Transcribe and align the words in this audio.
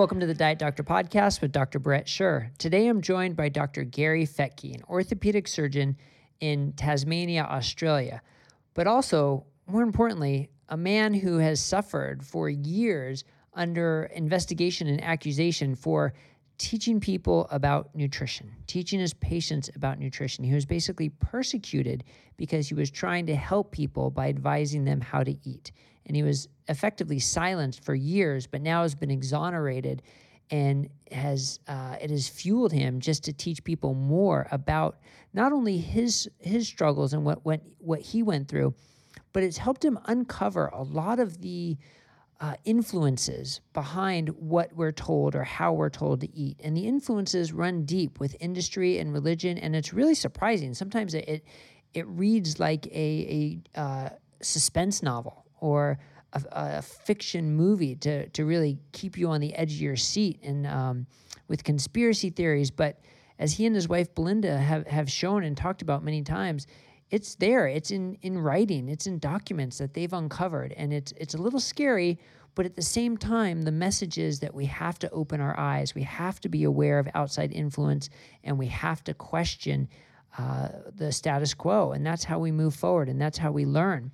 Welcome 0.00 0.20
to 0.20 0.26
the 0.26 0.32
Diet 0.32 0.58
Doctor 0.58 0.82
podcast 0.82 1.42
with 1.42 1.52
Dr. 1.52 1.78
Bret 1.78 2.06
Scher. 2.06 2.56
Today 2.56 2.86
I'm 2.86 3.02
joined 3.02 3.36
by 3.36 3.50
Dr. 3.50 3.84
Gary 3.84 4.26
Fettke, 4.26 4.74
an 4.74 4.82
orthopedic 4.88 5.46
surgeon 5.46 5.94
in 6.40 6.72
Tasmania, 6.72 7.42
Australia, 7.42 8.22
but 8.72 8.86
also, 8.86 9.44
more 9.66 9.82
importantly, 9.82 10.48
a 10.70 10.76
man 10.78 11.12
who 11.12 11.36
has 11.36 11.60
suffered 11.60 12.24
for 12.24 12.48
years 12.48 13.24
under 13.52 14.04
investigation 14.14 14.88
and 14.88 15.04
accusation 15.04 15.74
for 15.74 16.14
teaching 16.56 16.98
people 16.98 17.46
about 17.50 17.94
nutrition, 17.94 18.50
teaching 18.66 19.00
his 19.00 19.12
patients 19.12 19.68
about 19.76 19.98
nutrition. 19.98 20.44
He 20.44 20.54
was 20.54 20.64
basically 20.64 21.10
persecuted 21.10 22.04
because 22.38 22.68
he 22.68 22.74
was 22.74 22.90
trying 22.90 23.26
to 23.26 23.36
help 23.36 23.70
people 23.70 24.10
by 24.10 24.30
advising 24.30 24.86
them 24.86 25.02
how 25.02 25.24
to 25.24 25.36
eat. 25.46 25.72
And 26.06 26.16
he 26.16 26.22
was 26.22 26.48
effectively 26.68 27.18
silenced 27.18 27.84
for 27.84 27.94
years, 27.94 28.46
but 28.46 28.62
now 28.62 28.82
has 28.82 28.94
been 28.94 29.10
exonerated 29.10 30.02
and 30.50 30.88
has 31.12 31.60
uh, 31.68 31.96
it 32.00 32.10
has 32.10 32.28
fueled 32.28 32.72
him 32.72 33.00
just 33.00 33.24
to 33.24 33.32
teach 33.32 33.62
people 33.62 33.94
more 33.94 34.48
about 34.50 34.98
not 35.32 35.52
only 35.52 35.78
his 35.78 36.28
his 36.38 36.66
struggles 36.66 37.12
and 37.12 37.24
what 37.24 37.44
what 37.44 37.60
what 37.78 38.00
he 38.00 38.22
went 38.22 38.48
through, 38.48 38.74
but 39.32 39.42
it's 39.42 39.58
helped 39.58 39.84
him 39.84 39.98
uncover 40.06 40.66
a 40.66 40.82
lot 40.82 41.20
of 41.20 41.40
the 41.40 41.76
uh, 42.40 42.54
influences 42.64 43.60
behind 43.74 44.30
what 44.30 44.74
we're 44.74 44.92
told 44.92 45.34
or 45.34 45.44
how 45.44 45.72
we're 45.74 45.90
told 45.90 46.20
to 46.22 46.34
eat. 46.34 46.58
And 46.64 46.74
the 46.74 46.86
influences 46.86 47.52
run 47.52 47.84
deep 47.84 48.18
with 48.18 48.34
industry 48.40 48.98
and 48.98 49.12
religion. 49.12 49.58
And 49.58 49.76
it's 49.76 49.92
really 49.92 50.14
surprising. 50.14 50.72
Sometimes 50.72 51.12
it, 51.12 51.28
it, 51.28 51.44
it 51.92 52.06
reads 52.08 52.58
like 52.58 52.86
a, 52.86 53.60
a 53.76 53.80
uh, 53.80 54.08
suspense 54.40 55.02
novel 55.02 55.44
or 55.60 55.98
a, 56.32 56.42
a, 56.52 56.82
fiction 56.82 57.54
movie 57.54 57.96
to, 57.96 58.28
to 58.30 58.44
really 58.44 58.78
keep 58.92 59.16
you 59.18 59.28
on 59.28 59.40
the 59.40 59.54
edge 59.54 59.74
of 59.74 59.80
your 59.80 59.96
seat 59.96 60.40
and 60.42 60.66
um, 60.66 61.06
with 61.48 61.64
conspiracy 61.64 62.30
theories. 62.30 62.70
But 62.70 63.00
as 63.38 63.52
he 63.52 63.66
and 63.66 63.74
his 63.74 63.88
wife 63.88 64.14
Belinda 64.14 64.56
have, 64.56 64.86
have 64.86 65.10
shown 65.10 65.44
and 65.44 65.56
talked 65.56 65.82
about 65.82 66.04
many 66.04 66.22
times, 66.22 66.66
it's 67.10 67.34
there. 67.34 67.66
It's 67.66 67.90
in 67.90 68.16
in 68.22 68.38
writing. 68.38 68.88
It's 68.88 69.06
in 69.06 69.18
documents 69.18 69.78
that 69.78 69.94
they've 69.94 70.12
uncovered, 70.12 70.72
and 70.72 70.92
it's 70.92 71.12
it's 71.16 71.34
a 71.34 71.38
little 71.38 71.60
scary. 71.60 72.18
But 72.54 72.66
at 72.66 72.74
the 72.74 72.82
same 72.82 73.16
time, 73.16 73.62
the 73.62 73.72
message 73.72 74.18
is 74.18 74.40
that 74.40 74.54
we 74.54 74.66
have 74.66 74.98
to 75.00 75.10
open 75.10 75.40
our 75.40 75.58
eyes. 75.58 75.94
We 75.94 76.02
have 76.02 76.40
to 76.40 76.48
be 76.48 76.64
aware 76.64 76.98
of 76.98 77.08
outside 77.14 77.52
influence, 77.52 78.10
and 78.44 78.58
we 78.58 78.66
have 78.66 79.04
to 79.04 79.14
question 79.14 79.88
uh, 80.36 80.68
the 80.94 81.12
status 81.12 81.54
quo. 81.54 81.92
And 81.92 82.04
that's 82.04 82.24
how 82.24 82.38
we 82.38 82.52
move 82.52 82.74
forward, 82.74 83.08
and 83.08 83.20
that's 83.20 83.38
how 83.38 83.52
we 83.52 83.64
learn. 83.66 84.10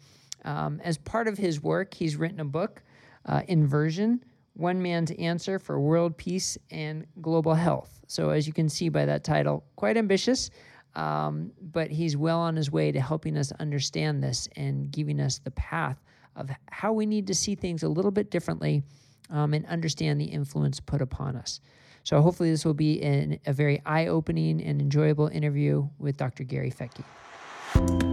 Um, 0.47 0.81
as 0.85 0.97
part 0.97 1.27
of 1.27 1.37
his 1.37 1.61
work, 1.61 1.93
he's 1.93 2.17
written 2.17 2.41
a 2.41 2.45
book, 2.45 2.83
uh, 3.27 3.43
Inversion 3.49 4.25
One 4.55 4.81
Man's 4.81 5.11
Answer 5.11 5.59
for 5.59 5.79
World 5.81 6.17
Peace 6.17 6.57
and 6.71 7.05
Global 7.21 7.55
Health. 7.55 8.01
So, 8.07 8.31
as 8.31 8.47
you 8.47 8.53
can 8.53 8.69
see 8.69 8.89
by 8.89 9.05
that 9.05 9.25
title, 9.25 9.65
quite 9.75 9.97
ambitious. 9.97 10.51
Um, 10.95 11.51
but 11.61 11.91
he's 11.91 12.17
well 12.17 12.39
on 12.39 12.57
his 12.57 12.71
way 12.71 12.91
to 12.91 13.01
helping 13.01 13.37
us 13.37 13.53
understand 13.61 14.23
this 14.23 14.49
and 14.57 14.91
giving 14.91 15.21
us 15.21 15.41
the 15.41 15.51
path 15.51 16.03
of 16.37 16.49
how 16.71 16.93
we 16.93 17.05
need 17.05 17.27
to 17.27 17.35
see 17.35 17.55
things 17.55 17.83
a 17.83 17.89
little 17.89 18.11
bit 18.11 18.31
differently 18.31 18.83
um, 19.29 19.53
and 19.53 19.67
understand 19.67 20.19
the 20.19 20.25
influence 20.25 20.81
put 20.81 21.03
upon 21.03 21.37
us. 21.37 21.61
So, 22.05 22.23
hopefully, 22.23 22.51
this 22.51 22.65
will 22.65 22.73
be 22.73 23.03
an, 23.03 23.41
a 23.47 23.53
very 23.53 23.83
eye 23.85 24.07
opening 24.07 24.63
and 24.63 24.81
enjoyable 24.81 25.27
interview 25.27 25.89
with 25.99 26.17
Dr. 26.17 26.45
Gary 26.45 26.71
Fettke. 26.71 28.06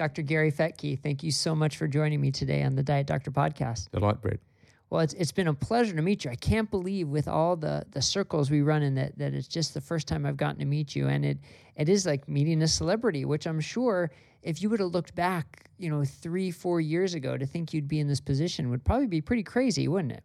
Dr. 0.00 0.22
Gary 0.22 0.50
Fettke, 0.50 0.98
thank 0.98 1.22
you 1.22 1.30
so 1.30 1.54
much 1.54 1.76
for 1.76 1.86
joining 1.86 2.22
me 2.22 2.30
today 2.30 2.62
on 2.62 2.74
the 2.74 2.82
Diet 2.82 3.06
Doctor 3.06 3.30
podcast. 3.30 3.90
Delight 3.90 4.22
Bret. 4.22 4.40
Well, 4.88 5.02
it's 5.02 5.12
it's 5.12 5.30
been 5.30 5.48
a 5.48 5.52
pleasure 5.52 5.94
to 5.94 6.00
meet 6.00 6.24
you. 6.24 6.30
I 6.30 6.36
can't 6.36 6.70
believe 6.70 7.08
with 7.08 7.28
all 7.28 7.54
the 7.54 7.84
the 7.90 8.00
circles 8.00 8.50
we 8.50 8.62
run 8.62 8.82
in 8.82 8.94
that 8.94 9.18
that 9.18 9.34
it's 9.34 9.46
just 9.46 9.74
the 9.74 9.80
first 9.82 10.08
time 10.08 10.24
I've 10.24 10.38
gotten 10.38 10.58
to 10.60 10.64
meet 10.64 10.96
you, 10.96 11.08
and 11.08 11.22
it 11.22 11.38
it 11.76 11.90
is 11.90 12.06
like 12.06 12.26
meeting 12.30 12.62
a 12.62 12.66
celebrity, 12.66 13.26
which 13.26 13.46
I'm 13.46 13.60
sure 13.60 14.10
if 14.42 14.62
you 14.62 14.70
would 14.70 14.80
have 14.80 14.88
looked 14.88 15.14
back, 15.14 15.68
you 15.76 15.90
know, 15.90 16.02
three 16.02 16.50
four 16.50 16.80
years 16.80 17.12
ago 17.12 17.36
to 17.36 17.44
think 17.44 17.74
you'd 17.74 17.86
be 17.86 18.00
in 18.00 18.08
this 18.08 18.22
position 18.22 18.70
would 18.70 18.82
probably 18.82 19.06
be 19.06 19.20
pretty 19.20 19.42
crazy, 19.42 19.86
wouldn't 19.86 20.12
it? 20.12 20.24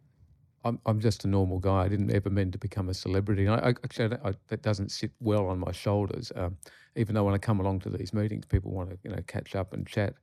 I'm 0.64 0.80
I'm 0.86 1.00
just 1.00 1.24
a 1.24 1.28
normal 1.28 1.58
guy. 1.58 1.84
I 1.84 1.88
didn't 1.88 2.10
ever 2.10 2.30
mean 2.30 2.50
to 2.52 2.58
become 2.58 2.88
a 2.88 2.94
celebrity. 2.94 3.46
I, 3.48 3.56
I 3.56 3.68
actually 3.84 4.16
I, 4.24 4.32
that 4.48 4.62
doesn't 4.62 4.90
sit 4.90 5.12
well 5.20 5.46
on 5.46 5.58
my 5.58 5.72
shoulders. 5.72 6.32
Um, 6.34 6.56
even 6.96 7.14
though 7.14 7.24
when 7.24 7.34
I 7.34 7.38
come 7.38 7.60
along 7.60 7.80
to 7.80 7.90
these 7.90 8.12
meetings, 8.12 8.46
people 8.46 8.72
want 8.72 8.90
to 8.90 8.98
you 9.04 9.10
know 9.10 9.22
catch 9.26 9.54
up 9.54 9.72
and 9.72 9.86
chat. 9.86 10.14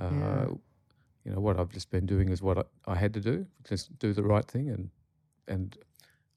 Uh, 0.00 0.10
yeah 0.12 0.46
you 1.24 1.32
know 1.32 1.40
what 1.40 1.58
I've 1.58 1.70
just 1.70 1.90
been 1.90 2.06
doing 2.06 2.30
is 2.30 2.42
what 2.42 2.58
I, 2.58 2.92
I, 2.92 2.94
had 2.94 3.12
to 3.14 3.20
do, 3.20 3.46
just 3.68 3.96
do 3.98 4.12
the 4.12 4.22
right 4.22 4.44
thing, 4.44 4.70
and 4.70 4.90
and 5.48 5.76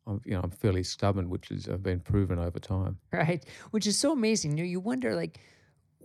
I'm 0.06 0.22
you 0.26 0.34
know 0.34 0.42
I'm 0.44 0.52
fairly 0.52 0.84
stubborn, 0.84 1.30
which 1.30 1.50
has 1.50 1.68
uh, 1.68 1.78
been 1.78 2.00
proven 2.00 2.40
over 2.40 2.60
time. 2.60 2.98
Right, 3.12 3.46
which 3.72 3.88
is 3.88 3.98
so 3.98 4.12
amazing. 4.12 4.58
You 4.58 4.64
know, 4.64 4.70
you 4.70 4.80
wonder 4.80 5.16
like. 5.16 5.40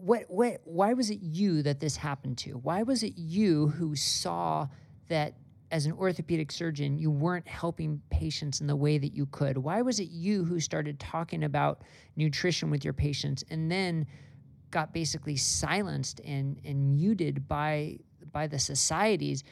What, 0.00 0.26
what, 0.28 0.60
why 0.62 0.92
was 0.92 1.10
it 1.10 1.18
you 1.22 1.60
that 1.62 1.80
this 1.80 1.96
happened 1.96 2.38
to? 2.38 2.52
Why 2.52 2.84
was 2.84 3.02
it 3.02 3.14
you 3.16 3.66
who 3.66 3.96
saw 3.96 4.68
that 5.08 5.34
as 5.70 5.86
an 5.86 5.92
orthopedic 5.92 6.50
surgeon, 6.50 6.98
you 6.98 7.10
weren't 7.10 7.46
helping 7.46 8.00
patients 8.10 8.60
in 8.60 8.66
the 8.66 8.76
way 8.76 8.98
that 8.98 9.12
you 9.12 9.26
could? 9.26 9.58
Why 9.58 9.82
was 9.82 10.00
it 10.00 10.08
you 10.08 10.44
who 10.44 10.60
started 10.60 10.98
talking 10.98 11.44
about 11.44 11.82
nutrition 12.16 12.70
with 12.70 12.84
your 12.84 12.94
patients 12.94 13.44
and 13.50 13.70
then 13.70 14.06
got 14.70 14.92
basically 14.92 15.36
silenced 15.36 16.20
and, 16.24 16.60
and 16.64 16.94
muted 16.94 17.46
by 17.48 17.98
by 18.32 18.46
the 18.46 18.58
societies? 18.58 19.44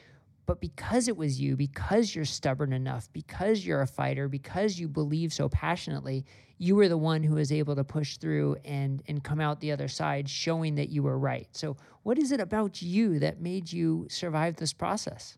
But 0.47 0.61
because 0.61 1.09
it 1.09 1.17
was 1.17 1.41
you 1.41 1.57
because 1.57 2.15
you're 2.15 2.25
stubborn 2.25 2.73
enough 2.73 3.09
because 3.13 3.67
you're 3.67 3.83
a 3.83 3.87
fighter 3.87 4.29
because 4.29 4.79
you 4.79 4.89
believe 4.89 5.33
so 5.33 5.49
passionately 5.49 6.25
you 6.59 6.75
were 6.77 6.89
the 6.89 6.97
one 6.97 7.23
who 7.23 7.35
was 7.35 7.53
able 7.53 7.75
to 7.75 7.85
push 7.85 8.17
through 8.17 8.57
and 8.65 9.03
and 9.09 9.23
come 9.25 9.41
out 9.41 9.61
the 9.61 9.73
other 9.73 9.89
side 9.89 10.29
showing 10.29 10.77
that 10.77 10.89
you 10.89 11.03
were 11.03 11.19
right. 11.19 11.49
So 11.51 11.77
what 12.05 12.17
is 12.17 12.31
it 12.33 12.41
about 12.41 12.81
you 12.81 13.19
that 13.19 13.41
made 13.41 13.73
you 13.73 14.07
survive 14.09 14.57
this 14.57 14.73
process 14.73 15.37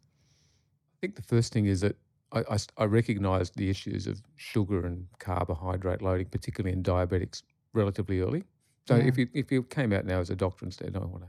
think 1.01 1.17
the 1.17 1.23
first 1.23 1.53
thing 1.53 1.67
is 1.67 1.81
that 1.81 1.97
I, 2.33 2.41
I, 2.51 2.59
I 2.77 2.85
recognized 2.85 3.57
the 3.57 3.71
issues 3.71 4.07
of 4.07 4.23
sugar 4.37 4.87
and 4.87 5.07
carbohydrate 5.19 6.03
loading 6.03 6.27
particularly 6.27 6.75
in 6.75 6.83
diabetics 6.83 7.43
relatively 7.73 8.21
early 8.21 8.45
so 8.87 8.97
yeah. 8.97 9.05
if 9.05 9.19
you 9.19 9.29
if 9.35 9.53
you 9.53 9.63
came 9.63 9.93
out 9.93 10.07
now 10.07 10.19
as 10.19 10.31
a 10.31 10.37
doctor 10.37 10.65
and 10.65 10.73
said, 10.73 10.97
"I 10.97 11.01
want 11.01 11.23
to 11.23 11.29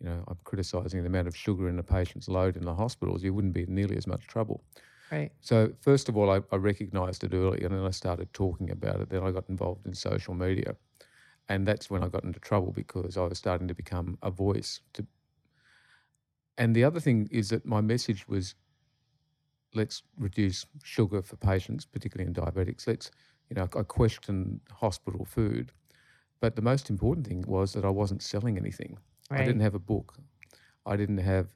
you 0.00 0.08
know, 0.08 0.24
I'm 0.28 0.38
criticising 0.44 1.02
the 1.02 1.08
amount 1.08 1.28
of 1.28 1.36
sugar 1.36 1.68
in 1.68 1.78
a 1.78 1.82
patient's 1.82 2.28
load 2.28 2.56
in 2.56 2.64
the 2.64 2.74
hospitals, 2.74 3.22
you 3.22 3.34
wouldn't 3.34 3.52
be 3.52 3.64
in 3.64 3.74
nearly 3.74 3.96
as 3.96 4.06
much 4.06 4.26
trouble. 4.26 4.64
Right. 5.12 5.30
So 5.40 5.72
first 5.80 6.08
of 6.08 6.16
all, 6.16 6.30
I, 6.30 6.40
I 6.52 6.56
recognised 6.56 7.24
it 7.24 7.34
early, 7.34 7.62
and 7.62 7.74
then 7.74 7.84
I 7.84 7.90
started 7.90 8.32
talking 8.32 8.70
about 8.70 9.00
it. 9.00 9.10
Then 9.10 9.22
I 9.24 9.30
got 9.30 9.48
involved 9.48 9.86
in 9.86 9.92
social 9.92 10.34
media, 10.34 10.76
and 11.48 11.66
that's 11.66 11.90
when 11.90 12.02
I 12.02 12.08
got 12.08 12.24
into 12.24 12.40
trouble 12.40 12.72
because 12.72 13.16
I 13.16 13.24
was 13.24 13.36
starting 13.36 13.68
to 13.68 13.74
become 13.74 14.18
a 14.22 14.30
voice. 14.30 14.80
To, 14.94 15.06
and 16.56 16.74
the 16.74 16.84
other 16.84 17.00
thing 17.00 17.28
is 17.30 17.50
that 17.50 17.66
my 17.66 17.80
message 17.80 18.28
was, 18.28 18.54
let's 19.74 20.02
reduce 20.18 20.66
sugar 20.82 21.22
for 21.22 21.36
patients, 21.36 21.84
particularly 21.84 22.28
in 22.28 22.34
diabetics. 22.34 22.86
Let's, 22.86 23.10
you 23.48 23.56
know, 23.56 23.68
I 23.76 23.82
questioned 23.82 24.60
hospital 24.70 25.24
food, 25.24 25.72
but 26.40 26.56
the 26.56 26.62
most 26.62 26.90
important 26.90 27.26
thing 27.26 27.44
was 27.46 27.72
that 27.74 27.84
I 27.84 27.90
wasn't 27.90 28.22
selling 28.22 28.56
anything. 28.56 28.98
Right. 29.30 29.40
I 29.40 29.44
didn't 29.44 29.60
have 29.60 29.74
a 29.74 29.80
book. 29.80 30.16
I 30.86 30.96
didn't 30.96 31.18
have 31.18 31.48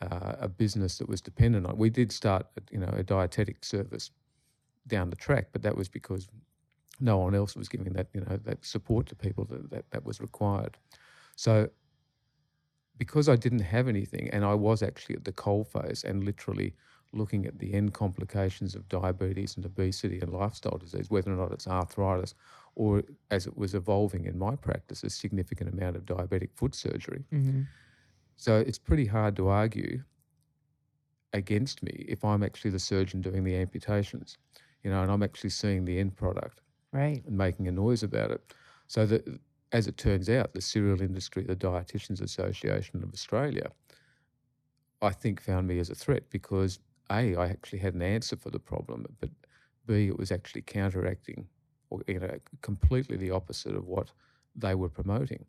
uh, 0.00 0.34
a 0.40 0.48
business 0.48 0.98
that 0.98 1.08
was 1.08 1.20
dependent 1.20 1.66
on. 1.66 1.76
We 1.76 1.90
did 1.90 2.12
start, 2.12 2.46
you 2.70 2.78
know, 2.78 2.92
a 2.96 3.02
dietetic 3.02 3.64
service 3.64 4.10
down 4.86 5.10
the 5.10 5.16
track, 5.16 5.48
but 5.52 5.62
that 5.62 5.76
was 5.76 5.88
because 5.88 6.28
no 7.00 7.18
one 7.18 7.34
else 7.34 7.56
was 7.56 7.68
giving 7.68 7.92
that, 7.94 8.08
you 8.12 8.20
know, 8.20 8.38
that 8.44 8.64
support 8.64 9.06
to 9.06 9.14
people 9.14 9.44
that 9.46 9.70
that, 9.70 9.90
that 9.90 10.04
was 10.04 10.20
required. 10.20 10.76
So 11.36 11.68
because 12.96 13.28
I 13.28 13.36
didn't 13.36 13.60
have 13.60 13.88
anything, 13.88 14.28
and 14.30 14.44
I 14.44 14.54
was 14.54 14.82
actually 14.82 15.16
at 15.16 15.24
the 15.24 15.32
coalface 15.32 16.04
and 16.04 16.24
literally 16.24 16.74
looking 17.12 17.46
at 17.46 17.58
the 17.58 17.72
end 17.72 17.94
complications 17.94 18.74
of 18.74 18.88
diabetes 18.88 19.56
and 19.56 19.64
obesity 19.64 20.20
and 20.20 20.32
lifestyle 20.32 20.78
disease, 20.78 21.10
whether 21.10 21.32
or 21.32 21.36
not 21.36 21.52
it's 21.52 21.66
arthritis 21.66 22.34
or 22.74 23.02
as 23.30 23.46
it 23.46 23.56
was 23.56 23.74
evolving 23.74 24.26
in 24.26 24.38
my 24.38 24.54
practice, 24.54 25.02
a 25.02 25.10
significant 25.10 25.72
amount 25.72 25.96
of 25.96 26.04
diabetic 26.04 26.50
foot 26.54 26.74
surgery. 26.74 27.24
Mm-hmm. 27.32 27.62
So 28.36 28.56
it's 28.56 28.78
pretty 28.78 29.06
hard 29.06 29.34
to 29.36 29.48
argue 29.48 30.02
against 31.32 31.82
me 31.82 32.06
if 32.08 32.24
I'm 32.24 32.42
actually 32.42 32.70
the 32.70 32.78
surgeon 32.78 33.20
doing 33.20 33.42
the 33.42 33.56
amputations, 33.56 34.38
you 34.84 34.90
know, 34.90 35.02
and 35.02 35.10
I'm 35.10 35.22
actually 35.22 35.50
seeing 35.50 35.84
the 35.84 35.98
end 35.98 36.16
product, 36.16 36.60
right, 36.92 37.22
and 37.26 37.36
making 37.36 37.68
a 37.68 37.72
noise 37.72 38.02
about 38.02 38.30
it. 38.30 38.54
So 38.86 39.06
that, 39.06 39.26
as 39.72 39.86
it 39.86 39.96
turns 39.96 40.30
out, 40.30 40.54
the 40.54 40.60
cereal 40.60 41.02
industry, 41.02 41.42
the 41.42 41.56
Dietitians 41.56 42.22
Association 42.22 43.02
of 43.02 43.12
Australia, 43.12 43.70
I 45.02 45.10
think 45.10 45.40
found 45.40 45.66
me 45.66 45.78
as 45.78 45.90
a 45.90 45.94
threat 45.94 46.30
because 46.30 46.78
a 47.10 47.34
I 47.36 47.48
actually 47.48 47.78
had 47.78 47.94
an 47.94 48.02
answer 48.02 48.36
for 48.36 48.50
the 48.50 48.58
problem, 48.58 49.06
but 49.20 49.30
b 49.86 50.08
it 50.08 50.18
was 50.18 50.30
actually 50.30 50.62
counteracting 50.62 51.46
or 51.90 52.00
you 52.06 52.20
know, 52.20 52.38
completely 52.60 53.16
the 53.16 53.30
opposite 53.30 53.74
of 53.74 53.86
what 53.86 54.10
they 54.54 54.74
were 54.74 54.90
promoting. 54.90 55.44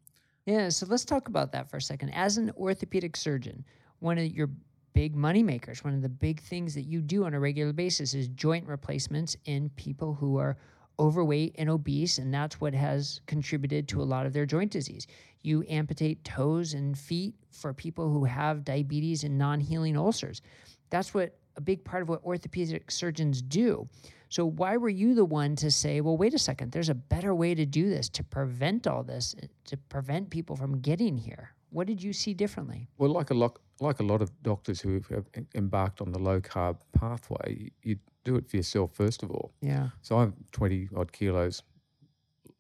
Yeah, 0.45 0.69
so 0.69 0.85
let's 0.87 1.05
talk 1.05 1.27
about 1.27 1.51
that 1.51 1.69
for 1.69 1.77
a 1.77 1.81
second. 1.81 2.09
As 2.11 2.37
an 2.37 2.51
orthopedic 2.57 3.17
surgeon, 3.17 3.65
one 3.99 4.17
of 4.17 4.31
your 4.31 4.49
big 4.93 5.15
money 5.15 5.43
makers. 5.43 5.83
One 5.83 5.93
of 5.93 6.01
the 6.01 6.09
big 6.09 6.41
things 6.41 6.73
that 6.75 6.81
you 6.81 7.01
do 7.01 7.25
on 7.25 7.33
a 7.33 7.39
regular 7.39 7.73
basis 7.73 8.13
is 8.13 8.27
joint 8.29 8.67
replacements 8.67 9.35
in 9.45 9.69
people 9.77 10.13
who 10.13 10.37
are 10.37 10.57
overweight 10.99 11.55
and 11.57 11.69
obese, 11.69 12.17
and 12.17 12.33
that's 12.33 12.59
what 12.59 12.73
has 12.73 13.21
contributed 13.25 13.87
to 13.87 14.01
a 14.01 14.03
lot 14.03 14.25
of 14.25 14.33
their 14.33 14.45
joint 14.45 14.71
disease. 14.71 15.07
You 15.41 15.63
amputate 15.69 16.25
toes 16.25 16.73
and 16.73 16.97
feet 16.97 17.35
for 17.49 17.73
people 17.73 18.11
who 18.11 18.25
have 18.25 18.65
diabetes 18.65 19.23
and 19.23 19.37
non 19.37 19.61
healing 19.61 19.95
ulcers. 19.95 20.41
That's 20.89 21.13
what 21.13 21.37
a 21.59 21.61
big 21.61 21.83
part 21.83 22.01
of 22.01 22.07
what 22.09 22.23
orthopedic 22.23 22.89
surgeons 22.89 23.41
do. 23.41 23.87
So, 24.29 24.45
why 24.45 24.77
were 24.77 24.89
you 24.89 25.13
the 25.13 25.25
one 25.25 25.55
to 25.57 25.69
say, 25.69 25.99
well, 26.01 26.15
wait 26.15 26.33
a 26.33 26.39
second, 26.39 26.71
there's 26.71 26.89
a 26.89 26.95
better 26.95 27.35
way 27.35 27.53
to 27.53 27.65
do 27.65 27.89
this 27.89 28.07
to 28.09 28.23
prevent 28.23 28.87
all 28.87 29.03
this, 29.03 29.35
to 29.65 29.75
prevent 29.75 30.29
people 30.29 30.55
from 30.55 30.79
getting 30.79 31.17
here? 31.17 31.51
What 31.71 31.85
did 31.87 32.01
you 32.01 32.13
see 32.13 32.33
differently? 32.33 32.87
Well, 32.97 33.11
like 33.11 33.29
a 33.29 33.33
lot, 33.33 33.59
like 33.79 33.99
a 33.99 34.03
lot 34.03 34.21
of 34.21 34.31
doctors 34.41 34.79
who 34.79 35.01
have 35.09 35.25
embarked 35.53 35.99
on 35.99 36.11
the 36.11 36.19
low 36.19 36.39
carb 36.39 36.77
pathway, 36.93 37.71
you 37.83 37.97
do 38.23 38.35
it 38.37 38.49
for 38.49 38.57
yourself 38.57 38.93
first 38.93 39.21
of 39.21 39.31
all. 39.31 39.51
Yeah. 39.61 39.89
So 40.01 40.17
I'm 40.19 40.33
20 40.53 40.89
odd 40.95 41.11
kilos 41.11 41.61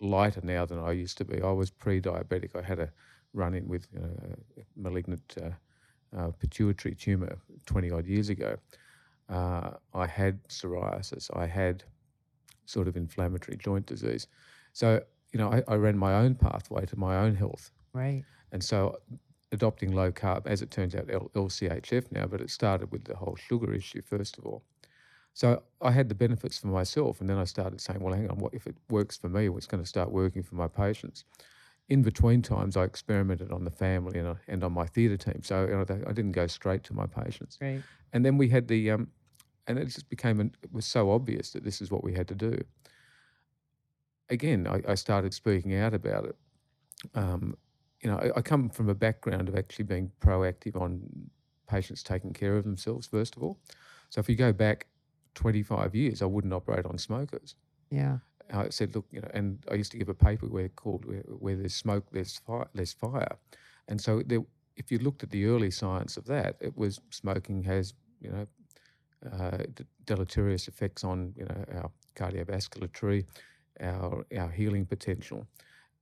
lighter 0.01 0.41
now 0.43 0.65
than 0.65 0.79
I 0.79 0.91
used 0.91 1.17
to 1.19 1.25
be. 1.25 1.41
I 1.41 1.51
was 1.51 1.69
pre-diabetic. 1.69 2.55
I 2.55 2.61
had 2.61 2.79
a 2.79 2.91
run 3.33 3.53
in 3.53 3.67
with 3.67 3.87
you 3.93 3.99
know, 3.99 4.09
a 4.57 4.61
malignant 4.75 5.35
uh, 5.41 5.49
uh, 6.17 6.31
pituitary 6.39 6.95
tumor 6.95 7.37
20 7.65 7.91
odd 7.91 8.07
years 8.07 8.29
ago. 8.29 8.57
Uh, 9.29 9.71
I 9.93 10.07
had 10.07 10.43
psoriasis. 10.47 11.29
I 11.35 11.45
had 11.45 11.83
sort 12.65 12.87
of 12.87 12.97
inflammatory 12.97 13.57
joint 13.57 13.85
disease. 13.85 14.27
So 14.73 15.01
you 15.31 15.39
know, 15.39 15.51
I, 15.51 15.63
I 15.67 15.75
ran 15.75 15.97
my 15.97 16.13
own 16.15 16.35
pathway 16.35 16.85
to 16.87 16.97
my 16.97 17.17
own 17.17 17.35
health. 17.35 17.71
Right. 17.93 18.23
And 18.51 18.63
so 18.63 18.97
adopting 19.51 19.91
low 19.91 20.11
carb, 20.11 20.47
as 20.47 20.61
it 20.61 20.71
turns 20.71 20.95
out, 20.95 21.09
L- 21.11 21.31
LCHF 21.35 22.11
now, 22.11 22.25
but 22.25 22.41
it 22.41 22.49
started 22.49 22.91
with 22.91 23.03
the 23.05 23.15
whole 23.15 23.35
sugar 23.35 23.73
issue 23.73 24.01
first 24.01 24.37
of 24.37 24.45
all. 24.45 24.63
So 25.33 25.61
I 25.81 25.91
had 25.91 26.09
the 26.09 26.15
benefits 26.15 26.57
for 26.57 26.67
myself, 26.67 27.21
and 27.21 27.29
then 27.29 27.37
I 27.37 27.45
started 27.45 27.79
saying, 27.79 27.99
well, 28.01 28.13
hang 28.13 28.29
on, 28.29 28.39
what 28.39 28.53
if 28.53 28.67
it 28.67 28.75
works 28.89 29.15
for 29.17 29.29
me? 29.29 29.47
It's 29.47 29.67
going 29.67 29.81
to 29.81 29.87
start 29.87 30.11
working 30.11 30.43
for 30.43 30.55
my 30.55 30.67
patients. 30.67 31.23
In 31.87 32.01
between 32.01 32.41
times, 32.41 32.75
I 32.75 32.83
experimented 32.83 33.51
on 33.51 33.63
the 33.63 33.71
family 33.71 34.19
and, 34.19 34.35
and 34.47 34.63
on 34.63 34.73
my 34.73 34.85
theatre 34.85 35.17
team, 35.17 35.41
so 35.43 35.65
you 35.65 35.75
know, 35.75 35.85
I 36.07 36.11
didn't 36.11 36.33
go 36.33 36.47
straight 36.47 36.83
to 36.85 36.93
my 36.93 37.05
patients. 37.05 37.57
Right. 37.61 37.81
And 38.11 38.25
then 38.25 38.37
we 38.37 38.49
had 38.49 38.67
the, 38.67 38.91
um, 38.91 39.07
and 39.69 39.79
it 39.79 39.85
just 39.85 40.09
became, 40.09 40.39
an, 40.39 40.55
it 40.61 40.73
was 40.73 40.85
so 40.85 41.11
obvious 41.11 41.51
that 41.51 41.63
this 41.63 41.79
is 41.79 41.91
what 41.91 42.03
we 42.03 42.13
had 42.13 42.27
to 42.27 42.35
do. 42.35 42.59
Again, 44.29 44.67
I, 44.67 44.81
I 44.91 44.95
started 44.95 45.33
speaking 45.33 45.75
out 45.75 45.93
about 45.93 46.25
it. 46.25 46.35
Um, 47.15 47.55
you 48.01 48.09
know, 48.09 48.17
I, 48.17 48.39
I 48.39 48.41
come 48.41 48.69
from 48.69 48.89
a 48.89 48.95
background 48.95 49.47
of 49.47 49.55
actually 49.55 49.85
being 49.85 50.11
proactive 50.19 50.75
on 50.75 51.29
patients 51.67 52.03
taking 52.03 52.33
care 52.33 52.57
of 52.57 52.63
themselves, 52.63 53.07
first 53.07 53.37
of 53.37 53.43
all. 53.43 53.59
So 54.09 54.19
if 54.19 54.27
you 54.27 54.35
go 54.35 54.51
back 54.51 54.87
25 55.35 55.95
years, 55.95 56.21
I 56.21 56.25
wouldn't 56.25 56.53
operate 56.53 56.85
on 56.85 56.97
smokers. 56.97 57.55
Yeah. 57.91 58.17
I 58.51 58.69
said, 58.69 58.95
look, 58.95 59.05
you 59.11 59.21
know, 59.21 59.29
and 59.33 59.63
I 59.69 59.75
used 59.75 59.91
to 59.91 59.97
give 59.97 60.09
a 60.09 60.13
paper 60.15 60.47
where 60.47 60.69
called 60.69 61.05
where, 61.05 61.23
where 61.27 61.55
there's 61.55 61.75
smoke, 61.75 62.07
there's 62.11 62.39
fire, 62.39 62.67
there's 62.73 62.93
fire, 62.93 63.37
and 63.87 64.01
so 64.01 64.23
there, 64.25 64.39
if 64.75 64.91
you 64.91 64.97
looked 64.97 65.21
at 65.21 65.29
the 65.29 65.45
early 65.45 65.69
science 65.69 66.17
of 66.17 66.25
that, 66.25 66.55
it 66.59 66.75
was 66.75 66.99
smoking 67.11 67.63
has 67.63 67.93
you 68.19 68.31
know 68.31 68.47
uh, 69.31 69.57
deleterious 70.05 70.67
effects 70.67 71.03
on 71.03 71.33
you 71.35 71.45
know 71.45 71.65
our 71.73 71.91
cardiovascular 72.15 72.91
tree, 72.91 73.25
our 73.81 74.25
our 74.37 74.49
healing 74.49 74.85
potential, 74.85 75.45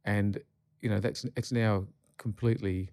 and 0.05 0.39
you 0.81 0.89
know 0.89 0.99
that's 0.99 1.25
it's 1.35 1.51
now 1.51 1.85
completely 2.17 2.89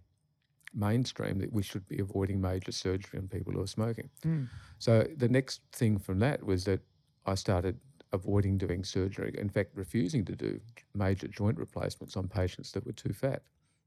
mainstream 0.75 1.39
that 1.39 1.53
we 1.53 1.63
should 1.63 1.87
be 1.89 2.01
avoiding 2.01 2.41
major 2.41 2.73
surgery 2.73 3.19
on 3.19 3.29
people 3.29 3.53
who 3.53 3.63
are 3.63 3.67
smoking. 3.67 4.11
Mm. 4.25 4.49
So 4.79 5.07
the 5.17 5.29
next 5.29 5.61
thing 5.73 5.99
from 5.99 6.19
that 6.19 6.45
was 6.45 6.65
that 6.65 6.81
I 7.27 7.37
started 7.37 7.79
avoiding 8.13 8.59
doing 8.59 8.85
surgery. 8.85 9.35
In 9.39 9.49
fact, 9.49 9.71
refusing 9.75 10.25
to 10.25 10.37
do 10.37 10.61
major 10.95 11.29
joint 11.29 11.59
replacements 11.59 12.17
on 12.17 12.29
patients 12.29 12.73
that 12.73 12.85
were 12.85 12.93
too 12.93 13.13
fat. 13.13 13.43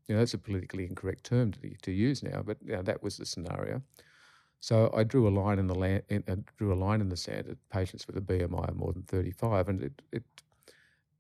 You 0.07 0.16
know, 0.16 0.22
that's 0.22 0.34
a 0.34 0.38
politically 0.38 0.86
incorrect 0.86 1.25
term 1.25 1.51
to, 1.54 1.60
to 1.81 1.92
use 1.92 2.24
now, 2.24 2.42
but 2.42 2.57
you 2.63 2.74
know, 2.74 2.81
that 2.81 3.04
was 3.04 3.18
the 3.18 3.25
scenario. 3.25 3.81
So 4.59 4.92
I 4.95 5.04
drew 5.04 5.27
a 5.27 5.30
line 5.30 5.59
in 5.59 5.68
the 5.68 5.75
land, 5.75 6.04
uh, 6.12 6.36
drew 6.57 6.74
a 6.74 6.75
line 6.75 7.01
in 7.01 7.09
the 7.09 7.18
sand 7.18 7.48
at 7.48 7.57
patients 7.69 8.07
with 8.07 8.18
a 8.18 8.21
BMI 8.21 8.69
of 8.69 8.75
more 8.75 8.92
than 8.92 9.04
35, 9.04 9.69
and 9.69 9.83
it, 9.83 10.01
it 10.12 10.24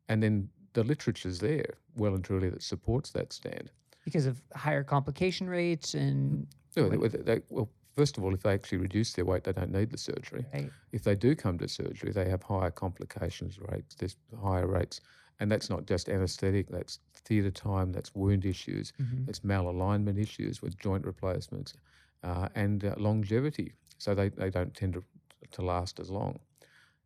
and 0.09 0.23
then 0.23 0.49
the 0.73 0.83
literature's 0.83 1.39
there, 1.39 1.75
well 1.95 2.15
and 2.15 2.23
truly, 2.23 2.49
that 2.49 2.63
supports 2.63 3.11
that 3.11 3.33
stand. 3.33 3.71
Because 4.05 4.25
of 4.25 4.41
higher 4.55 4.83
complication 4.83 5.49
rates 5.49 5.93
and. 5.93 6.47
No, 6.75 6.89
they, 6.89 7.07
they, 7.07 7.41
well, 7.49 7.69
first 7.95 8.17
of 8.17 8.23
all, 8.23 8.33
if 8.33 8.43
they 8.43 8.53
actually 8.53 8.77
reduce 8.77 9.13
their 9.13 9.25
weight, 9.25 9.43
they 9.43 9.51
don't 9.51 9.71
need 9.71 9.89
the 9.89 9.97
surgery. 9.97 10.45
Right. 10.53 10.69
If 10.91 11.03
they 11.03 11.15
do 11.15 11.35
come 11.35 11.57
to 11.57 11.67
surgery, 11.67 12.11
they 12.11 12.29
have 12.29 12.43
higher 12.43 12.69
complications 12.69 13.59
rates. 13.59 13.95
There's 13.95 14.15
higher 14.41 14.67
rates, 14.67 15.01
and 15.39 15.51
that's 15.51 15.69
not 15.69 15.87
just 15.87 16.07
anaesthetic. 16.07 16.69
That's 16.69 16.99
theatre 17.25 17.51
time. 17.51 17.91
That's 17.91 18.13
wound 18.13 18.45
issues. 18.45 18.93
Mm-hmm. 19.01 19.29
It's 19.29 19.39
malalignment 19.39 20.21
issues 20.21 20.61
with 20.61 20.77
joint 20.77 21.05
replacements, 21.05 21.73
uh, 22.23 22.49
and 22.55 22.85
uh, 22.85 22.95
longevity. 22.97 23.73
So 23.97 24.13
they, 24.13 24.29
they 24.29 24.49
don't 24.49 24.73
tend 24.73 24.93
to 24.93 25.03
to 25.51 25.61
last 25.61 25.99
as 25.99 26.09
long. 26.09 26.39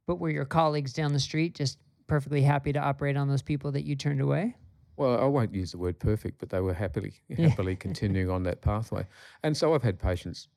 But 0.08 0.16
were 0.16 0.30
your 0.30 0.46
colleagues 0.46 0.94
down 0.94 1.14
the 1.14 1.20
street 1.20 1.54
just 1.54 1.78
perfectly 2.08 2.42
happy 2.42 2.74
to 2.74 2.80
operate 2.80 3.16
on 3.16 3.28
those 3.28 3.42
people 3.42 3.72
that 3.72 3.84
you 3.84 3.96
turned 3.96 4.20
away? 4.20 4.56
Well, 4.98 5.20
I 5.20 5.26
won't 5.26 5.54
use 5.54 5.72
the 5.72 5.78
word 5.78 6.00
perfect, 6.00 6.40
but 6.40 6.50
they 6.50 6.60
were 6.60 6.74
happily 6.74 7.14
happily 7.38 7.76
continuing 7.88 8.30
on 8.30 8.44
that 8.44 8.62
pathway. 8.62 9.06
And 9.44 9.56
so 9.56 9.74
I've 9.74 9.84
had 9.84 10.00
patients 10.00 10.48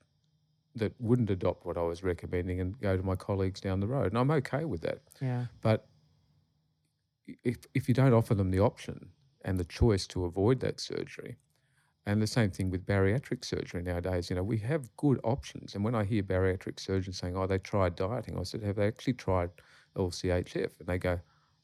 that 0.77 0.93
wouldn't 0.99 1.31
adopt 1.31 1.65
what 1.65 1.79
I 1.79 1.83
was 1.83 2.03
recommending 2.03 2.61
and 2.61 2.79
go 2.81 2.97
to 2.97 3.03
my 3.03 3.15
colleagues 3.15 3.61
down 3.61 3.81
the 3.81 3.87
road, 3.87 4.06
and 4.06 4.19
I'm 4.19 4.31
okay 4.33 4.65
with 4.65 4.81
that. 4.83 5.01
Yeah. 5.21 5.47
But 5.62 5.87
if 7.45 7.59
if 7.75 7.89
you 7.89 7.95
don't 7.95 8.12
offer 8.12 8.35
them 8.35 8.51
the 8.51 8.61
option 8.61 9.11
and 9.45 9.59
the 9.59 9.65
choice 9.65 10.06
to 10.09 10.25
avoid 10.25 10.61
that 10.61 10.81
surgery, 10.81 11.37
and 12.06 12.21
the 12.21 12.27
same 12.27 12.51
thing 12.51 12.71
with 12.71 12.87
bariatric 12.87 13.45
surgery 13.45 13.83
nowadays, 13.83 14.29
you 14.29 14.37
know, 14.37 14.43
we 14.43 14.59
have 14.59 14.95
good 14.97 15.19
options. 15.25 15.75
And 15.75 15.83
when 15.83 15.95
I 15.95 16.05
hear 16.05 16.23
bariatric 16.23 16.79
surgeons 16.79 17.17
saying, 17.17 17.37
"Oh, 17.37 17.47
they 17.47 17.59
tried 17.59 17.97
dieting," 17.97 18.39
I 18.39 18.43
said, 18.43 18.62
"Have 18.62 18.77
they 18.77 18.87
actually 18.87 19.15
tried 19.15 19.51
LCHF?" 19.97 20.79
And 20.81 20.89
they 20.89 20.99
go, 20.99 21.19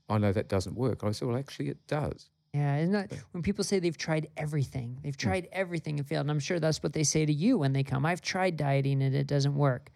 "I 0.09 0.19
know 0.19 0.33
that 0.33 0.49
doesn't 0.49 0.75
work." 0.75 1.05
I 1.05 1.13
said, 1.13 1.29
"Well, 1.29 1.37
actually, 1.37 1.69
it 1.69 1.87
does." 1.87 2.31
Yeah, 2.55 2.79
isn't 2.79 2.93
that 2.93 3.13
when 3.33 3.43
people 3.43 3.63
say 3.65 3.79
they've 3.79 3.97
tried 3.97 4.29
everything, 4.37 4.99
they've 5.03 5.17
mm. 5.17 5.21
tried 5.21 5.49
everything 5.53 5.99
and 5.99 6.09
failed, 6.09 6.23
and 6.23 6.31
I'm 6.31 6.41
sure 6.41 6.59
that's 6.59 6.83
what 6.83 6.95
they 6.95 7.05
say 7.05 7.25
to 7.27 7.33
you 7.33 7.59
when 7.59 7.73
they 7.73 7.85
come. 7.85 8.05
I've 8.05 8.23
tried 8.23 8.57
dieting 8.57 9.03
and 9.03 9.15
it 9.15 9.27
doesn't 9.27 9.55
work, 9.55 9.93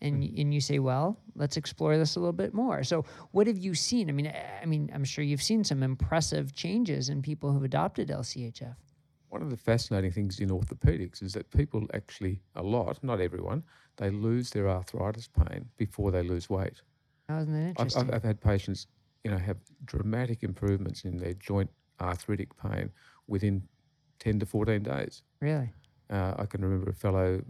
and 0.00 0.16
mm. 0.16 0.20
y- 0.20 0.40
and 0.40 0.54
you 0.54 0.60
say, 0.60 0.78
well, 0.78 1.18
let's 1.34 1.56
explore 1.56 1.98
this 1.98 2.14
a 2.14 2.20
little 2.20 2.32
bit 2.32 2.54
more. 2.54 2.84
So, 2.84 3.04
what 3.32 3.46
have 3.46 3.58
you 3.58 3.74
seen? 3.74 4.08
I 4.08 4.12
mean, 4.12 4.32
I 4.62 4.64
mean, 4.64 4.90
I'm 4.94 5.04
sure 5.04 5.24
you've 5.24 5.42
seen 5.42 5.64
some 5.64 5.82
impressive 5.82 6.54
changes 6.54 7.08
in 7.08 7.20
people 7.20 7.52
who've 7.52 7.64
adopted 7.64 8.08
LCHF. 8.08 8.76
One 9.28 9.42
of 9.42 9.50
the 9.50 9.56
fascinating 9.56 10.10
things 10.10 10.40
in 10.40 10.48
orthopedics 10.48 11.22
is 11.22 11.34
that 11.34 11.50
people 11.50 11.86
actually, 11.92 12.40
a 12.54 12.62
lot, 12.62 13.02
not 13.02 13.20
everyone, 13.20 13.62
they 13.96 14.10
lose 14.10 14.50
their 14.50 14.68
arthritis 14.68 15.28
pain 15.28 15.68
before 15.76 16.10
they 16.10 16.22
lose 16.22 16.48
weight. 16.48 16.80
Oh, 17.28 17.38
isn't 17.38 17.52
that 17.52 17.58
I've, 17.58 17.68
interesting? 17.68 18.08
I've, 18.08 18.14
I've 18.14 18.22
had 18.22 18.40
patients, 18.40 18.86
you 19.24 19.30
know, 19.30 19.36
have 19.36 19.58
dramatic 19.84 20.42
improvements 20.42 21.04
in 21.04 21.18
their 21.18 21.34
joint 21.34 21.70
arthritic 22.00 22.56
pain 22.56 22.90
within 23.26 23.62
10 24.20 24.40
to 24.40 24.46
14 24.46 24.82
days. 24.82 25.22
really? 25.40 25.72
Uh, 26.10 26.34
I 26.38 26.46
can 26.46 26.62
remember 26.62 26.90
a 26.90 26.94
fellow, 26.94 27.42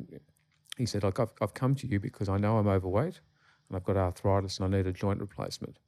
he 0.76 0.85
said, 0.85 1.04
like, 1.04 1.20
I've, 1.20 1.30
I've 1.40 1.54
come 1.54 1.76
to 1.76 1.87
you 1.87 2.00
because 2.00 2.28
I 2.28 2.38
know 2.38 2.58
I'm 2.58 2.66
overweight 2.66 3.20
and 3.68 3.76
I've 3.76 3.85
got 3.85 3.97
arthritis 3.97 4.58
and 4.58 4.75
I 4.75 4.78
need 4.78 4.88
a 4.88 4.92
joint 4.92 5.20
replacement. 5.20 5.78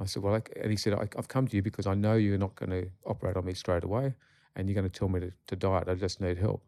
I 0.00 0.06
said, 0.06 0.24
well, 0.24 0.34
and 0.34 0.70
he 0.70 0.76
said, 0.76 0.94
I, 0.94 1.08
I've 1.16 1.28
come 1.28 1.46
to 1.46 1.56
you 1.56 1.62
because 1.62 1.86
I 1.86 1.94
know 1.94 2.14
you're 2.14 2.38
not 2.38 2.56
going 2.56 2.70
to 2.70 2.90
operate 3.06 3.36
on 3.36 3.44
me 3.44 3.54
straight 3.54 3.84
away 3.84 4.14
and 4.58 4.68
you're 4.68 4.74
going 4.74 4.90
to 4.90 4.98
tell 4.98 5.08
me 5.08 5.20
to, 5.20 5.32
to 5.46 5.56
diet. 5.56 5.88
I 5.88 5.94
just 5.94 6.20
need 6.20 6.36
help. 6.36 6.62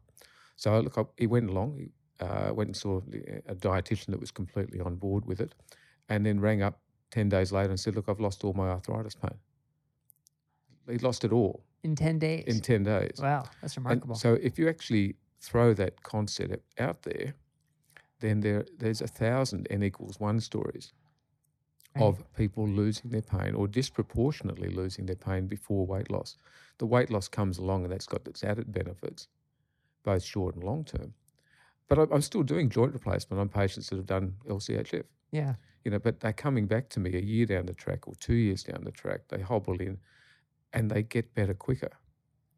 So 0.57 0.81
look, 0.81 0.97
I, 0.97 1.03
he 1.19 1.27
went 1.27 1.51
along, 1.51 1.77
he 1.77 1.91
uh, 2.25 2.53
went 2.55 2.69
and 2.69 2.77
saw 2.77 2.99
a 3.47 3.55
dietitian 3.55 4.07
that 4.07 4.21
was 4.21 4.31
completely 4.31 4.81
on 4.81 4.97
board 4.97 5.27
with 5.27 5.41
it 5.41 5.55
and 6.09 6.25
then 6.25 6.41
rang 6.41 6.63
up 6.63 6.81
10 7.11 7.29
days 7.29 7.53
later 7.53 7.69
and 7.71 7.79
said, 7.81 7.95
look, 7.97 8.09
I've 8.09 8.21
lost 8.21 8.45
all 8.45 8.53
my 8.55 8.69
arthritis 8.69 9.15
pain. 9.15 9.37
He 10.89 10.99
lost 10.99 11.25
it 11.25 11.33
all 11.33 11.65
In 11.83 11.95
10 11.95 12.19
days? 12.19 12.45
in 12.47 12.61
10 12.61 12.83
days. 12.85 13.19
wow, 13.21 13.45
that's 13.61 13.77
And 13.77 13.85
remarkable. 13.87 14.15
so 14.15 14.35
if 14.35 14.59
you 14.59 14.69
actually 14.69 15.17
throw 15.41 15.75
that 15.75 16.03
concept 16.03 16.63
out 16.79 17.03
there, 17.03 17.35
then 18.21 18.41
there 18.41 18.67
there's 18.79 19.01
a 19.01 19.07
thousand 19.07 19.67
n 19.71 19.83
equals 19.83 20.21
one 20.21 20.41
stories 20.41 20.93
Right. 21.97 22.05
of 22.05 22.23
people 22.37 22.69
losing 22.69 23.11
their 23.11 23.23
pain 23.23 23.55
or 23.55 23.67
disproportionately 23.67 24.69
losing 24.71 25.07
their 25.07 25.17
pain 25.17 25.49
before 25.49 25.85
weight 25.87 26.09
loss. 26.11 26.37
The 26.79 26.87
weight 26.87 27.11
loss 27.11 27.27
comes 27.29 27.59
along 27.59 27.83
and 27.85 27.93
that's 27.93 28.07
got 28.07 28.27
its 28.29 28.45
added 28.45 28.73
benefits, 28.73 29.27
both 30.05 30.23
short 30.23 30.55
and 30.55 30.63
long 30.65 30.85
term. 30.85 31.15
But 31.89 31.99
I'm 32.13 32.23
still 32.23 32.45
doing 32.45 32.71
joint 32.71 32.93
replacement 32.93 33.41
on 33.41 33.49
patients 33.49 33.89
that 33.89 33.97
have 33.97 34.07
done 34.07 34.35
LCHF. 34.49 35.05
yeah. 35.33 35.55
You 35.85 35.91
know, 35.91 35.99
but 35.99 36.21
they're 36.21 36.33
coming 36.35 36.67
back 36.67 36.91
to 36.91 37.01
me 37.01 37.17
a 37.17 37.21
year 37.21 37.47
down 37.47 37.65
the 37.67 37.73
track 37.73 38.07
or 38.07 38.15
two 38.17 38.35
years 38.35 38.63
down 38.63 38.85
the 38.85 38.91
track. 38.93 39.23
They 39.29 39.41
hobble 39.41 39.81
in, 39.81 39.99
and 40.75 40.91
they 40.91 41.03
get 41.03 41.35
better 41.35 41.55
quicker 41.55 41.91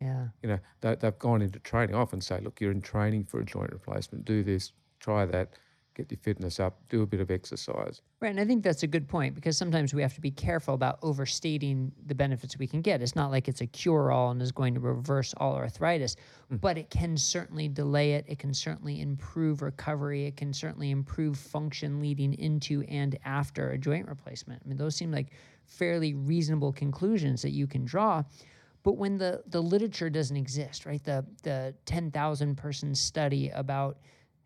Yeah. 0.00 0.26
you 0.42 0.48
know, 0.48 0.58
they, 0.80 0.96
they've 0.96 1.18
gone 1.18 1.40
into 1.40 1.60
training. 1.60 1.94
I 1.94 2.00
often 2.00 2.20
say, 2.20 2.40
look, 2.40 2.60
you're 2.60 2.72
in 2.72 2.82
training 2.82 3.24
for 3.24 3.38
a 3.40 3.44
joint 3.44 3.72
replacement. 3.72 4.24
Do 4.24 4.42
this 4.42 4.72
try 4.98 5.24
that, 5.26 5.54
get 5.94 6.10
your 6.10 6.18
fitness 6.18 6.58
up, 6.58 6.78
do 6.88 7.02
a 7.02 7.06
bit 7.06 7.20
of 7.20 7.30
exercise. 7.30 8.02
Right, 8.20 8.30
and 8.30 8.40
I 8.40 8.44
think 8.44 8.62
that's 8.62 8.82
a 8.82 8.86
good 8.86 9.08
point 9.08 9.34
because 9.34 9.56
sometimes 9.56 9.92
we 9.92 10.02
have 10.02 10.14
to 10.14 10.20
be 10.20 10.30
careful 10.30 10.74
about 10.74 10.98
overstating 11.02 11.92
the 12.06 12.14
benefits 12.14 12.58
we 12.58 12.66
can 12.66 12.80
get. 12.80 13.02
It's 13.02 13.16
not 13.16 13.30
like 13.30 13.48
it's 13.48 13.60
a 13.60 13.66
cure 13.66 14.10
all 14.10 14.30
and 14.30 14.40
is 14.40 14.52
going 14.52 14.74
to 14.74 14.80
reverse 14.80 15.34
all 15.36 15.54
arthritis, 15.54 16.16
mm. 16.52 16.60
but 16.60 16.78
it 16.78 16.90
can 16.90 17.16
certainly 17.16 17.68
delay 17.68 18.14
it. 18.14 18.24
It 18.28 18.38
can 18.38 18.54
certainly 18.54 19.00
improve 19.00 19.62
recovery. 19.62 20.26
It 20.26 20.36
can 20.36 20.52
certainly 20.52 20.90
improve 20.90 21.36
function 21.36 22.00
leading 22.00 22.34
into 22.34 22.82
and 22.88 23.18
after 23.24 23.70
a 23.70 23.78
joint 23.78 24.08
replacement. 24.08 24.62
I 24.64 24.68
mean, 24.68 24.78
those 24.78 24.96
seem 24.96 25.10
like 25.10 25.28
fairly 25.66 26.14
reasonable 26.14 26.72
conclusions 26.72 27.42
that 27.42 27.50
you 27.50 27.66
can 27.66 27.84
draw. 27.84 28.22
But 28.82 28.96
when 28.96 29.16
the, 29.16 29.42
the 29.46 29.60
literature 29.60 30.10
doesn't 30.10 30.36
exist, 30.36 30.86
right? 30.86 31.02
The 31.02 31.24
the 31.42 31.74
10,000 31.86 32.56
person 32.56 32.94
study 32.94 33.50
about 33.50 33.98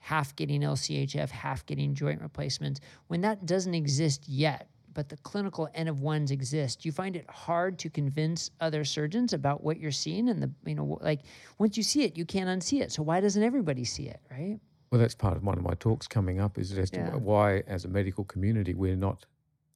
half 0.06 0.36
getting 0.36 0.60
LCHF, 0.60 1.30
half 1.30 1.66
getting 1.66 1.92
joint 1.92 2.22
replacements, 2.22 2.80
when 3.08 3.20
that 3.22 3.44
doesn't 3.44 3.74
exist 3.74 4.28
yet, 4.28 4.68
but 4.94 5.08
the 5.08 5.16
clinical 5.16 5.68
N 5.74 5.88
of 5.88 6.00
ones 6.00 6.30
exist, 6.30 6.84
you 6.84 6.92
find 6.92 7.16
it 7.16 7.28
hard 7.28 7.76
to 7.80 7.90
convince 7.90 8.52
other 8.60 8.84
surgeons 8.84 9.32
about 9.32 9.64
what 9.64 9.80
you're 9.80 9.90
seeing. 9.90 10.28
And 10.28 10.40
the, 10.40 10.50
you 10.64 10.76
know, 10.76 10.96
like 11.00 11.22
once 11.58 11.76
you 11.76 11.82
see 11.82 12.04
it, 12.04 12.16
you 12.16 12.24
can't 12.24 12.48
unsee 12.48 12.80
it. 12.82 12.92
So 12.92 13.02
why 13.02 13.20
doesn't 13.20 13.42
everybody 13.42 13.84
see 13.84 14.04
it, 14.04 14.20
right? 14.30 14.60
Well, 14.92 15.00
that's 15.00 15.16
part 15.16 15.36
of 15.36 15.42
one 15.42 15.58
of 15.58 15.64
my 15.64 15.74
talks 15.74 16.06
coming 16.06 16.38
up 16.40 16.56
is 16.56 16.78
as 16.78 16.90
to 16.90 17.00
Yeah. 17.00 17.16
why, 17.16 17.64
as 17.66 17.84
a 17.84 17.88
medical 17.88 18.22
community, 18.24 18.74
we're 18.74 18.94
not 18.94 19.26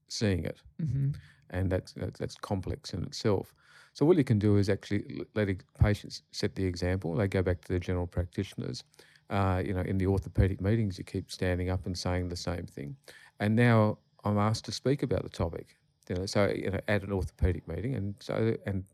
seeing 0.06 0.44
it. 0.44 0.62
Mm-hmm. 0.80 1.10
and 1.50 1.72
that's 1.72 1.92
that's, 1.94 2.20
that's 2.20 2.36
complex 2.36 2.94
in 2.94 3.02
itself. 3.02 3.52
So 3.94 4.06
what 4.06 4.16
you 4.16 4.22
can 4.24 4.38
do 4.38 4.58
is 4.58 4.68
actually 4.68 5.24
let 5.34 5.48
patients 5.80 6.22
set 6.30 6.54
the 6.54 6.64
example. 6.64 7.16
They 7.16 7.26
go 7.26 7.42
back 7.42 7.60
to 7.62 7.68
their 7.72 7.80
general 7.80 8.06
practitioners. 8.06 8.84
Uh, 9.30 9.62
you 9.64 9.72
know, 9.72 9.82
in 9.82 9.96
the 9.96 10.06
orthopedic 10.06 10.60
meetings, 10.60 10.98
you 10.98 11.04
keep 11.04 11.30
standing 11.30 11.70
up 11.70 11.86
and 11.86 11.96
saying 11.96 12.28
the 12.28 12.36
same 12.36 12.66
thing. 12.66 12.96
And 13.38 13.54
now 13.54 13.98
I'm 14.24 14.38
asked 14.38 14.64
to 14.66 14.72
speak 14.72 15.02
about 15.04 15.22
the 15.22 15.28
topic. 15.28 15.76
You 16.08 16.16
know, 16.16 16.26
so 16.26 16.48
you 16.48 16.70
know, 16.70 16.80
at 16.88 17.04
an 17.04 17.12
orthopedic 17.12 17.68
meeting, 17.68 17.94
and 17.94 18.16
so 18.18 18.56
and 18.66 18.84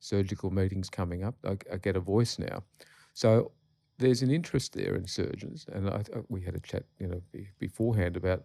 surgical 0.00 0.50
meetings 0.50 0.90
coming 0.90 1.24
up, 1.24 1.34
I, 1.44 1.56
I 1.72 1.76
get 1.78 1.96
a 1.96 2.00
voice 2.00 2.38
now. 2.38 2.62
So 3.14 3.52
there's 3.98 4.22
an 4.22 4.30
interest 4.30 4.74
there 4.74 4.94
in 4.94 5.06
surgeons, 5.06 5.66
and 5.72 5.88
I, 5.88 6.02
we 6.28 6.42
had 6.42 6.54
a 6.54 6.60
chat, 6.60 6.84
you 6.98 7.06
know, 7.06 7.22
be, 7.32 7.48
beforehand 7.58 8.16
about 8.16 8.44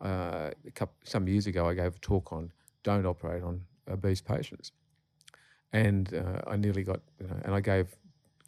uh, 0.00 0.50
a 0.66 0.70
couple, 0.72 0.96
some 1.04 1.28
years 1.28 1.46
ago. 1.46 1.68
I 1.68 1.74
gave 1.74 1.94
a 1.94 1.98
talk 2.00 2.32
on 2.32 2.50
don't 2.82 3.06
operate 3.06 3.42
on 3.42 3.60
obese 3.88 4.20
patients, 4.20 4.72
and 5.72 6.12
uh, 6.14 6.40
I 6.46 6.56
nearly 6.56 6.82
got, 6.82 7.00
you 7.20 7.28
know, 7.28 7.36
and 7.44 7.54
I 7.54 7.60
gave 7.60 7.94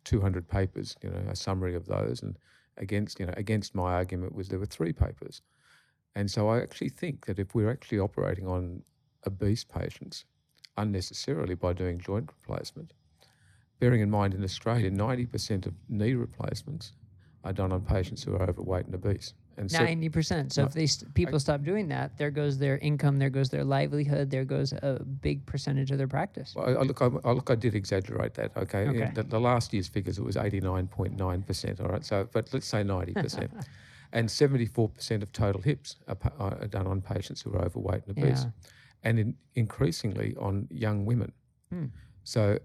200 0.07 0.49
papers, 0.49 0.97
you 1.03 1.11
know, 1.11 1.23
a 1.29 1.37
summary 1.37 1.75
of 1.75 1.87
those, 1.87 2.23
and 2.23 2.39
against, 2.79 3.21
you 3.21 3.27
know, 3.27 3.35
against 3.37 3.75
my 3.75 3.93
argument 3.93 4.35
was 4.35 4.49
there 4.49 4.59
were 4.59 4.67
three 4.67 4.93
papers, 4.93 5.43
and 6.15 6.31
so 6.31 6.49
I 6.49 6.61
actually 6.61 6.89
think 6.89 7.27
that 7.27 7.39
if 7.39 7.55
we're 7.55 7.71
actually 7.71 7.99
operating 7.99 8.47
on 8.47 8.83
obese 9.27 9.65
patients 9.65 10.25
unnecessarily 10.79 11.55
by 11.55 11.73
doing 11.73 11.99
joint 11.99 12.31
replacement, 12.41 12.93
bearing 13.81 14.01
in 14.01 14.11
mind 14.11 14.33
in 14.33 14.45
Australia, 14.45 14.91
90% 14.91 15.67
of 15.67 15.75
knee 15.89 16.15
replacements 16.15 16.93
are 17.45 17.53
done 17.53 17.73
on 17.73 17.83
patients 17.83 18.23
who 18.23 18.35
are 18.35 18.49
overweight 18.49 18.87
and 18.87 18.95
obese. 18.95 19.35
And 19.59 19.71
so, 19.71 19.83
Ninety 19.83 20.09
percent. 20.11 20.53
So 20.53 20.63
No, 20.63 20.67
if 20.69 20.75
they 20.75 20.87
st- 20.87 21.13
people 21.15 21.41
stop 21.41 21.63
doing 21.63 21.89
that, 21.89 22.19
there 22.19 22.31
goes 22.31 22.59
their 22.59 22.77
income, 22.79 23.17
there 23.19 23.31
goes 23.31 23.49
their 23.49 23.65
livelihood, 23.65 24.31
there 24.31 24.45
goes 24.45 24.73
a 24.73 25.03
big 25.23 25.47
percentage 25.47 25.91
of 25.91 25.97
their 25.99 26.09
practice. 26.09 26.53
Well, 26.55 26.69
I, 26.69 26.73
I 26.73 26.83
look, 26.83 27.01
I, 27.01 27.07
I 27.25 27.33
look, 27.33 27.51
I 27.51 27.55
did 27.55 27.75
exaggerate 27.75 28.35
that. 28.35 28.55
Okay, 28.57 28.87
Okay. 28.89 29.11
The, 29.15 29.23
the 29.23 29.41
last 29.41 29.73
year's 29.73 29.89
figures 29.89 30.19
it 30.19 30.25
was 30.25 30.37
eighty 30.37 30.61
nine 30.61 30.87
point 30.89 31.17
nine 31.17 31.43
percent. 31.43 31.81
All 31.81 31.89
right, 31.89 32.05
so 32.05 32.29
but 32.33 32.53
let's 32.53 32.67
say 32.67 32.83
ninety 32.83 33.15
percent, 33.15 33.51
and 34.13 34.31
seventy 34.31 34.67
four 34.67 34.91
percent 34.91 35.23
of 35.23 35.33
total 35.33 35.63
hips 35.63 35.97
are, 36.07 36.17
are 36.39 36.67
done 36.67 36.87
on 36.87 37.01
patients 37.01 37.41
who 37.41 37.55
are 37.55 37.63
overweight 37.65 38.03
and 38.07 38.19
obese, 38.19 38.43
Yeah. 38.45 38.51
and 39.05 39.19
in, 39.19 39.35
increasingly 39.55 40.37
on 40.39 40.69
young 40.71 41.07
women. 41.07 41.33
Hmm. 41.71 41.87
So, 42.25 42.59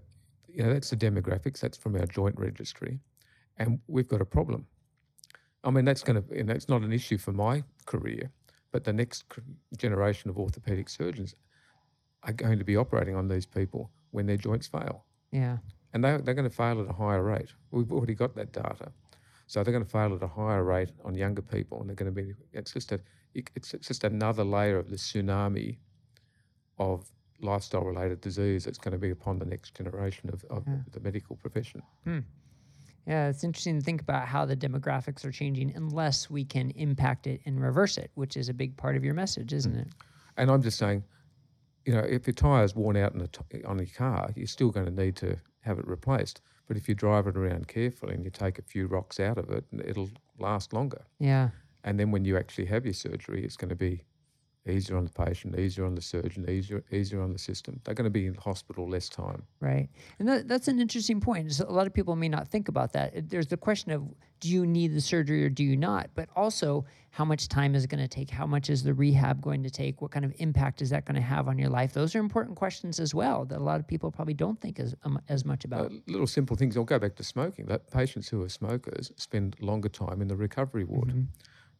you 0.48 0.62
know, 0.62 0.72
that's 0.74 0.90
the 0.90 0.96
demographics. 0.96 1.60
That's 1.60 1.78
from 1.78 1.96
our 1.96 2.06
joint 2.06 2.38
registry, 2.38 3.00
and 3.56 3.80
we've 3.86 4.08
got 4.08 4.20
a 4.20 4.26
problem. 4.26 4.66
I 5.64 5.70
mean, 5.70 5.84
that's 5.84 6.02
going 6.02 6.22
to, 6.22 6.36
you 6.36 6.42
know, 6.44 6.52
it's 6.54 6.68
not 6.68 6.82
an 6.82 6.92
issue 6.92 7.18
for 7.18 7.32
my 7.32 7.62
career, 7.86 8.30
but 8.72 8.84
the 8.84 8.92
next 8.92 9.24
generation 9.76 10.28
of 10.30 10.38
orthopedic 10.38 10.88
surgeons 10.88 11.34
are 12.24 12.32
going 12.32 12.58
to 12.58 12.64
be 12.64 12.76
operating 12.76 13.14
on 13.16 13.28
these 13.28 13.46
people 13.46 13.90
when 14.10 14.26
their 14.26 14.36
joints 14.36 14.66
fail. 14.66 15.04
Yeah. 15.30 15.58
And 15.92 16.02
they, 16.04 16.16
they're 16.18 16.34
going 16.34 16.48
to 16.48 16.54
fail 16.54 16.80
at 16.80 16.88
a 16.88 16.92
higher 16.92 17.22
rate. 17.22 17.50
We've 17.70 17.92
already 17.92 18.14
got 18.14 18.34
that 18.36 18.52
data. 18.52 18.92
So 19.46 19.62
they're 19.62 19.72
going 19.72 19.84
to 19.84 19.90
fail 19.90 20.14
at 20.14 20.22
a 20.22 20.28
higher 20.28 20.64
rate 20.64 20.90
on 21.04 21.14
younger 21.14 21.42
people, 21.42 21.80
and 21.80 21.88
they're 21.88 21.96
going 21.96 22.12
to 22.14 22.22
be, 22.22 22.32
it's 22.52 22.72
just, 22.72 22.92
a, 22.92 23.00
it's, 23.34 23.74
it's 23.74 23.88
just 23.88 24.04
another 24.04 24.44
layer 24.44 24.78
of 24.78 24.88
the 24.88 24.96
tsunami 24.96 25.78
of 26.78 27.10
lifestyle 27.40 27.82
related 27.84 28.20
disease 28.20 28.64
that's 28.64 28.78
going 28.78 28.92
to 28.92 28.98
be 28.98 29.10
upon 29.10 29.38
the 29.38 29.44
next 29.44 29.74
generation 29.74 30.30
of, 30.32 30.44
of 30.48 30.64
Yeah. 30.66 30.76
the 30.92 31.00
medical 31.00 31.36
profession. 31.36 31.82
Hmm. 32.04 32.20
Yeah, 33.06 33.28
it's 33.28 33.42
interesting 33.42 33.78
to 33.78 33.84
think 33.84 34.00
about 34.00 34.28
how 34.28 34.44
the 34.44 34.56
demographics 34.56 35.24
are 35.24 35.32
changing 35.32 35.72
unless 35.74 36.30
we 36.30 36.44
can 36.44 36.70
impact 36.72 37.26
it 37.26 37.40
and 37.46 37.60
reverse 37.60 37.98
it, 37.98 38.10
which 38.14 38.36
is 38.36 38.48
a 38.48 38.54
big 38.54 38.76
part 38.76 38.96
of 38.96 39.04
your 39.04 39.14
message, 39.14 39.50
hmm. 39.50 39.56
isn't 39.56 39.76
it? 39.76 39.88
And 40.36 40.50
I'm 40.50 40.62
just 40.62 40.78
saying, 40.78 41.04
you 41.84 41.94
know, 41.94 42.00
if 42.00 42.26
your 42.26 42.34
tire 42.34 42.64
is 42.64 42.76
worn 42.76 42.96
out 42.96 43.14
in 43.14 43.20
a 43.20 43.26
t- 43.26 43.64
on 43.64 43.78
your 43.78 43.88
car, 43.96 44.30
you're 44.36 44.46
still 44.46 44.70
going 44.70 44.86
to 44.86 44.92
need 44.92 45.16
to 45.16 45.36
have 45.60 45.78
it 45.78 45.86
replaced. 45.86 46.40
But 46.68 46.76
if 46.76 46.88
you 46.88 46.94
drive 46.94 47.26
it 47.26 47.36
around 47.36 47.68
carefully 47.68 48.14
and 48.14 48.24
you 48.24 48.30
take 48.30 48.58
a 48.58 48.62
few 48.62 48.86
rocks 48.86 49.18
out 49.18 49.36
of 49.36 49.50
it, 49.50 49.64
it'll 49.84 50.10
last 50.38 50.72
longer. 50.72 51.02
Yeah. 51.18 51.50
And 51.84 51.98
then 51.98 52.12
when 52.12 52.24
you 52.24 52.36
actually 52.36 52.66
have 52.66 52.84
your 52.84 52.94
surgery, 52.94 53.44
it's 53.44 53.56
going 53.56 53.68
to 53.70 53.74
be 53.74 54.04
easier 54.68 54.96
on 54.96 55.04
the 55.04 55.10
patient, 55.10 55.58
easier 55.58 55.84
on 55.84 55.94
the 55.94 56.00
surgeon, 56.02 56.48
easier 56.48 56.84
easier 56.92 57.20
on 57.20 57.32
the 57.32 57.38
system. 57.38 57.80
They're 57.84 57.94
going 57.94 58.04
to 58.04 58.10
be 58.10 58.26
in 58.26 58.34
the 58.34 58.40
hospital 58.40 58.88
less 58.88 59.08
time. 59.08 59.42
Right. 59.60 59.88
And 60.18 60.28
that, 60.28 60.48
that's 60.48 60.68
an 60.68 60.80
interesting 60.80 61.20
point. 61.20 61.52
So 61.52 61.66
a 61.68 61.72
lot 61.72 61.86
of 61.86 61.92
people 61.92 62.14
may 62.16 62.28
not 62.28 62.48
think 62.48 62.68
about 62.68 62.92
that. 62.92 63.28
There's 63.28 63.48
the 63.48 63.56
question 63.56 63.90
of 63.92 64.02
do 64.40 64.48
you 64.48 64.66
need 64.66 64.92
the 64.94 65.00
surgery 65.00 65.44
or 65.44 65.48
do 65.48 65.62
you 65.62 65.76
not? 65.76 66.10
But 66.14 66.28
also, 66.34 66.84
how 67.10 67.24
much 67.24 67.46
time 67.48 67.74
is 67.76 67.84
it 67.84 67.90
going 67.90 68.02
to 68.02 68.08
take? 68.08 68.28
How 68.30 68.46
much 68.46 68.70
is 68.70 68.82
the 68.82 68.92
rehab 68.94 69.40
going 69.40 69.62
to 69.62 69.70
take? 69.70 70.00
What 70.02 70.10
kind 70.10 70.24
of 70.24 70.32
impact 70.38 70.82
is 70.82 70.90
that 70.90 71.04
going 71.04 71.14
to 71.14 71.20
have 71.20 71.46
on 71.46 71.58
your 71.58 71.68
life? 71.68 71.92
Those 71.92 72.14
are 72.16 72.18
important 72.20 72.56
questions 72.56 72.98
as 72.98 73.14
well 73.14 73.44
that 73.46 73.58
a 73.58 73.62
lot 73.62 73.78
of 73.78 73.86
people 73.86 74.10
probably 74.10 74.34
don't 74.34 74.60
think 74.60 74.80
as, 74.80 74.94
um, 75.04 75.20
as 75.28 75.44
much 75.44 75.64
Uh, 75.64 75.68
about. 75.68 75.92
little 76.08 76.26
simple 76.26 76.56
things. 76.56 76.76
I'll 76.76 76.82
go 76.84 76.98
back 76.98 77.14
to 77.16 77.24
smoking. 77.24 77.66
That 77.66 77.88
patients 77.92 78.28
who 78.28 78.42
are 78.42 78.48
smokers 78.48 79.12
spend 79.16 79.56
longer 79.60 79.88
time 79.88 80.20
in 80.20 80.26
the 80.28 80.36
recovery 80.36 80.84
ward. 80.84 81.08
Mhm. 81.10 81.26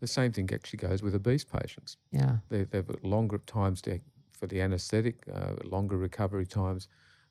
The 0.02 0.08
same 0.08 0.32
thing 0.32 0.50
actually 0.52 0.78
goes 0.78 1.00
with 1.00 1.14
obese 1.14 1.44
patients. 1.44 1.96
Yeah. 2.10 2.38
They, 2.48 2.64
they've 2.64 2.90
longer 3.04 3.38
times 3.46 3.80
to, 3.82 4.00
for 4.32 4.48
the 4.48 4.60
anaesthetic, 4.60 5.22
uh, 5.32 5.52
longer 5.62 5.96
recovery 5.96 6.44
times, 6.44 6.88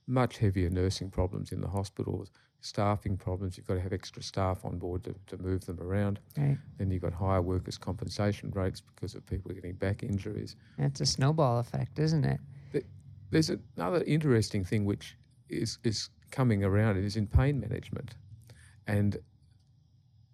much 0.08 0.38
heavier 0.38 0.70
nursing 0.70 1.10
problems 1.10 1.51
in 1.51 1.60
the 1.60 1.68
hospitals, 1.68 2.32
staffing 2.62 3.18
problems. 3.18 3.58
You've 3.58 3.68
got 3.68 3.74
to 3.74 3.82
have 3.82 3.92
extra 3.92 4.24
staff 4.24 4.63
on 4.63 4.78
board 4.78 5.04
to, 5.04 5.13
to 5.28 5.44
move 5.44 5.66
them 5.66 5.82
around. 5.82 6.22
Right. 6.38 6.58
Then 6.78 6.90
you've 6.92 7.01
got 7.01 7.12
higher 7.12 7.42
workers' 7.42 7.78
compensation 7.78 8.51
rates 8.51 8.80
because 8.80 9.16
of 9.16 9.25
people 9.25 9.51
getting 9.51 9.74
back 9.74 10.01
injuries. 10.01 10.56
It's 10.78 11.01
a 11.01 11.06
snowball 11.06 11.60
effect, 11.60 12.00
isn't 12.00 12.24
it? 12.24 12.40
There's 13.32 13.51
another 13.75 14.01
interesting 14.08 14.63
thing 14.63 14.86
which 14.86 15.18
is, 15.50 15.78
is 15.84 16.10
coming 16.32 16.63
around 16.63 16.96
is 16.96 17.18
in 17.18 17.28
pain 17.28 17.60
management. 17.60 18.16
And 18.88 19.18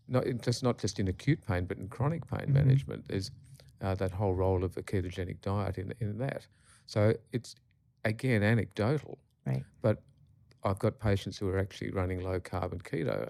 not 0.08 0.26
just 0.42 0.64
not 0.64 0.78
just 0.80 1.00
in 1.00 1.08
acute 1.08 1.42
pain, 1.46 1.66
but 1.66 1.78
in 1.78 1.88
chronic 1.90 2.28
pain 2.28 2.48
Mhm. 2.48 2.54
management, 2.54 3.08
there's 3.08 3.32
uh, 3.82 3.96
that 3.96 4.12
whole 4.12 4.34
role 4.34 4.64
of 4.64 4.76
a 4.78 4.84
ketogenic 4.84 5.42
diet 5.42 5.78
in, 5.78 5.94
in 6.00 6.18
that. 6.18 6.48
So 6.88 7.14
it's 7.32 7.56
again 8.04 8.44
anecdotal, 8.44 9.20
Right. 9.46 9.66
but 9.82 10.04
I've 10.64 10.80
got 10.80 11.00
patients 11.00 11.38
who 11.38 11.48
are 11.50 11.58
actually 11.60 11.92
running 11.92 12.22
low 12.22 12.40
carbon 12.40 12.80
keto 12.80 13.30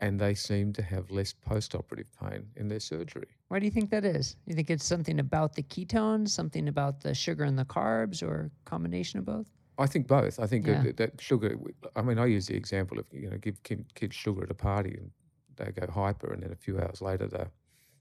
and 0.00 0.18
they 0.20 0.34
seem 0.34 0.72
to 0.72 0.82
have 0.82 1.10
less 1.10 1.32
post 1.32 1.74
operative 1.74 2.08
pain 2.20 2.50
in 2.56 2.68
their 2.68 2.80
surgery. 2.80 3.28
Why 3.48 3.58
do 3.60 3.66
you 3.66 3.70
think 3.70 3.90
that 3.90 4.04
is? 4.04 4.36
You 4.46 4.54
think 4.54 4.70
it's 4.70 4.84
something 4.84 5.20
about 5.20 5.54
the 5.54 5.62
ketones, 5.62 6.30
something 6.30 6.68
about 6.68 7.00
the 7.02 7.14
sugar 7.14 7.44
and 7.44 7.58
the 7.58 7.64
carbs, 7.66 8.22
or 8.22 8.50
a 8.50 8.70
combination 8.70 9.18
of 9.18 9.26
both? 9.26 9.50
I 9.78 9.86
think 9.86 10.06
both. 10.06 10.40
I 10.40 10.46
think 10.46 10.66
Yeah. 10.66 10.82
that, 10.82 10.96
that 10.96 11.20
sugar. 11.20 11.56
I 11.94 12.02
mean, 12.02 12.18
I 12.18 12.26
use 12.26 12.46
the 12.46 12.56
example 12.56 12.98
of 12.98 13.06
you 13.12 13.30
know 13.30 13.38
give 13.38 13.62
kids 13.62 14.14
sugar 14.16 14.42
at 14.44 14.50
a 14.50 14.54
party 14.54 14.96
and 14.96 15.10
they 15.56 15.70
go 15.72 15.90
hyper, 15.90 16.32
and 16.32 16.42
then 16.42 16.52
a 16.52 16.56
few 16.56 16.78
hours 16.78 17.00
later 17.02 17.26
they're 17.26 17.50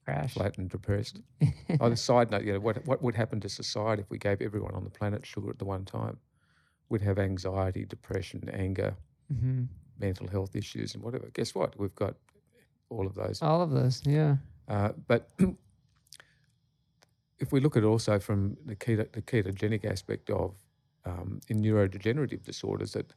Crash. 0.06 0.34
flat 0.34 0.58
and 0.58 0.70
depressed. 0.70 1.22
On 1.80 1.92
a 1.92 1.98
side 1.98 2.32
note, 2.32 2.44
you 2.44 2.54
know 2.54 2.60
what 2.60 2.86
what 2.86 3.02
would 3.02 3.16
happen 3.16 3.40
to 3.42 3.50
society 3.50 4.02
if 4.02 4.10
we 4.10 4.18
gave 4.18 4.42
everyone 4.42 4.74
on 4.76 4.84
the 4.84 4.90
planet 4.90 5.26
sugar 5.26 5.50
at 5.50 5.60
the 5.60 5.66
one 5.66 5.86
time? 5.86 6.18
We'd 6.90 7.02
have 7.04 7.20
anxiety, 7.20 7.86
depression, 7.86 8.50
anger, 8.54 8.96
hmm 9.30 9.64
mental 10.00 10.28
health 10.28 10.56
issues, 10.56 10.96
and 10.96 11.04
whatever. 11.04 11.30
Guess 11.34 11.54
what? 11.54 11.78
We've 11.80 11.94
got 11.96 12.16
all 12.90 13.06
of 13.06 13.14
those. 13.14 13.40
All 13.42 13.62
of 13.62 13.70
those. 13.70 14.02
Yeah. 14.06 14.38
Uh, 14.68 14.94
but 15.08 15.30
if 17.40 17.52
we 17.52 17.60
look 17.60 17.78
at 17.78 17.84
it 17.84 17.86
also 17.86 18.20
from 18.20 18.58
the, 18.66 18.76
keto, 18.76 19.12
the 19.12 19.22
ketogenic 19.22 19.86
aspect 19.86 20.30
of 20.30 20.56
um, 21.06 21.40
in 21.50 21.62
neurodegenerative 21.62 22.44
disorders, 22.44 22.94
that 22.94 23.14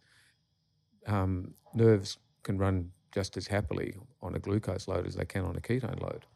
um, 1.07 1.55
nerves 1.75 2.19
can 2.43 2.59
run 2.59 2.91
just 3.15 3.37
as 3.37 3.47
happily 3.47 3.95
on 4.21 4.35
a 4.35 4.41
glucose 4.41 4.89
load 4.89 5.07
as 5.07 5.15
they 5.15 5.25
can 5.25 5.45
on 5.45 5.57
a 5.57 5.61
ketone 5.61 6.03
load. 6.03 6.27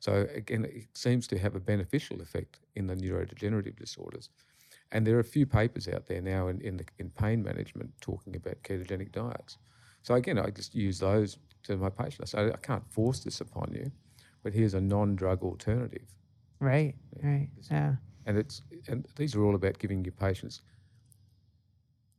So 0.00 0.26
again, 0.34 0.64
it 0.64 0.88
seems 0.92 1.28
to 1.28 1.38
have 1.38 1.54
a 1.54 1.60
beneficial 1.60 2.20
effect 2.20 2.58
in 2.74 2.88
the 2.88 2.96
neurodegenerative 2.96 3.78
disorders. 3.78 4.30
And 4.90 5.06
there 5.06 5.16
are 5.16 5.20
a 5.20 5.24
few 5.24 5.46
papers 5.46 5.86
out 5.88 6.06
there 6.06 6.20
now 6.20 6.48
in, 6.48 6.60
in, 6.60 6.76
the, 6.76 6.84
in 6.98 7.10
pain 7.10 7.42
management 7.42 7.92
talking 8.00 8.34
about 8.34 8.62
ketogenic 8.64 9.12
diets. 9.12 9.58
So 10.02 10.14
again, 10.14 10.38
I 10.38 10.50
just 10.50 10.74
use 10.74 10.98
those 10.98 11.38
to 11.62 11.76
my 11.76 11.88
patients. 11.88 12.34
I 12.34 12.48
say, 12.48 12.52
I 12.52 12.56
can't 12.56 12.84
force 12.92 13.20
this 13.20 13.40
upon 13.40 13.72
you, 13.72 13.92
but 14.42 14.52
here's 14.52 14.74
a 14.74 14.80
non-drug 14.80 15.42
alternative. 15.42 16.08
Right, 16.58 16.94
right, 17.22 17.48
yeah. 17.70 17.94
And 18.26 18.38
it's 18.38 18.62
and 18.88 19.06
these 19.16 19.34
are 19.34 19.44
all 19.44 19.54
about 19.54 19.78
giving 19.78 20.04
your 20.04 20.12
patients 20.12 20.62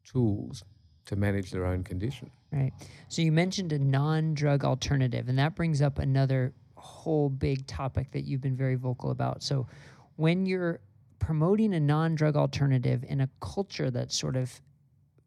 tools 0.04 0.64
to 1.06 1.16
manage 1.16 1.52
their 1.52 1.66
own 1.66 1.84
condition. 1.84 2.32
Right. 2.56 2.74
So 3.10 3.22
you 3.22 3.32
mentioned 3.34 3.74
a 3.74 3.80
non-drug 3.80 4.64
alternative, 4.64 5.28
and 5.28 5.38
that 5.38 5.56
brings 5.56 5.82
up 5.82 6.00
another 6.00 6.54
whole 6.78 7.30
big 7.30 7.68
topic 7.68 8.12
that 8.12 8.24
you've 8.24 8.42
been 8.42 8.56
very 8.56 8.76
vocal 8.76 9.12
about. 9.12 9.44
So 9.44 9.68
when 10.16 10.46
you're 10.46 10.80
promoting 11.20 11.74
a 11.74 11.80
non-drug 11.80 12.38
alternative 12.38 13.04
in 13.08 13.22
a 13.22 13.30
culture 13.42 13.92
that's 13.92 14.18
sort 14.18 14.38
of 14.38 14.62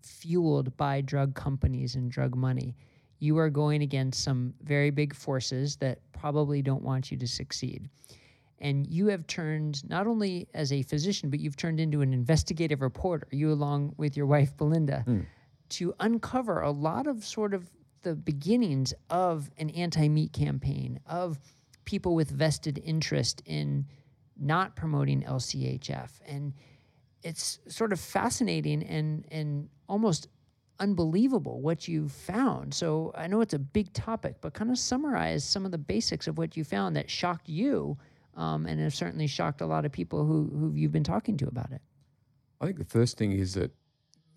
fueled 0.01 0.75
by 0.79 1.03
drug 1.03 1.35
companies 1.35 1.97
and 1.97 2.11
drug 2.11 2.35
money, 2.35 2.75
you 3.19 3.37
are 3.37 3.51
going 3.51 3.83
against 3.83 4.23
some 4.23 4.55
very 4.63 4.91
big 4.91 5.15
forces 5.15 5.77
that 5.77 5.99
probably 6.13 6.63
don't 6.63 6.83
want 6.83 7.11
you 7.11 7.19
to 7.19 7.27
succeed. 7.27 7.89
And 8.61 8.87
you 8.87 9.07
have 9.09 9.27
turned 9.27 9.89
not 9.89 10.07
only 10.07 10.49
as 10.55 10.73
a 10.73 10.83
physician, 10.83 11.31
but 11.31 11.41
you've 11.41 11.57
turned 11.57 11.79
into 11.79 12.01
an 12.01 12.13
investigative 12.13 12.81
reporter, 12.81 13.27
you 13.31 13.53
along 13.53 13.95
with 13.99 14.17
your 14.17 14.27
wife, 14.27 14.57
Belinda, 14.57 15.05
Mm. 15.07 15.27
To 15.71 15.95
uncover 16.01 16.61
a 16.61 16.71
lot 16.71 17.07
of 17.07 17.25
sort 17.25 17.55
of 17.55 17.69
the 18.03 18.15
beginnings 18.15 18.95
of 19.11 19.51
an 19.59 19.71
anti 19.71 20.09
meat 20.09 20.33
campaign, 20.33 21.01
of 21.07 21.39
people 21.85 22.15
with 22.15 22.31
vested 22.31 22.81
interest 22.85 23.43
in 23.45 23.87
not 24.39 24.77
promoting 24.77 25.23
LCHF. 25.23 26.11
And 26.27 26.55
it's 27.23 27.59
sort 27.69 27.93
of 27.93 28.01
fascinating 28.01 28.85
and, 28.85 29.27
and 29.31 29.69
almost 29.89 30.29
unbelievable 30.81 31.61
what 31.61 31.89
you 31.89 32.09
found. 32.09 32.73
So 32.73 33.13
I 33.15 33.27
know 33.27 33.41
it's 33.41 33.55
a 33.55 33.59
big 33.59 33.93
topic, 33.93 34.37
but 34.41 34.55
kind 34.55 34.71
of 34.71 34.79
summarize 34.79 35.45
some 35.45 35.65
of 35.65 35.73
the 35.73 35.79
basics 35.79 36.29
of 36.29 36.39
what 36.39 36.57
you 36.57 36.65
found 36.65 36.95
that 36.97 37.11
shocked 37.11 37.49
you 37.49 37.99
um, 38.37 38.67
and 38.67 38.81
have 38.81 38.95
certainly 38.95 39.27
shocked 39.27 39.61
a 39.61 39.67
lot 39.67 39.85
of 39.85 39.93
people 39.93 40.25
who, 40.25 40.51
who 40.57 40.73
you've 40.75 40.93
been 40.93 41.05
talking 41.05 41.37
to 41.39 41.49
about 41.49 41.73
it. 41.73 41.83
I 42.61 42.67
think 42.67 42.79
the 42.79 42.85
first 42.85 43.19
thing 43.19 43.33
is 43.33 43.55
that 43.55 43.73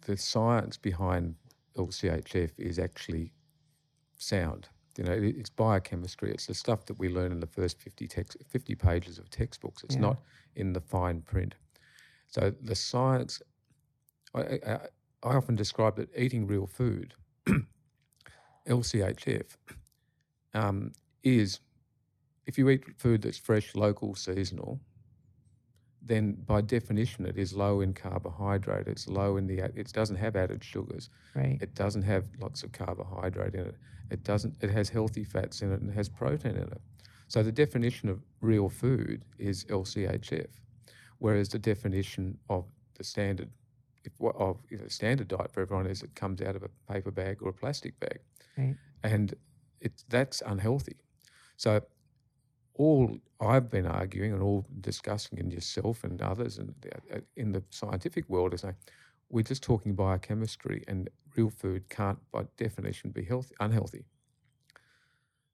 the 0.01 0.17
science 0.17 0.77
behind 0.77 1.35
LCHF 1.77 2.51
is 2.59 2.79
actually 2.79 3.31
sound. 4.17 4.69
You 4.97 5.05
know, 5.05 5.13
it- 5.13 5.37
it's 5.37 5.49
biochemistry. 5.49 6.31
It's 6.31 6.47
the 6.47 6.53
stuff 6.53 6.85
that 6.87 6.99
we 6.99 7.07
learn 7.09 7.31
in 7.31 7.39
the 7.39 7.47
first 7.47 7.79
50, 7.81 8.07
text, 8.07 8.37
50 8.47 8.75
pages 8.75 9.17
of 9.19 9.29
textbooks. 9.29 9.83
It's 9.83 9.95
Yeah. 9.95 10.01
not 10.01 10.23
in 10.55 10.73
the 10.73 10.81
fine 10.81 11.21
print. 11.21 11.55
So 12.27 12.51
the 12.51 12.75
science, 12.75 13.41
I, 14.33 14.41
I, 14.41 14.73
I 15.23 15.35
often 15.35 15.55
describe 15.55 15.95
that 15.97 16.09
eating 16.15 16.45
real 16.47 16.67
food, 16.67 17.13
LCHF, 18.67 19.57
um, 20.53 20.93
is 21.23 21.59
if 22.45 22.57
you 22.57 22.69
eat 22.69 22.83
food 22.97 23.21
that's 23.21 23.37
fresh, 23.37 23.75
local, 23.75 24.15
seasonal, 24.15 24.79
then 26.01 26.33
by 26.45 26.61
definition 26.61 27.25
it 27.25 27.37
is 27.37 27.53
low 27.53 27.81
in 27.81 27.93
carbohydrate. 27.93 28.87
It's 28.87 29.07
low 29.07 29.37
in 29.37 29.47
the. 29.47 29.59
It 29.59 29.91
doesn't 29.93 30.15
have 30.15 30.35
added 30.35 30.63
sugars. 30.63 31.09
Right. 31.35 31.57
It 31.61 31.75
doesn't 31.75 32.01
have 32.03 32.25
lots 32.39 32.63
of 32.63 32.71
carbohydrate 32.71 33.53
in 33.55 33.61
it. 33.67 33.75
It 34.09 34.23
doesn't. 34.23 34.55
It 34.61 34.71
has 34.71 34.89
healthy 34.89 35.23
fats 35.23 35.61
in 35.61 35.71
it 35.71 35.79
and 35.81 35.89
it 35.89 35.93
has 35.93 36.09
protein 36.09 36.55
in 36.55 36.63
it. 36.63 36.81
So 37.27 37.43
the 37.43 37.51
definition 37.51 38.09
of 38.09 38.21
real 38.41 38.67
food 38.67 39.23
is 39.37 39.63
LCHF, 39.65 40.47
whereas 41.19 41.49
the 41.49 41.59
definition 41.59 42.37
of 42.49 42.65
the 42.95 43.03
standard 43.03 43.49
if, 44.03 44.11
of 44.19 44.57
you 44.69 44.77
know, 44.77 44.87
standard 44.87 45.27
diet 45.27 45.51
for 45.51 45.61
everyone 45.61 45.85
is 45.85 46.01
it 46.01 46.15
comes 46.15 46.41
out 46.41 46.55
of 46.55 46.63
a 46.63 46.69
paper 46.91 47.11
bag 47.11 47.37
or 47.41 47.49
a 47.49 47.53
plastic 47.53 47.99
bag, 47.99 48.19
Right. 48.57 48.75
and 49.03 49.33
it's 49.79 50.03
that's 50.09 50.41
unhealthy. 50.45 50.97
So 51.57 51.81
all 52.75 53.17
I've 53.39 53.69
been 53.69 53.85
arguing 53.85 54.33
and 54.33 54.41
all 54.41 54.65
discussing, 54.81 55.39
and 55.39 55.51
yourself 55.51 56.03
and 56.03 56.21
others, 56.21 56.57
and 56.57 56.73
uh, 57.13 57.19
in 57.35 57.51
the 57.51 57.63
scientific 57.69 58.29
world, 58.29 58.53
is 58.53 58.63
like 58.63 58.75
we're 59.29 59.43
just 59.43 59.63
talking 59.63 59.95
biochemistry, 59.95 60.83
and 60.87 61.09
real 61.35 61.49
food 61.49 61.89
can't, 61.89 62.19
by 62.31 62.43
definition, 62.57 63.11
be 63.11 63.23
healthy, 63.23 63.55
unhealthy. 63.59 64.03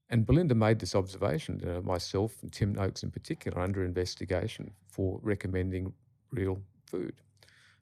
And 0.10 0.26
Belinda 0.26 0.56
made 0.56 0.80
this 0.80 0.96
observation. 0.96 1.60
You 1.60 1.68
know, 1.68 1.82
myself 1.82 2.42
and 2.42 2.52
Tim 2.52 2.74
Noakes, 2.74 3.04
in 3.04 3.12
particular, 3.12 3.60
under 3.60 3.84
investigation 3.84 4.72
for 4.88 5.20
recommending 5.22 5.94
real 6.32 6.62
food. 6.86 7.22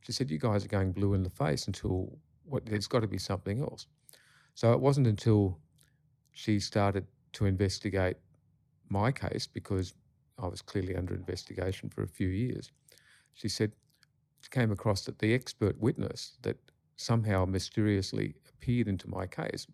She 0.02 0.12
said, 0.12 0.32
"You 0.32 0.40
guys 0.40 0.66
are 0.66 0.70
going 0.70 0.92
blue 0.92 1.14
in 1.14 1.24
the 1.24 1.30
face 1.30 1.68
until 1.68 2.18
what? 2.44 2.66
There's 2.66 2.88
got 2.88 3.02
to 3.02 3.08
be 3.08 3.18
something 3.18 3.62
else." 3.62 3.88
So 4.56 4.72
it 4.74 4.80
wasn't 4.80 5.08
until 5.08 5.60
she 6.32 6.60
started 6.60 7.06
to 7.34 7.46
investigate 7.46 8.18
my 8.90 9.12
case 9.12 9.48
because 9.48 9.94
I 10.38 10.48
was 10.48 10.62
clearly 10.62 10.96
under 10.96 11.14
investigation 11.14 11.90
for 11.90 12.04
a 12.04 12.08
few 12.08 12.28
years. 12.28 12.72
She 13.34 13.50
said 13.50 13.74
she 14.42 14.50
came 14.50 14.72
across 14.72 15.06
that 15.06 15.20
the 15.20 15.34
expert 15.34 15.80
witness 15.80 16.38
that 16.42 16.58
somehow 16.98 17.46
mysteriously 17.46 18.36
appeared 18.50 18.88
into 18.88 19.10
my 19.10 19.28
case 19.28 19.68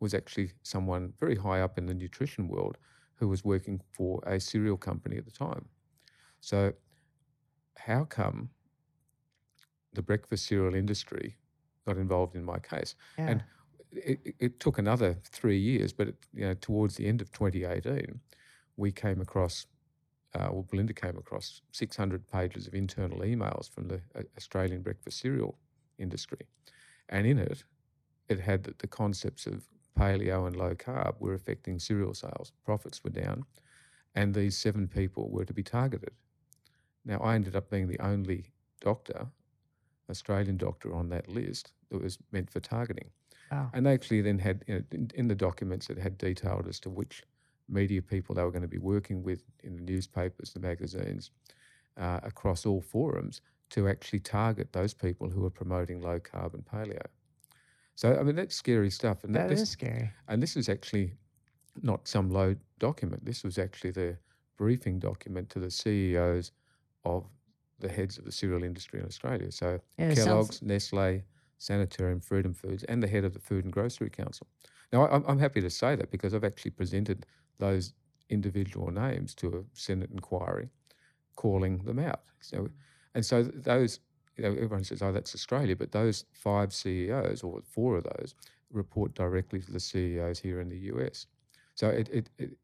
was 0.00 0.14
actually 0.14 0.52
someone 0.62 1.12
very 1.18 1.36
high 1.36 1.60
up 1.60 1.78
in 1.78 1.86
the 1.86 1.94
nutrition 1.94 2.48
world 2.48 2.76
who 3.14 3.28
was 3.28 3.44
working 3.44 3.80
for 3.92 4.22
a 4.26 4.38
cereal 4.38 4.76
company 4.76 5.16
at 5.16 5.24
the 5.24 5.30
time. 5.30 5.66
So, 6.40 6.74
how 7.76 8.04
come 8.04 8.50
the 9.92 10.02
breakfast 10.02 10.46
cereal 10.46 10.74
industry 10.74 11.36
got 11.86 11.96
involved 11.96 12.34
in 12.36 12.44
my 12.44 12.58
case? 12.58 12.94
Yeah. 13.18 13.28
And 13.30 13.44
it, 13.92 14.20
it- 14.24 14.34
it 14.38 14.60
took 14.60 14.78
another 14.78 15.14
three 15.24 15.58
years, 15.58 15.92
but 15.92 16.08
it, 16.08 16.16
you 16.34 16.42
know, 16.46 16.54
towards 16.54 16.96
the 16.96 17.06
end 17.06 17.22
of 17.22 17.30
2018, 17.32 18.20
we 18.76 18.92
came 18.92 19.20
across, 19.20 19.66
uh, 20.34 20.48
well, 20.50 20.66
Belinda 20.70 20.92
came 20.92 21.16
across 21.16 21.62
600 21.72 22.26
pages 22.30 22.66
of 22.66 22.74
internal 22.74 23.20
emails 23.20 23.70
from 23.70 23.88
the 23.88 24.00
uh, 24.14 24.22
Australian 24.36 24.82
breakfast 24.82 25.20
cereal 25.20 25.58
industry, 25.98 26.46
and 27.08 27.26
in 27.26 27.38
it, 27.38 27.64
it 28.28 28.40
had 28.40 28.64
that 28.64 28.78
the 28.80 28.86
concepts 28.86 29.46
of 29.46 29.64
paleo 29.98 30.46
and 30.46 30.56
low 30.56 30.74
carb 30.74 31.14
were 31.20 31.34
affecting 31.34 31.78
cereal 31.78 32.14
sales. 32.14 32.52
Profits 32.64 33.02
were 33.02 33.10
down, 33.10 33.44
and 34.14 34.34
these 34.34 34.56
seven 34.56 34.86
people 34.88 35.30
were 35.30 35.44
to 35.44 35.54
be 35.54 35.62
targeted. 35.62 36.12
Now, 37.04 37.18
I 37.18 37.34
ended 37.34 37.56
up 37.56 37.70
being 37.70 37.86
the 37.86 38.00
only 38.00 38.52
doctor, 38.80 39.26
Australian 40.10 40.56
doctor 40.56 40.94
on 40.94 41.08
that 41.10 41.28
list 41.28 41.72
that 41.90 42.02
was 42.02 42.18
meant 42.32 42.50
for 42.50 42.60
targeting. 42.60 43.10
wow. 43.50 43.70
And 43.72 43.86
they 43.86 43.94
actually 43.94 44.20
then 44.22 44.38
had, 44.38 44.64
you 44.66 44.74
know, 44.74 44.82
in, 44.92 45.10
in 45.14 45.28
the 45.28 45.34
documents, 45.34 45.88
it 45.88 45.98
had 45.98 46.18
detailed 46.18 46.66
as 46.68 46.80
to 46.80 46.90
which 46.90 47.22
media 47.68 48.02
people 48.02 48.34
they 48.34 48.42
were 48.42 48.50
going 48.50 48.62
to 48.62 48.68
be 48.68 48.78
working 48.78 49.22
with 49.22 49.42
in 49.62 49.76
the 49.76 49.82
newspapers, 49.82 50.52
the 50.52 50.60
magazines, 50.60 51.30
uh, 51.96 52.20
across 52.22 52.66
all 52.66 52.80
forums 52.80 53.40
to 53.70 53.88
actually 53.88 54.20
target 54.20 54.72
those 54.72 54.94
people 54.94 55.28
who 55.28 55.44
are 55.44 55.50
promoting 55.50 56.00
low 56.00 56.18
carb 56.20 56.54
and 56.54 56.64
paleo. 56.64 57.02
So, 57.96 58.16
I 58.18 58.22
mean, 58.22 58.36
that's 58.36 58.54
scary 58.54 58.90
stuff. 58.90 59.24
And 59.24 59.34
that 59.34 59.48
this, 59.48 59.62
is 59.62 59.70
scary. 59.70 60.10
and 60.28 60.42
this 60.42 60.56
is 60.56 60.68
actually 60.68 61.14
not 61.82 62.06
some 62.06 62.30
low 62.30 62.54
document. 62.78 63.24
This 63.24 63.42
was 63.42 63.58
actually 63.58 63.90
the 63.92 64.16
briefing 64.56 64.98
document 64.98 65.50
to 65.50 65.58
the 65.58 65.70
CEOs 65.70 66.52
of 67.04 67.24
the 67.78 67.88
heads 67.88 68.18
of 68.18 68.24
the 68.24 68.32
cereal 68.32 68.62
industry 68.62 69.00
in 69.00 69.06
Australia. 69.06 69.50
So 69.50 69.80
Yeah, 69.98 70.10
it 70.10 70.16
sounds- 70.16 70.26
Kellogg's, 70.26 70.62
Nestle, 70.62 71.22
Sanitarium, 71.58 72.20
Freedom 72.20 72.52
Foods, 72.54 72.84
and 72.84 73.02
the 73.02 73.08
head 73.08 73.24
of 73.24 73.32
the 73.32 73.40
Food 73.40 73.64
and 73.64 73.72
Grocery 73.72 74.10
Council. 74.10 74.46
Now, 74.92 75.06
I- 75.06 75.14
I'm, 75.16 75.24
I'm 75.26 75.38
happy 75.38 75.60
to 75.62 75.70
say 75.70 75.96
that 75.96 76.10
because 76.10 76.34
I've 76.34 76.44
actually 76.44 76.70
presented 76.72 77.26
those 77.58 77.94
individual 78.28 78.90
names 78.90 79.34
to 79.36 79.48
a 79.58 79.64
Senate 79.78 80.10
inquiry, 80.10 80.70
calling 81.36 81.78
them 81.84 81.98
out. 81.98 82.22
So, 82.40 82.68
and 83.14 83.24
so 83.24 83.42
those, 83.44 84.00
you 84.36 84.44
know, 84.44 84.52
everyone 84.52 84.84
says, 84.84 85.02
"Oh, 85.02 85.12
that's 85.12 85.34
Australia," 85.34 85.76
but 85.76 85.92
those 85.92 86.24
five 86.32 86.72
CEOs, 86.74 87.42
or 87.42 87.62
four 87.62 87.96
of 87.98 88.04
those, 88.04 88.34
report 88.70 89.14
directly 89.14 89.60
to 89.60 89.72
the 89.72 89.80
CEOs 89.80 90.40
here 90.40 90.60
in 90.60 90.68
the 90.68 90.78
US. 90.92 91.26
So 91.74 91.88
it, 91.90 92.08
it, 92.10 92.30
it 92.38 92.58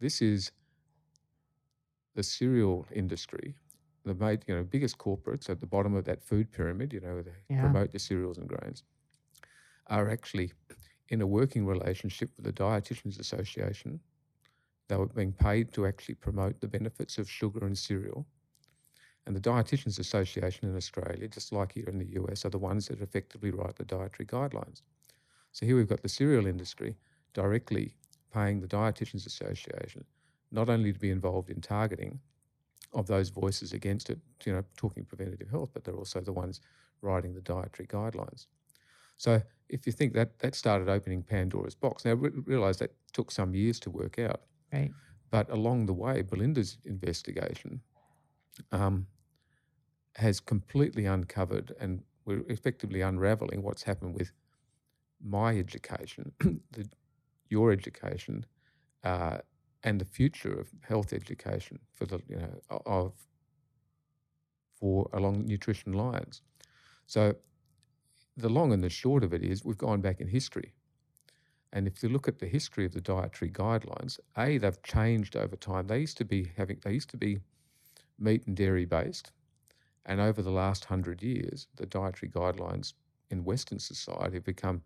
this 0.00 0.22
is 0.22 0.52
the 2.14 2.22
cereal 2.22 2.86
industry, 2.92 3.56
the 4.04 4.14
made, 4.14 4.44
you 4.46 4.54
know, 4.54 4.62
biggest 4.64 4.98
corporates 4.98 5.50
at 5.50 5.58
the 5.60 5.66
bottom 5.66 5.94
of 5.94 6.04
that 6.04 6.22
food 6.22 6.50
pyramid, 6.52 6.92
you 6.92 7.00
know, 7.00 7.20
they 7.22 7.44
Yeah. 7.48 7.58
promote 7.58 7.90
the 7.92 7.98
cereals 7.98 8.38
and 8.38 8.48
grains, 8.48 8.84
are 9.86 10.08
actually 10.08 10.52
in 11.08 11.20
a 11.20 11.26
working 11.26 11.66
relationship 11.66 12.30
with 12.36 12.46
the 12.46 12.52
Dietitians 12.52 13.18
Association. 13.18 14.00
They 14.90 14.96
were 14.96 15.06
being 15.06 15.32
paid 15.32 15.72
to 15.74 15.86
actually 15.86 16.16
promote 16.16 16.60
the 16.60 16.66
benefits 16.66 17.16
of 17.16 17.30
sugar 17.30 17.64
and 17.64 17.78
cereal. 17.78 18.26
And 19.24 19.36
the 19.36 19.40
Dietitians 19.40 20.00
Association 20.00 20.68
in 20.68 20.76
Australia, 20.76 21.28
just 21.28 21.52
like 21.52 21.70
here 21.70 21.88
in 21.88 21.98
the 21.98 22.20
US, 22.20 22.44
are 22.44 22.50
the 22.50 22.58
ones 22.58 22.88
that 22.88 23.00
effectively 23.00 23.52
write 23.52 23.76
the 23.76 23.84
dietary 23.84 24.26
guidelines. 24.26 24.82
So 25.52 25.64
here 25.64 25.76
we've 25.76 25.88
got 25.88 26.02
the 26.02 26.08
cereal 26.08 26.46
industry 26.46 26.96
directly 27.34 27.94
paying 28.34 28.60
the 28.60 28.66
Dietitians 28.66 29.26
Association 29.26 30.04
not 30.50 30.68
only 30.68 30.92
to 30.92 30.98
be 30.98 31.10
involved 31.10 31.50
in 31.50 31.60
targeting 31.60 32.18
of 32.92 33.06
those 33.06 33.28
voices 33.28 33.72
against 33.72 34.10
it, 34.10 34.18
you 34.44 34.52
know, 34.52 34.64
talking 34.76 35.04
preventative 35.04 35.48
health, 35.48 35.70
but 35.72 35.84
they're 35.84 35.94
also 35.94 36.20
the 36.20 36.32
ones 36.32 36.60
writing 37.02 37.32
the 37.32 37.40
dietary 37.40 37.86
guidelines. 37.86 38.46
So 39.16 39.40
if 39.68 39.86
you 39.86 39.92
think 39.92 40.14
that 40.14 40.40
that 40.40 40.56
started 40.56 40.88
opening 40.88 41.22
Pandora's 41.22 41.76
box, 41.76 42.04
now 42.04 42.14
re- 42.14 42.32
realize 42.44 42.78
that 42.78 42.92
took 43.12 43.30
some 43.30 43.54
years 43.54 43.78
to 43.80 43.90
work 43.90 44.18
out. 44.18 44.40
Right. 44.72 44.92
But 45.30 45.50
along 45.50 45.86
the 45.86 45.92
way, 45.92 46.22
Belinda's 46.22 46.78
investigation 46.84 47.82
um, 48.72 49.06
has 50.16 50.40
completely 50.40 51.06
uncovered 51.06 51.72
and 51.80 52.02
we're 52.24 52.44
effectively 52.48 53.00
unraveling 53.00 53.62
what's 53.62 53.82
happened 53.84 54.14
with 54.14 54.32
my 55.24 55.58
education, 55.58 56.32
the, 56.40 56.88
your 57.48 57.72
education, 57.72 58.46
uh, 59.04 59.38
and 59.84 60.00
the 60.00 60.06
future 60.06 60.52
of 60.60 60.68
health 60.82 61.12
education 61.12 61.78
for 61.94 62.06
the 62.06 62.20
you 62.28 62.36
know 62.36 62.82
of 62.86 63.12
for 64.78 65.08
along 65.12 65.46
nutrition 65.46 65.92
lines. 65.92 66.42
So 67.06 67.36
the 68.36 68.48
long 68.48 68.72
and 68.72 68.82
the 68.82 68.90
short 68.90 69.22
of 69.24 69.32
it 69.32 69.42
is 69.42 69.64
we've 69.64 69.78
gone 69.78 70.00
back 70.00 70.20
in 70.20 70.28
history. 70.28 70.74
And 71.72 71.86
if 71.86 72.02
you 72.02 72.08
look 72.08 72.26
at 72.26 72.38
the 72.38 72.46
history 72.46 72.84
of 72.84 72.92
the 72.92 73.00
dietary 73.00 73.50
guidelines, 73.50 74.18
A, 74.36 74.58
they've 74.58 74.82
changed 74.82 75.36
over 75.36 75.56
time. 75.56 75.86
They 75.86 76.00
used 76.00 76.18
to 76.18 76.24
be 76.24 76.50
having 76.56 76.78
they 76.82 76.92
used 76.92 77.10
to 77.10 77.16
be 77.16 77.38
meat 78.18 78.46
and 78.46 78.56
dairy 78.56 78.84
based. 78.84 79.32
And 80.06 80.20
over 80.20 80.42
the 80.42 80.50
last 80.50 80.86
hundred 80.86 81.22
years, 81.22 81.68
the 81.76 81.86
dietary 81.86 82.30
guidelines 82.30 82.94
in 83.30 83.44
Western 83.44 83.78
society 83.78 84.34
have 84.36 84.44
become 84.44 84.82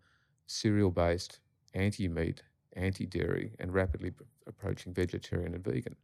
cereal 0.47 0.91
based, 0.91 1.39
anti 1.73 2.07
meat, 2.07 2.43
anti 2.73 3.05
dairy, 3.05 3.55
and 3.59 3.73
rapidly 3.73 4.11
approaching 4.45 4.93
vegetarian 4.93 5.55
and 5.55 5.63
vegan. 5.63 5.95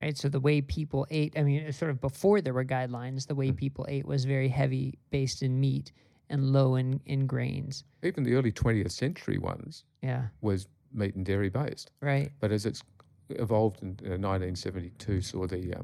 Right. 0.00 0.16
So 0.16 0.28
the 0.28 0.40
way 0.40 0.60
people 0.62 1.06
ate, 1.10 1.38
I 1.38 1.42
mean, 1.42 1.70
sort 1.72 1.90
of 1.90 2.00
before 2.00 2.40
there 2.40 2.54
were 2.54 2.64
guidelines, 2.64 3.26
the 3.26 3.34
way 3.36 3.52
Mm. 3.52 3.56
people 3.56 3.86
ate 3.88 4.06
was 4.06 4.24
very 4.24 4.48
heavy 4.48 4.98
based 5.10 5.42
in 5.42 5.60
meat 5.60 5.92
and 6.32 6.52
low 6.52 6.74
in, 6.76 7.00
in 7.06 7.26
grains. 7.26 7.84
Even 8.02 8.24
the 8.24 8.34
early 8.34 8.50
20th 8.50 8.90
century 8.90 9.38
ones 9.38 9.84
Yeah. 10.02 10.24
was 10.40 10.66
meat 10.92 11.14
and 11.14 11.24
dairy 11.24 11.48
based. 11.50 11.90
Right. 12.00 12.32
But 12.40 12.50
as 12.50 12.66
it's 12.66 12.82
evolved 13.28 13.82
in 13.82 13.90
uh, 14.04 14.18
1972, 14.18 15.20
saw 15.20 15.46
the 15.46 15.74
uh, 15.78 15.82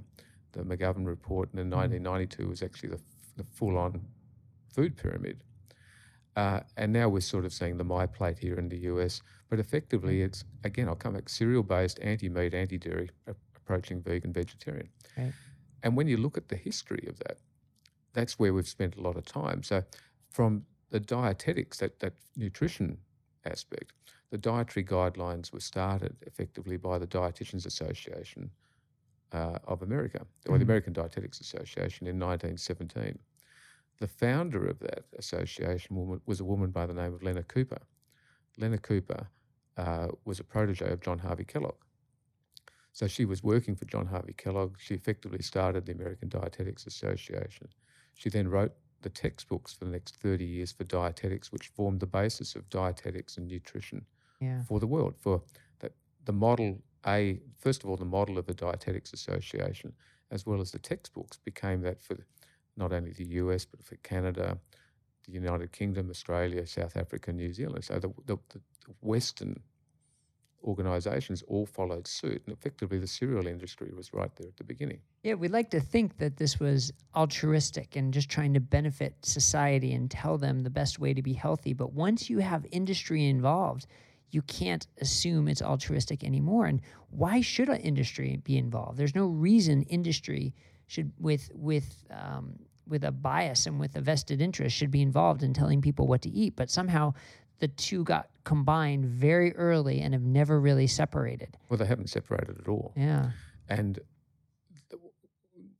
the 0.53 0.63
McGovern 0.63 1.07
report, 1.07 1.51
and 1.53 1.61
in 1.61 1.71
1992 1.71 2.49
was 2.49 2.63
actually 2.63 2.89
the, 2.89 3.01
the 3.37 3.45
full-on 3.45 4.01
food 4.75 4.97
pyramid. 4.97 5.45
Uh, 6.37 6.61
and 6.77 6.93
now 6.93 7.09
we're 7.09 7.21
sort 7.21 7.45
of 7.45 7.53
seeing 7.53 7.77
the 7.77 7.85
my 7.85 8.07
plate 8.07 8.39
here 8.39 8.55
in 8.59 8.69
the 8.69 8.79
US, 8.93 9.21
but 9.51 9.59
effectively 9.59 10.23
it's 10.23 10.45
again 10.65 10.89
I'll 10.89 10.95
come 10.97 11.15
back 11.15 11.29
cereal-based, 11.29 11.99
anti-meat, 12.01 12.55
anti-dairy, 12.55 13.11
a- 13.27 13.35
approaching 13.57 14.01
vegan, 14.03 14.33
vegetarian. 14.33 14.89
Right. 15.17 15.33
And 15.83 15.97
when 15.97 16.09
you 16.09 16.17
look 16.17 16.37
at 16.39 16.49
the 16.49 16.57
history 16.57 17.05
of 17.09 17.19
that, 17.21 17.39
that's 18.15 18.39
where 18.39 18.55
we've 18.55 18.69
spent 18.69 18.97
a 18.97 19.01
lot 19.01 19.17
of 19.17 19.25
time. 19.27 19.63
So 19.63 19.83
from 20.31 20.65
the 20.91 21.01
dietetics, 21.01 21.79
that 21.79 21.99
that 22.01 22.15
nutrition 22.37 22.99
aspect, 23.45 23.93
the 24.31 24.39
dietary 24.39 24.85
guidelines 24.85 25.53
were 25.53 25.61
started 25.61 26.17
effectively 26.23 26.77
by 26.77 26.99
the 26.99 27.07
Dietitians 27.07 27.67
Association 27.67 28.51
uh, 29.33 29.59
of 29.65 29.83
America, 29.83 30.27
or 30.47 30.57
the 30.57 30.65
Mhm. 30.65 30.69
American 30.69 30.93
Dietetics 30.95 31.41
Association 31.41 32.07
in 32.07 32.19
1917. 32.19 33.19
The 33.99 34.07
founder 34.09 34.67
of 34.67 34.79
that 34.79 35.05
association 35.19 35.97
woman, 35.97 36.23
was 36.25 36.41
a 36.41 36.45
woman 36.45 36.71
by 36.71 36.87
the 36.87 36.95
name 36.95 37.13
of 37.13 37.23
Lena 37.23 37.43
Cooper. 37.43 37.81
Lena 38.57 38.79
Cooper 38.79 39.29
uh, 39.77 40.09
was 40.25 40.41
a 40.41 40.45
protege 40.45 40.89
of 40.91 41.01
John 41.01 41.19
Harvey 41.19 41.45
Kellogg. 41.45 41.77
So 42.93 43.07
she 43.07 43.25
was 43.27 43.43
working 43.43 43.77
for 43.77 43.85
John 43.85 44.07
Harvey 44.07 44.33
Kellogg. 44.33 44.77
She 44.79 44.95
effectively 44.95 45.43
started 45.43 45.85
the 45.87 45.93
American 45.93 46.29
Dietetics 46.29 46.87
Association. 46.87 47.69
She 48.15 48.29
then 48.31 48.49
wrote 48.49 48.73
the 49.03 49.09
textbooks 49.09 49.73
for 49.73 49.85
the 49.85 49.91
next 49.91 50.17
30 50.17 50.45
years 50.45 50.73
for 50.73 50.85
dietetics, 50.85 51.53
which 51.53 51.69
formed 51.69 52.01
the 52.01 52.07
basis 52.07 52.55
of 52.57 52.69
dietetics 52.71 53.37
and 53.37 53.47
nutrition 53.49 54.05
Yeah. 54.41 54.63
for 54.65 54.81
the 54.81 54.87
world. 54.87 55.15
For 55.19 55.43
the, 55.81 55.91
the 56.25 56.33
model, 56.33 56.83
a 57.07 57.41
first 57.59 57.85
of 57.85 57.91
all, 57.91 57.97
the 57.97 58.05
model 58.05 58.39
of 58.39 58.47
the 58.47 58.55
Dietetics 58.55 59.13
Association, 59.13 59.93
as 60.31 60.45
well 60.47 60.61
as 60.61 60.71
the 60.73 60.79
textbooks, 60.81 61.39
became 61.45 61.81
that 61.83 62.03
for 62.03 62.17
not 62.77 62.93
only 62.93 63.13
the 63.13 63.27
US 63.43 63.65
but 63.65 63.83
for 63.85 63.97
Canada, 63.97 64.59
the 65.25 65.33
United 65.33 65.71
Kingdom, 65.73 66.11
Australia, 66.11 66.67
South 66.67 66.97
Africa, 66.97 67.33
New 67.33 67.53
Zealand. 67.53 67.85
So 67.85 67.99
the, 68.01 68.09
the, 68.27 68.37
the 68.55 68.61
Western 69.01 69.61
organisations 70.69 71.43
all 71.49 71.67
followed 71.67 72.07
suit, 72.07 72.43
and 72.47 72.57
effectively 72.57 72.99
the 72.99 73.07
cereal 73.07 73.47
industry 73.47 73.91
was 73.97 74.13
right 74.13 74.31
there 74.37 74.47
at 74.47 74.57
the 74.57 74.65
beginning. 74.65 75.01
Yeah, 75.23 75.35
we 75.35 75.49
like 75.49 75.71
to 75.71 75.81
think 75.81 76.19
that 76.19 76.37
this 76.37 76.61
was 76.61 76.93
altruistic 77.17 77.97
and 77.97 78.13
just 78.13 78.29
trying 78.29 78.55
to 78.55 78.61
benefit 78.61 79.15
society 79.23 79.95
and 79.95 80.11
tell 80.11 80.39
them 80.39 80.63
the 80.63 80.71
best 80.71 80.99
way 80.99 81.15
to 81.15 81.23
be 81.23 81.33
healthy. 81.33 81.73
But 81.73 81.93
once 81.95 82.31
you 82.31 82.39
have 82.39 82.67
industry 82.71 83.27
involved, 83.27 83.87
you 84.31 84.43
can't 84.43 84.87
assume 85.01 85.49
it's 85.49 85.63
altruistic 85.63 86.23
anymore. 86.23 86.67
And 86.67 86.83
why 87.11 87.41
should 87.41 87.69
an 87.69 87.81
industry 87.81 88.41
be 88.45 88.59
involved? 88.59 88.99
There's 88.99 89.15
no 89.15 89.27
reason 89.27 89.83
industry 89.83 90.55
should, 90.87 91.13
with 91.19 91.51
with 91.55 92.05
um, 92.11 92.59
with 92.87 93.05
a 93.05 93.13
bias 93.13 93.67
and 93.67 93.79
with 93.81 93.97
a 93.97 94.01
vested 94.01 94.41
interest, 94.41 94.77
should 94.77 94.91
be 94.91 95.03
involved 95.03 95.43
in 95.43 95.53
telling 95.53 95.81
people 95.81 96.07
what 96.07 96.23
to 96.23 96.31
eat. 96.31 96.57
But 96.57 96.71
somehow, 96.71 97.15
the 97.59 97.69
two 97.69 98.05
got 98.05 98.29
combined 98.45 99.05
very 99.05 99.55
early 99.57 100.01
and 100.01 100.15
have 100.15 100.23
never 100.23 100.61
really 100.61 100.87
separated. 100.87 101.57
Well, 101.69 101.79
they 101.79 101.87
haven't 101.87 102.11
separated 102.11 102.59
at 102.59 102.69
all. 102.69 102.93
Yeah. 102.97 103.31
And 103.69 103.99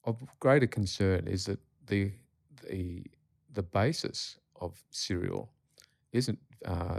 of 0.05 0.17
greater 0.41 0.67
concern 0.67 1.27
is 1.27 1.45
that 1.45 1.59
the 1.87 2.11
the 2.69 3.05
the 3.53 3.63
basis 3.63 4.39
of 4.61 4.83
cereal 4.91 5.51
isn't 6.13 6.39
uh, 6.65 6.99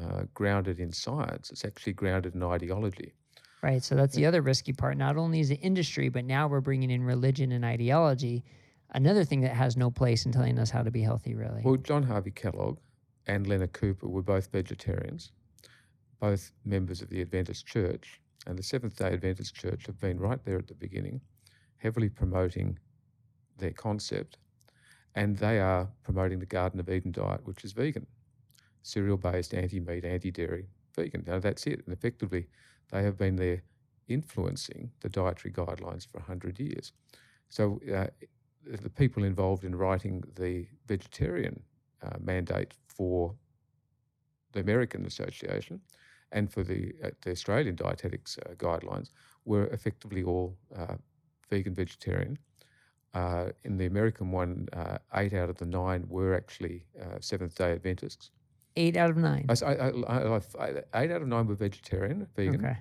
uh, 0.00 0.22
grounded 0.34 0.78
in 0.80 0.92
science. 0.92 1.50
It's 1.50 1.64
actually 1.64 1.94
grounded 1.94 2.34
in 2.34 2.42
ideology. 2.42 3.14
Right. 3.62 3.82
So 3.82 3.94
that's 3.94 4.14
the 4.14 4.24
other 4.26 4.40
risky 4.40 4.72
part. 4.72 4.96
Not 4.96 5.16
only 5.16 5.40
is 5.40 5.50
it 5.50 5.58
industry, 5.62 6.08
but 6.08 6.24
now 6.24 6.48
we're 6.48 6.60
bringing 6.60 6.90
in 6.90 7.02
religion 7.02 7.52
and 7.52 7.64
ideology. 7.64 8.42
Another 8.92 9.24
thing 9.24 9.42
that 9.42 9.54
has 9.54 9.76
no 9.76 9.90
place 9.90 10.24
in 10.24 10.32
telling 10.32 10.58
us 10.58 10.70
how 10.70 10.82
to 10.82 10.90
be 10.90 11.02
healthy, 11.02 11.34
really. 11.34 11.62
Well, 11.62 11.76
John 11.76 12.02
Harvey 12.02 12.30
Kellogg 12.30 12.78
and 13.26 13.46
Leonard 13.46 13.72
Cooper 13.72 14.08
were 14.08 14.22
both 14.22 14.50
vegetarians, 14.50 15.32
both 16.20 16.52
members 16.64 17.02
of 17.02 17.08
the 17.08 17.20
Adventist 17.20 17.66
Church, 17.66 18.20
and 18.46 18.58
the 18.58 18.62
Seventh 18.62 18.96
Day 18.96 19.12
Adventist 19.12 19.54
Church 19.54 19.86
have 19.86 19.98
been 19.98 20.18
right 20.18 20.42
there 20.44 20.58
at 20.58 20.66
the 20.66 20.74
beginning, 20.74 21.20
heavily 21.78 22.08
promoting 22.08 22.78
their 23.58 23.72
concept, 23.72 24.38
and 25.14 25.36
they 25.36 25.60
are 25.60 25.88
promoting 26.02 26.38
the 26.38 26.46
Garden 26.46 26.80
of 26.80 26.88
Eden 26.88 27.12
diet, 27.12 27.40
which 27.44 27.64
is 27.64 27.72
vegan, 27.72 28.06
cereal-based, 28.82 29.54
anti-meat, 29.54 30.04
anti-dairy, 30.04 30.66
vegan. 30.96 31.24
Now 31.26 31.38
that's 31.38 31.66
it, 31.66 31.82
and 31.84 31.92
effectively, 31.92 32.46
they 32.90 33.02
have 33.02 33.18
been 33.18 33.36
there 33.36 33.62
influencing 34.08 34.90
the 35.00 35.08
dietary 35.08 35.52
guidelines 35.52 36.06
for 36.06 36.20
hundred 36.20 36.58
years. 36.58 36.92
So. 37.48 37.80
Uh, 37.92 38.06
the 38.66 38.90
people 38.90 39.24
involved 39.24 39.64
in 39.64 39.74
writing 39.74 40.22
the 40.36 40.66
vegetarian 40.86 41.62
uh, 42.02 42.18
mandate 42.20 42.74
for 43.00 43.34
the 44.52 44.60
American 44.60 45.06
Association 45.06 45.80
and 46.32 46.52
for 46.52 46.62
the, 46.62 46.92
uh, 47.02 47.08
the 47.22 47.30
Australian 47.30 47.74
dietetics 47.74 48.36
uh, 48.38 48.50
guidelines 48.56 49.08
were 49.46 49.66
effectively 49.68 50.22
all 50.22 50.54
uh, 50.76 50.96
vegan 51.48 51.74
vegetarian. 51.74 52.36
Uh, 53.14 53.46
in 53.64 53.78
the 53.78 53.86
American 53.86 54.30
one, 54.30 54.68
uh, 54.74 54.98
eight 55.14 55.32
out 55.32 55.48
of 55.48 55.56
the 55.56 55.64
nine 55.64 56.04
were 56.08 56.34
actually 56.34 56.84
uh, 57.02 57.16
Seventh 57.20 57.54
Day 57.56 57.72
Adventists. 57.72 58.30
Eight 58.76 58.96
out 58.98 59.10
of 59.10 59.16
nine. 59.16 59.46
I 59.48 59.54
I- 59.72 60.36
I- 60.66 60.84
eight 61.00 61.10
out 61.10 61.22
of 61.22 61.28
nine 61.28 61.46
were 61.46 61.56
vegetarian, 61.68 62.26
vegan. 62.36 62.56
Okay. 62.64 62.76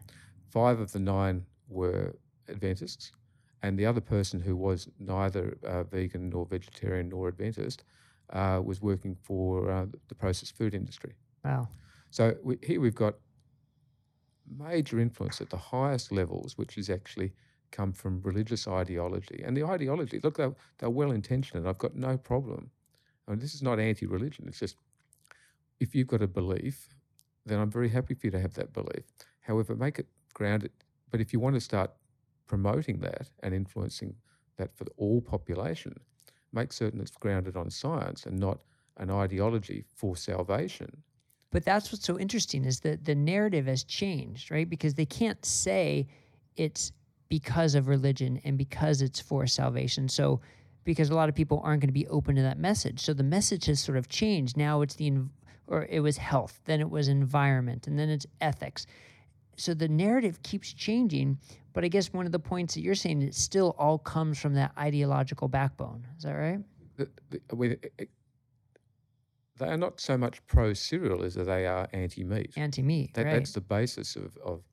Five 0.50 0.80
of 0.82 0.92
the 0.92 1.00
nine 1.00 1.46
were 1.70 2.14
Adventists, 2.50 3.12
and 3.64 3.80
the 3.80 3.86
other 3.86 4.02
person 4.02 4.42
who 4.42 4.56
was 4.58 4.90
neither 5.00 5.58
uh, 5.64 5.84
vegan 5.96 6.30
nor 6.30 6.46
vegetarian 6.46 7.08
nor 7.10 7.30
Adventist 7.30 7.84
uh, 8.32 8.62
was 8.64 8.82
working 8.82 9.16
for 9.16 9.70
uh, 9.70 9.86
the 10.08 10.16
processed 10.16 10.58
food 10.58 10.74
industry. 10.74 11.14
Wow. 11.44 11.68
So 12.12 12.36
we, 12.44 12.58
here 12.64 12.82
we've 12.82 12.96
got 12.96 13.16
major 14.58 15.00
influence 15.00 15.42
at 15.42 15.50
the 15.50 15.58
highest 15.58 16.12
levels, 16.12 16.58
which 16.58 16.76
has 16.76 16.90
actually 16.90 17.34
come 17.72 17.94
from 17.94 18.22
religious 18.24 18.68
ideology. 18.68 19.44
And 19.46 19.56
the 19.56 19.64
ideology, 19.64 20.20
look, 20.24 20.38
they're, 20.38 20.56
they're 20.80 20.90
well 20.90 21.12
intentioned. 21.12 21.68
I've 21.68 21.78
got 21.78 21.96
no 21.96 22.18
problem. 22.18 22.72
I 23.28 23.32
mean, 23.32 23.40
this 23.40 23.54
is 23.54 23.62
not 23.62 23.80
anti 23.80 24.08
religion. 24.08 24.46
It's 24.48 24.60
just 24.60 24.76
if 25.80 25.96
you've 25.96 26.08
got 26.08 26.22
a 26.22 26.28
belief, 26.28 26.96
then 27.46 27.60
I'm 27.60 27.72
very 27.72 27.90
happy 27.90 28.14
for 28.14 28.28
you 28.28 28.32
to 28.32 28.40
have 28.40 28.54
that 28.56 28.74
belief. 28.74 29.04
However, 29.42 29.76
make 29.76 30.00
it 30.00 30.08
grounded. 30.34 30.72
But 31.12 31.22
if 31.22 31.32
you 31.32 31.40
want 31.40 31.56
to 31.56 31.62
start 31.62 31.92
promoting 32.48 33.00
that 33.00 33.30
and 33.42 33.54
influencing 33.54 34.16
that 34.58 34.76
for 34.76 34.86
all 34.98 35.22
population, 35.22 35.96
make 36.54 36.74
certain 36.74 37.02
it's 37.02 37.12
grounded 37.12 37.56
on 37.56 37.70
science 37.70 38.26
and 38.26 38.40
not 38.40 38.60
an 38.98 39.10
ideology 39.10 39.84
for 39.96 40.16
salvation. 40.16 41.04
But 41.52 41.66
that's 41.66 41.92
what's 41.92 42.06
so 42.06 42.20
interesting 42.20 42.66
is 42.66 42.82
that 42.82 43.06
the 43.06 43.16
narrative 43.16 43.66
has 43.66 43.84
changed, 43.84 44.52
right? 44.52 44.70
Because 44.70 44.94
they 44.94 45.06
can't 45.06 45.44
say 45.44 46.08
it's 46.56 46.92
because 47.28 47.76
of 47.76 47.88
religion 47.88 48.40
and 48.44 48.58
because 48.58 49.02
it's 49.02 49.20
for 49.20 49.48
salvation. 49.48 50.10
So, 50.10 50.42
because 50.84 51.10
a 51.10 51.16
lot 51.16 51.30
of 51.30 51.36
people 51.36 51.62
aren't 51.64 51.82
going 51.82 51.90
to 51.90 51.94
be 51.94 52.08
open 52.08 52.36
to 52.36 52.42
that 52.42 52.58
message. 52.58 53.02
So 53.02 53.14
the 53.14 53.24
message 53.24 53.66
has 53.66 53.80
sort 53.80 53.98
of 53.98 54.10
changed. 54.10 54.58
Now 54.58 54.82
it's 54.82 54.96
the, 54.96 55.14
or 55.68 55.86
it 55.86 56.00
was 56.00 56.18
health, 56.18 56.60
then 56.66 56.80
it 56.80 56.90
was 56.90 57.08
environment, 57.08 57.88
and 57.88 57.98
then 57.98 58.10
it's 58.10 58.26
ethics. 58.42 58.86
So 59.60 59.74
the 59.74 59.88
narrative 59.88 60.42
keeps 60.44 60.74
changing. 60.74 61.38
But 61.74 61.84
I 61.84 61.88
guess 61.88 62.12
one 62.12 62.26
of 62.26 62.32
the 62.32 62.40
points 62.40 62.74
that 62.74 62.82
you're 62.82 62.96
saying, 62.96 63.22
it 63.22 63.36
still 63.36 63.76
all 63.78 64.00
comes 64.00 64.40
from 64.40 64.54
that 64.56 64.72
ideological 64.78 65.48
backbone. 65.48 66.08
Is 66.18 66.24
that 66.24 66.34
right? 66.34 66.60
The, 66.98 67.10
the, 67.30 67.78
they 69.60 69.68
are 69.68 69.78
not 69.78 70.00
so 70.00 70.18
much 70.18 70.46
pro 70.48 70.74
cereal 70.74 71.24
as 71.24 71.36
they 71.36 71.68
are 71.68 71.88
anti 71.94 72.24
meat. 72.24 72.54
Anti 72.56 72.82
meat. 72.82 73.14
That, 73.14 73.26
right. 73.26 73.34
That's 73.34 73.52
the 73.52 73.62
basis 73.62 74.16
of, 74.16 74.38
of 74.38 74.64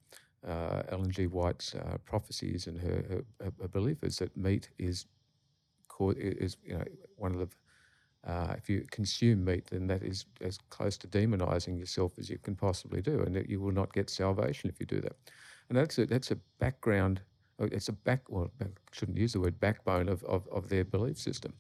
uh, 0.47 0.83
Ellen 0.89 1.11
G. 1.11 1.27
White's 1.27 1.75
uh, 1.75 1.99
prophecies 2.05 2.67
and 2.69 2.79
her, 2.79 3.25
her, 3.41 3.53
her, 3.61 3.69
belief 3.69 4.05
is 4.05 4.17
that 4.19 4.37
meat 4.37 4.71
is 4.79 5.07
is 6.17 6.57
you 6.63 6.77
know 6.77 6.85
one 7.17 7.33
of 7.33 7.41
the 7.41 7.49
uh, 8.25 8.55
if 8.57 8.69
you 8.69 8.85
consume 8.91 9.45
meat, 9.45 9.67
then 9.71 9.87
that 9.87 10.03
is 10.03 10.27
as 10.41 10.59
close 10.71 10.97
to 10.99 11.07
demonizing 11.07 11.79
yourself 11.79 12.13
as 12.19 12.29
you 12.29 12.39
can 12.39 12.57
possibly 12.57 13.01
do, 13.01 13.21
and 13.21 13.35
that 13.37 13.49
you 13.49 13.61
will 13.61 13.73
not 13.73 13.93
get 13.93 14.11
salvation 14.11 14.69
if 14.69 14.81
you 14.81 14.87
do 14.87 15.01
that. 15.01 15.17
And 15.69 15.79
that's 15.79 15.99
a 15.99 16.07
that's 16.07 16.31
a 16.31 16.37
background. 16.59 17.21
It's 17.59 17.89
a 17.89 17.93
back. 17.93 18.23
Well, 18.29 18.51
I 18.61 18.67
shouldn't 18.93 19.17
use 19.17 19.33
the 19.33 19.41
word 19.41 19.59
backbone 19.61 20.09
of, 20.09 20.23
of, 20.25 20.47
of 20.49 20.69
their 20.69 20.85
belief 20.85 21.19
system. 21.19 21.55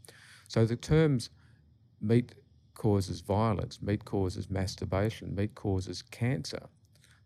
So 0.49 0.66
the 0.66 0.77
terms 0.77 1.31
meat 2.01 2.35
causes 2.75 3.21
violence, 3.21 3.81
meat 3.81 4.05
causes 4.05 4.51
masturbation, 4.51 5.35
meat 5.35 5.55
causes 5.55 6.03
cancer. 6.03 6.69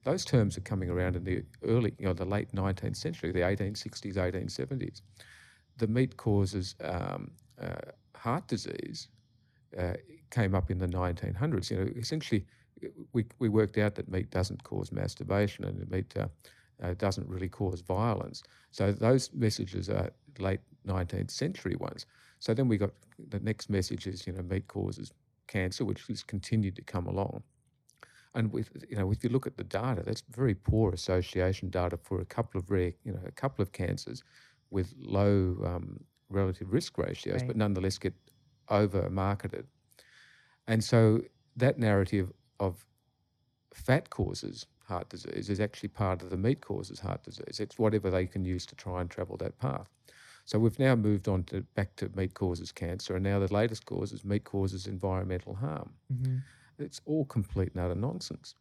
Those 0.05 0.25
terms 0.25 0.57
are 0.57 0.63
coming 0.63 0.89
around 0.89 1.17
in 1.17 1.25
the 1.25 1.43
early, 1.65 1.93
you 1.99 2.07
know, 2.07 2.15
the 2.15 2.25
late 2.25 2.53
19th 2.53 2.97
century, 2.97 3.33
the 3.33 3.41
1860s, 3.41 4.15
1870s. 4.15 5.03
The 5.77 5.87
meat 5.87 6.17
causes 6.17 6.75
um, 6.83 7.33
uh, 7.61 7.75
heart 8.15 8.47
disease 8.47 9.09
uh, 9.79 9.95
came 10.31 10.55
up 10.55 10.71
in 10.71 10.79
the 10.79 10.87
1900s. 10.87 11.71
You 11.71 11.77
know, 11.79 11.91
essentially, 11.97 12.47
we, 13.13 13.25
we 13.39 13.49
worked 13.49 13.79
out 13.79 13.95
that 13.97 14.11
meat 14.11 14.31
doesn't 14.31 14.63
cause 14.65 14.93
masturbation 14.93 15.65
and 15.65 15.89
meat 15.91 16.13
uh, 16.17 16.29
uh, 16.83 16.95
doesn't 16.95 17.29
really 17.29 17.49
cause 17.49 17.83
violence. 17.83 18.43
So 18.71 18.93
those 18.93 19.31
messages 19.35 19.91
are 19.91 20.11
late 20.39 20.61
19th 20.87 21.31
century 21.31 21.77
ones. 21.77 22.07
So 22.39 22.55
then 22.55 22.69
we 22.69 22.79
got 22.79 22.91
the 23.29 23.41
next 23.41 23.69
message 23.69 24.07
is, 24.07 24.27
you 24.27 24.33
know, 24.33 24.43
meat 24.43 24.67
causes 24.67 25.13
cancer, 25.47 25.85
which 25.85 26.07
has 26.07 26.23
continued 26.23 26.77
to 26.77 26.83
come 26.83 27.07
along. 27.07 27.43
And 28.35 28.53
with 28.53 28.71
you 28.89 28.97
know, 28.97 29.11
if 29.11 29.25
you 29.25 29.31
look 29.31 29.47
at 29.47 29.57
the 29.57 29.65
data, 29.65 30.03
that's 30.05 30.23
very 30.31 30.55
poor 30.55 30.93
association 30.93 31.69
data 31.69 31.99
for 32.03 32.21
a 32.21 32.25
couple 32.25 32.61
of 32.61 32.71
rare, 32.71 32.93
you 33.05 33.13
know, 33.13 33.21
a 33.27 33.33
couple 33.33 33.63
of 33.63 33.73
cancers 33.73 34.23
with 34.71 34.95
low 34.97 35.57
um, 35.65 36.01
relative 36.29 36.73
risk 36.73 36.97
ratios, 36.97 37.41
right. 37.41 37.49
but 37.49 37.57
nonetheless 37.57 37.99
get 37.99 38.15
over 38.71 39.11
marketed. 39.11 39.67
And 40.67 40.83
so 40.83 41.21
that 41.57 41.79
narrative 41.79 42.33
of 42.59 42.85
fat 43.75 44.11
causes 44.11 44.67
heart 44.85 45.09
disease 45.09 45.49
is 45.49 45.61
actually 45.61 45.89
part 45.89 46.23
of 46.23 46.31
the 46.31 46.37
meat 46.37 46.61
causes 46.61 47.01
heart 47.01 47.23
disease. 47.23 47.61
It's 47.61 47.79
whatever 47.79 48.11
they 48.11 48.27
can 48.27 48.45
use 48.45 48.67
to 48.67 48.75
try 48.75 49.01
and 49.01 49.11
travel 49.11 49.37
that 49.39 49.59
path. 49.59 49.89
So 50.45 50.59
we've 50.59 50.79
now 50.79 50.97
moved 50.97 51.29
on 51.29 51.45
to 51.45 51.61
back 51.75 51.95
to 51.97 52.11
meat 52.17 52.35
causes 52.35 52.73
cancer, 52.73 53.15
and 53.15 53.25
now 53.25 53.39
the 53.39 53.53
latest 53.53 53.87
cause 53.87 54.13
is 54.13 54.25
meat 54.25 54.45
causes 54.45 54.87
environmental 54.87 55.55
harm. 55.55 55.91
Mm-hmm. 56.13 56.39
It's 56.79 57.01
all 57.05 57.25
complete 57.27 57.73
and 57.75 57.85
utter 57.85 57.95
nonsense. 57.95 58.55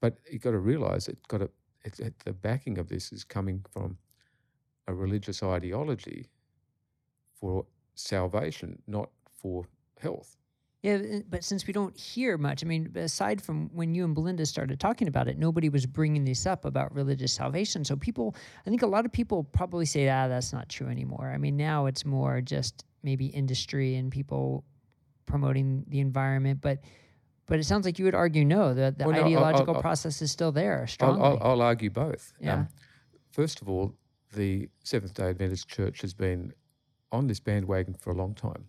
But 0.00 0.18
you've 0.30 0.42
got 0.42 0.52
to 0.52 0.58
realise 0.58 1.08
it's 1.08 1.26
got 1.26 1.38
to, 1.38 1.50
it's, 1.84 1.98
it, 1.98 2.14
the 2.24 2.32
backing 2.32 2.78
of 2.78 2.88
this 2.88 3.12
is 3.12 3.24
coming 3.24 3.64
from 3.72 3.96
a 4.86 4.94
religious 4.94 5.42
ideology 5.42 6.28
for 7.34 7.64
salvation, 7.94 8.80
not 8.86 9.10
for 9.46 9.68
health. 10.00 10.36
Yeah, 10.82 10.98
but 11.28 11.42
since 11.42 11.66
we 11.66 11.72
don't 11.72 11.96
hear 11.98 12.36
much, 12.38 12.62
I 12.62 12.66
mean, 12.66 12.92
aside 12.96 13.42
from 13.42 13.70
when 13.72 13.94
you 13.94 14.04
and 14.04 14.14
Belinda 14.14 14.44
started 14.46 14.78
talking 14.78 15.08
about 15.08 15.26
it, 15.26 15.38
nobody 15.38 15.68
was 15.68 15.86
bringing 15.86 16.24
this 16.24 16.46
up 16.46 16.64
about 16.64 16.94
religious 16.94 17.32
salvation. 17.32 17.84
So 17.84 17.96
people, 17.96 18.36
I 18.66 18.70
think 18.70 18.82
a 18.82 18.86
lot 18.86 19.04
of 19.04 19.12
people 19.12 19.44
probably 19.44 19.86
say, 19.86 20.08
ah, 20.08 20.28
that's 20.28 20.52
not 20.52 20.68
true 20.68 20.88
anymore. 20.88 21.32
I 21.34 21.38
mean, 21.38 21.56
now 21.56 21.86
it's 21.86 22.04
more 22.04 22.40
just 22.40 22.84
maybe 23.02 23.26
industry 23.26 23.96
and 23.96 24.12
people 24.12 24.64
promoting 25.26 25.84
the 25.88 26.00
environment, 26.00 26.60
but 26.60 26.80
but 27.46 27.60
it 27.60 27.64
sounds 27.64 27.84
like 27.84 28.00
you 28.00 28.04
would 28.04 28.14
argue 28.14 28.44
no, 28.44 28.74
the, 28.74 28.92
the 28.96 29.06
well, 29.06 29.24
ideological 29.24 29.70
I'll, 29.70 29.76
I'll, 29.76 29.82
process 29.82 30.20
is 30.20 30.32
still 30.32 30.50
there 30.50 30.84
strongly. 30.88 31.22
I'll, 31.22 31.38
I'll 31.40 31.62
argue 31.62 31.90
both. 31.90 32.32
Yeah. 32.40 32.54
Um, 32.54 32.68
first 33.30 33.62
of 33.62 33.68
all, 33.68 33.94
the 34.34 34.68
Seventh 34.82 35.14
day 35.14 35.30
Adventist 35.30 35.68
Church 35.68 36.00
has 36.00 36.12
been 36.12 36.52
on 37.12 37.28
this 37.28 37.38
bandwagon 37.38 37.94
for 37.94 38.10
a 38.10 38.14
long 38.14 38.34
time. 38.34 38.66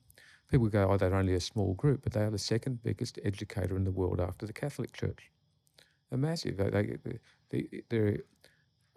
People 0.50 0.68
go, 0.68 0.90
oh, 0.90 0.98
they're 0.98 1.14
only 1.14 1.34
a 1.34 1.40
small 1.40 1.74
group, 1.74 2.02
but 2.04 2.14
they 2.14 2.22
are 2.22 2.30
the 2.30 2.38
second 2.38 2.82
biggest 2.84 3.20
educator 3.24 3.76
in 3.76 3.84
the 3.84 3.92
world 3.92 4.22
after 4.22 4.46
the 4.46 4.54
Catholic 4.54 4.94
Church. 4.94 5.30
They're 6.10 6.18
massive. 6.20 6.58
They, 6.58 6.70
they, 6.70 7.20
they, 7.50 7.84
they're, 7.90 8.18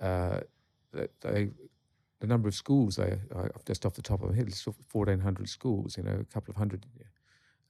uh, 0.01 0.41
they, 0.93 1.49
the 2.21 2.27
number 2.27 2.49
of 2.49 2.55
schools, 2.55 2.97
they 2.97 3.19
uh, 3.35 3.49
just 3.67 3.85
off 3.85 3.95
the 3.95 4.03
top 4.03 4.23
of 4.23 4.31
my 4.31 4.37
head, 4.37 4.49
it's 4.49 4.65
1,400 4.67 5.49
schools, 5.49 5.97
you 5.97 6.03
know, 6.03 6.19
a 6.21 6.33
couple 6.33 6.53
of 6.53 6.57
hundred, 6.57 6.87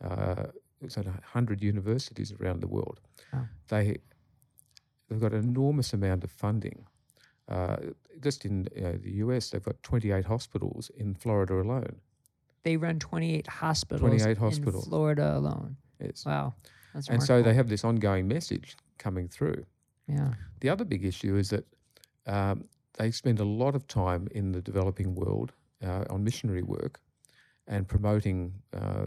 uh, 0.04 0.46
it's 0.82 0.96
a 0.96 1.04
hundred 1.24 1.62
universities 1.62 2.32
around 2.40 2.60
the 2.60 2.68
world. 2.68 3.00
Oh. 3.32 3.46
They, 3.68 3.98
they've 5.08 5.20
got 5.20 5.32
an 5.32 5.44
enormous 5.44 5.92
amount 5.92 6.24
of 6.24 6.30
funding. 6.30 6.84
Uh, 7.48 7.76
just 8.20 8.44
in 8.44 8.68
you 8.76 8.82
know, 8.82 8.92
the 8.92 9.10
US, 9.12 9.50
they've 9.50 9.62
got 9.62 9.82
28 9.82 10.24
hospitals 10.24 10.90
in 10.96 11.14
Florida 11.14 11.54
alone. 11.54 11.96
They 12.62 12.76
run 12.76 12.98
28 12.98 13.46
hospitals 13.46 14.00
28 14.00 14.36
hospitals. 14.36 14.84
in 14.84 14.90
Florida 14.90 15.36
alone. 15.36 15.76
Yes. 16.00 16.24
Wow. 16.24 16.54
That's 16.94 17.08
and 17.08 17.22
so 17.22 17.42
they 17.42 17.54
have 17.54 17.68
this 17.68 17.84
ongoing 17.84 18.26
message 18.28 18.76
coming 18.98 19.28
through. 19.28 19.64
Yeah. 20.08 20.34
The 20.60 20.68
other 20.68 20.84
big 20.84 21.04
issue 21.04 21.36
is 21.36 21.50
that 21.50 21.64
um, 22.26 22.64
they 22.98 23.10
spend 23.10 23.40
a 23.40 23.44
lot 23.44 23.74
of 23.74 23.86
time 23.86 24.28
in 24.32 24.52
the 24.52 24.60
developing 24.60 25.14
world 25.14 25.52
uh, 25.84 26.04
on 26.10 26.24
missionary 26.24 26.62
work 26.62 27.00
and 27.66 27.86
promoting 27.86 28.52
uh, 28.74 29.06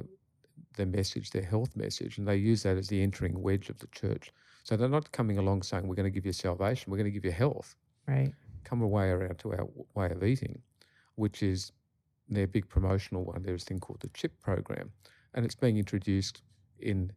their 0.75 0.85
message, 0.85 1.31
their 1.31 1.43
health 1.43 1.75
message, 1.75 2.17
and 2.17 2.27
they 2.27 2.37
use 2.37 2.63
that 2.63 2.77
as 2.77 2.87
the 2.87 3.01
entering 3.01 3.41
wedge 3.41 3.69
of 3.69 3.77
the 3.79 3.87
church. 3.87 4.31
So 4.63 4.77
they're 4.77 4.87
not 4.87 5.11
coming 5.11 5.37
along 5.37 5.63
saying, 5.63 5.87
We're 5.87 5.95
going 5.95 6.11
to 6.11 6.17
give 6.17 6.25
you 6.25 6.33
salvation, 6.33 6.91
we're 6.91 6.97
going 6.97 7.11
to 7.11 7.11
give 7.11 7.25
you 7.25 7.31
health. 7.31 7.75
Right. 8.07 8.31
Come 8.63 8.81
away 8.81 9.09
around 9.09 9.39
to 9.39 9.51
our 9.53 9.67
way 9.93 10.09
of 10.09 10.23
eating, 10.23 10.61
which 11.15 11.43
is 11.43 11.71
their 12.33 12.47
big 12.47 12.67
promotional 12.69 13.23
one, 13.23 13.43
there's 13.43 13.63
a 13.63 13.65
thing 13.65 13.79
called 13.79 14.01
the 14.01 14.09
CHIP 14.09 14.39
program, 14.41 14.91
and 15.33 15.45
it's 15.45 15.55
being 15.55 15.77
introduced 15.77 16.41
in 16.79 17.11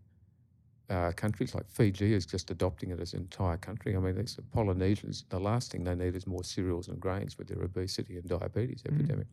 uh, 0.89 1.13
countries 1.13 1.55
like 1.55 1.69
Fiji 1.69 2.13
is 2.15 2.27
just 2.27 2.51
adopting 2.51 2.91
it 2.91 3.01
as 3.01 3.13
an 3.13 3.21
entire 3.21 3.57
country. 3.57 3.97
I 3.97 3.99
mean, 3.99 4.17
it's 4.19 4.37
the 4.37 4.43
Polynesians, 4.43 5.25
the 5.29 5.41
last 5.41 5.73
thing 5.73 5.85
they 5.85 5.95
need 5.95 6.15
is 6.15 6.27
more 6.27 6.45
cereals 6.45 6.89
and 6.89 7.01
grains 7.01 7.39
with 7.39 7.49
their 7.49 7.63
obesity 7.63 8.17
and 8.17 8.29
diabetes 8.29 8.83
mm. 8.83 8.95
epidemic. 8.95 9.27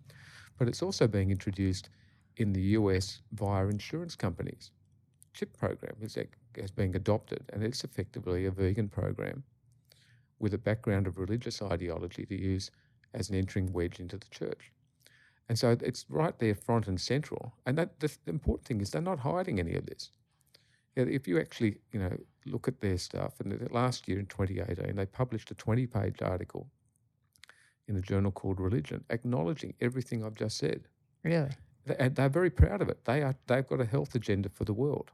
But 0.58 0.68
it's 0.68 0.82
also 0.82 1.08
being 1.08 1.30
introduced 1.30 1.90
in 2.38 2.54
the 2.54 2.62
US 2.62 3.22
via 3.34 3.68
insurance 3.68 4.16
companies. 4.16 4.72
CHIP 5.34 5.58
program 5.58 5.96
is, 6.02 6.18
is 6.56 6.72
being 6.72 6.96
adopted, 6.96 7.44
and 7.54 7.64
it's 7.64 7.84
effectively 7.84 8.46
a 8.46 8.52
vegan 8.52 8.90
program 8.90 9.44
with 10.40 10.54
a 10.54 10.58
background 10.58 11.08
of 11.08 11.18
religious 11.18 11.62
ideology 11.62 12.26
to 12.26 12.40
use 12.40 12.72
as 13.14 13.30
an 13.30 13.36
entering 13.36 13.72
wedge 13.72 14.00
into 14.00 14.18
the 14.18 14.28
church. 14.30 14.72
And 15.50 15.60
so 15.60 15.76
it's 15.82 16.06
right 16.10 16.38
there, 16.40 16.56
front 16.56 16.88
and 16.88 17.00
central. 17.00 17.54
And 17.66 17.78
that 17.78 18.00
the, 18.00 18.08
the 18.26 18.32
important 18.32 18.68
thing 18.68 18.82
is 18.82 18.92
they're 18.92 19.02
not 19.02 19.20
hiding 19.20 19.60
any 19.60 19.76
of 19.76 19.86
this. 19.86 20.12
If 20.96 21.28
you 21.28 21.40
actually, 21.40 21.80
you 21.92 22.00
know, 22.00 22.16
look 22.46 22.68
at 22.68 22.80
their 22.80 22.98
stuff, 22.98 23.40
and 23.40 23.70
last 23.72 24.08
year 24.08 24.20
in 24.20 24.28
2018, 24.28 24.96
they 24.96 25.06
published 25.06 25.52
a 25.52 25.56
20-page 25.56 26.22
article 26.22 26.68
in 27.88 27.98
a 27.98 28.02
journal 28.02 28.32
called 28.32 28.60
Religion, 28.60 29.04
acknowledging 29.10 29.74
everything 29.82 30.24
I've 30.24 30.36
just 30.36 30.58
said. 30.58 30.88
Really? 31.24 31.50
And 32.00 32.16
they're 32.16 32.30
very 32.30 32.50
proud 32.50 32.82
of 32.82 32.90
it. 32.90 33.04
They 33.06 33.24
are, 33.24 33.36
they've 33.48 33.68
got 33.68 33.82
a 33.82 33.86
health 33.86 34.16
agenda 34.16 34.50
for 34.50 34.64
the 34.66 34.74
world. 34.74 35.12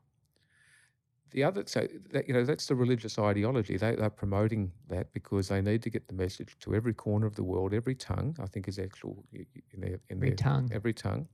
The 1.31 1.43
other, 1.43 1.63
so 1.67 1.87
that, 2.11 2.27
you 2.27 2.33
know, 2.33 2.43
that's 2.43 2.65
the 2.65 2.75
religious 2.75 3.19
ideology. 3.19 3.77
They, 3.77 3.95
they're 3.95 4.09
promoting 4.09 4.71
that 4.87 5.13
because 5.13 5.47
they 5.49 5.61
need 5.61 5.83
to 5.83 5.89
get 5.89 6.07
the 6.07 6.15
message 6.15 6.57
to 6.61 6.73
every 6.73 6.93
corner 6.93 7.27
of 7.27 7.35
the 7.35 7.43
world, 7.43 7.73
every 7.73 7.95
tongue. 7.95 8.35
I 8.41 8.47
think 8.47 8.67
is 8.67 8.79
actual 8.79 9.23
in 9.33 9.81
their 9.81 9.99
in 10.09 10.17
every 10.17 10.29
their, 10.29 10.35
tongue, 10.35 10.71
every 10.73 10.93
tongue, 10.93 11.27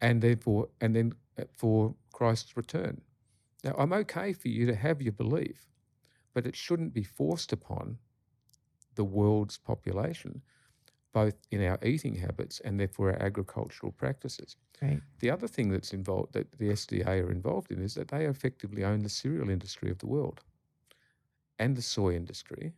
and 0.00 0.20
therefore, 0.20 0.68
and 0.80 0.94
then 0.94 1.14
uh, 1.38 1.44
for 1.52 1.94
Christ's 2.12 2.56
return. 2.56 3.00
Now, 3.64 3.74
I'm 3.78 3.94
okay 3.94 4.34
for 4.34 4.48
you 4.48 4.66
to 4.66 4.74
have 4.74 5.00
your 5.00 5.12
belief, 5.12 5.68
but 6.34 6.46
it 6.46 6.54
shouldn't 6.54 6.92
be 6.92 7.02
forced 7.02 7.52
upon 7.52 7.96
the 8.94 9.04
world's 9.04 9.56
population 9.56 10.42
both 11.14 11.36
in 11.52 11.64
our 11.64 11.78
eating 11.82 12.16
habits 12.16 12.60
and 12.60 12.78
therefore 12.78 13.12
our 13.12 13.22
agricultural 13.22 13.92
practices. 13.92 14.56
Right. 14.82 15.00
The 15.20 15.30
other 15.30 15.46
thing 15.46 15.70
that's 15.70 15.94
involved 15.94 16.34
that 16.34 16.52
the 16.58 16.70
SDA 16.70 17.06
are 17.06 17.30
involved 17.30 17.70
in 17.70 17.80
is 17.80 17.94
that 17.94 18.08
they 18.08 18.26
effectively 18.26 18.84
own 18.84 19.02
the 19.04 19.08
cereal 19.08 19.48
industry 19.48 19.90
of 19.90 19.98
the 19.98 20.08
world 20.08 20.42
and 21.58 21.76
the 21.76 21.82
soy 21.82 22.14
industry 22.16 22.74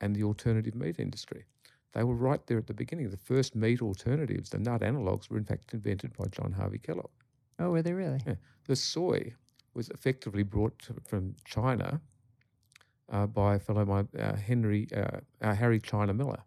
and 0.00 0.16
the 0.16 0.24
alternative 0.24 0.74
meat 0.74 0.98
industry. 0.98 1.44
They 1.92 2.02
were 2.02 2.14
right 2.14 2.44
there 2.46 2.58
at 2.58 2.66
the 2.66 2.74
beginning. 2.74 3.10
The 3.10 3.16
first 3.18 3.54
meat 3.54 3.82
alternatives, 3.82 4.50
the 4.50 4.58
nut 4.58 4.82
analogues, 4.82 5.30
were 5.30 5.38
in 5.38 5.44
fact 5.44 5.74
invented 5.74 6.16
by 6.16 6.24
John 6.30 6.52
Harvey 6.52 6.78
Kellogg. 6.78 7.10
Oh, 7.58 7.70
were 7.70 7.82
they 7.82 7.92
really? 7.92 8.20
Yeah. 8.26 8.34
The 8.66 8.76
soy 8.76 9.34
was 9.74 9.90
effectively 9.90 10.42
brought 10.42 10.78
to, 10.80 10.94
from 11.04 11.36
China 11.44 12.00
uh, 13.10 13.26
by 13.26 13.56
a 13.56 13.58
fellow 13.58 13.84
named 13.84 14.08
uh, 14.18 14.34
Henry 14.34 14.88
uh, 14.96 15.20
uh, 15.42 15.54
Harry 15.54 15.78
China 15.78 16.14
Miller. 16.14 16.42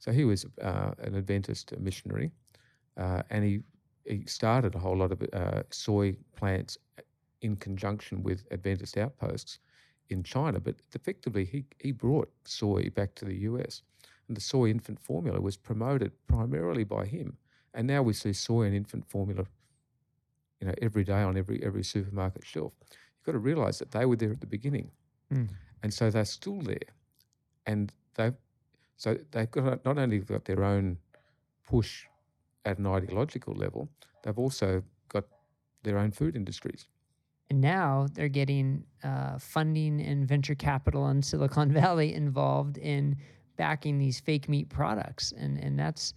So 0.00 0.10
he 0.12 0.24
was 0.24 0.46
uh, 0.60 0.92
an 0.98 1.14
Adventist 1.14 1.72
missionary, 1.78 2.30
uh, 2.96 3.22
and 3.30 3.44
he 3.44 3.60
he 4.04 4.24
started 4.26 4.74
a 4.74 4.78
whole 4.78 4.96
lot 4.96 5.12
of 5.12 5.22
soy 5.70 6.16
plants 6.34 6.78
in 7.42 7.54
conjunction 7.56 8.22
with 8.22 8.46
Adventist 8.50 8.96
outposts 8.96 9.60
in 10.08 10.22
China. 10.22 10.58
But 10.58 10.76
effectively, 10.94 11.44
he 11.44 11.64
he 11.78 11.92
brought 11.92 12.30
soy 12.44 12.90
back 12.90 13.14
to 13.16 13.24
the 13.24 13.36
US, 13.50 13.82
and 14.26 14.36
the 14.36 14.40
soy 14.40 14.70
infant 14.70 14.98
formula 15.00 15.40
was 15.40 15.56
promoted 15.56 16.12
primarily 16.26 16.84
by 16.84 17.04
him. 17.04 17.36
And 17.74 17.86
now 17.86 18.02
we 18.02 18.14
see 18.14 18.32
soy 18.32 18.62
and 18.62 18.74
infant 18.74 19.04
formula 19.08 19.44
you 20.60 20.66
know, 20.66 20.74
every 20.82 21.04
day 21.04 21.22
on 21.22 21.36
every 21.36 21.62
every 21.62 21.84
supermarket 21.84 22.44
shelf. 22.44 22.72
You've 22.90 23.26
got 23.26 23.32
to 23.32 23.38
realise 23.38 23.78
that 23.78 23.90
they 23.90 24.06
were 24.06 24.16
there 24.16 24.32
at 24.32 24.40
the 24.40 24.46
beginning, 24.46 24.90
mm. 25.32 25.48
and 25.82 25.92
so 25.92 26.10
they're 26.10 26.24
still 26.24 26.60
there, 26.60 26.90
and 27.66 27.92
they've 28.14 28.34
so 29.00 29.16
they've 29.30 29.50
got 29.50 29.82
not 29.86 29.96
only 29.96 30.18
got 30.18 30.44
their 30.44 30.62
own 30.62 30.98
push 31.66 32.04
at 32.66 32.76
an 32.76 32.86
ideological 32.86 33.54
level, 33.54 33.88
they've 34.22 34.38
also 34.38 34.82
got 35.08 35.24
their 35.82 35.96
own 35.96 36.10
food 36.10 36.36
industries. 36.36 36.86
And 37.48 37.62
now 37.62 38.08
they're 38.12 38.28
getting 38.28 38.84
uh, 39.02 39.38
funding 39.38 40.02
and 40.02 40.28
venture 40.28 40.54
capital 40.54 41.08
in 41.08 41.22
Silicon 41.22 41.72
Valley 41.82 42.12
involved 42.12 42.76
in 42.76 43.16
backing 43.56 43.96
these 43.96 44.20
fake 44.20 44.50
meat 44.50 44.68
products, 44.68 45.32
and 45.32 45.56
and 45.64 45.78
that's 45.78 46.12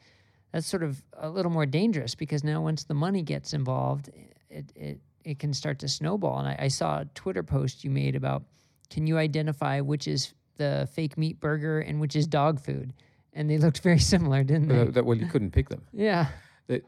that's 0.51 0.67
sort 0.67 0.83
of 0.83 1.01
a 1.13 1.29
little 1.29 1.53
more 1.53 1.65
dangerous 1.65 2.15
because 2.15 2.43
now 2.43 2.61
once 2.61 2.83
the 2.83 2.93
money 2.93 3.21
gets 3.21 3.53
involved, 3.53 4.09
it 4.49 4.73
it, 4.75 4.99
it 5.23 5.39
can 5.39 5.53
start 5.53 5.79
to 5.79 5.87
snowball. 5.87 6.39
And 6.39 6.49
I, 6.49 6.57
I 6.59 6.67
saw 6.67 6.99
a 6.99 7.05
Twitter 7.15 7.43
post 7.43 7.85
you 7.85 7.89
made 7.89 8.17
about 8.17 8.43
can 8.89 9.07
you 9.07 9.17
identify 9.17 9.79
which 9.79 10.05
is 10.05 10.33
the 10.57 10.87
fake 10.93 11.17
meat 11.17 11.39
burger 11.39 11.79
and 11.79 11.99
which 11.99 12.15
is 12.15 12.27
dog 12.27 12.59
food? 12.59 12.93
And 13.33 13.49
they 13.49 13.57
looked 13.57 13.79
very 13.83 13.99
similar, 13.99 14.43
didn't 14.43 14.67
they? 14.67 14.79
Uh, 14.81 14.85
that, 14.85 15.05
well, 15.05 15.17
you 15.17 15.27
couldn't 15.27 15.51
pick 15.51 15.69
them. 15.69 15.81
yeah. 15.93 16.27
The, 16.67 16.81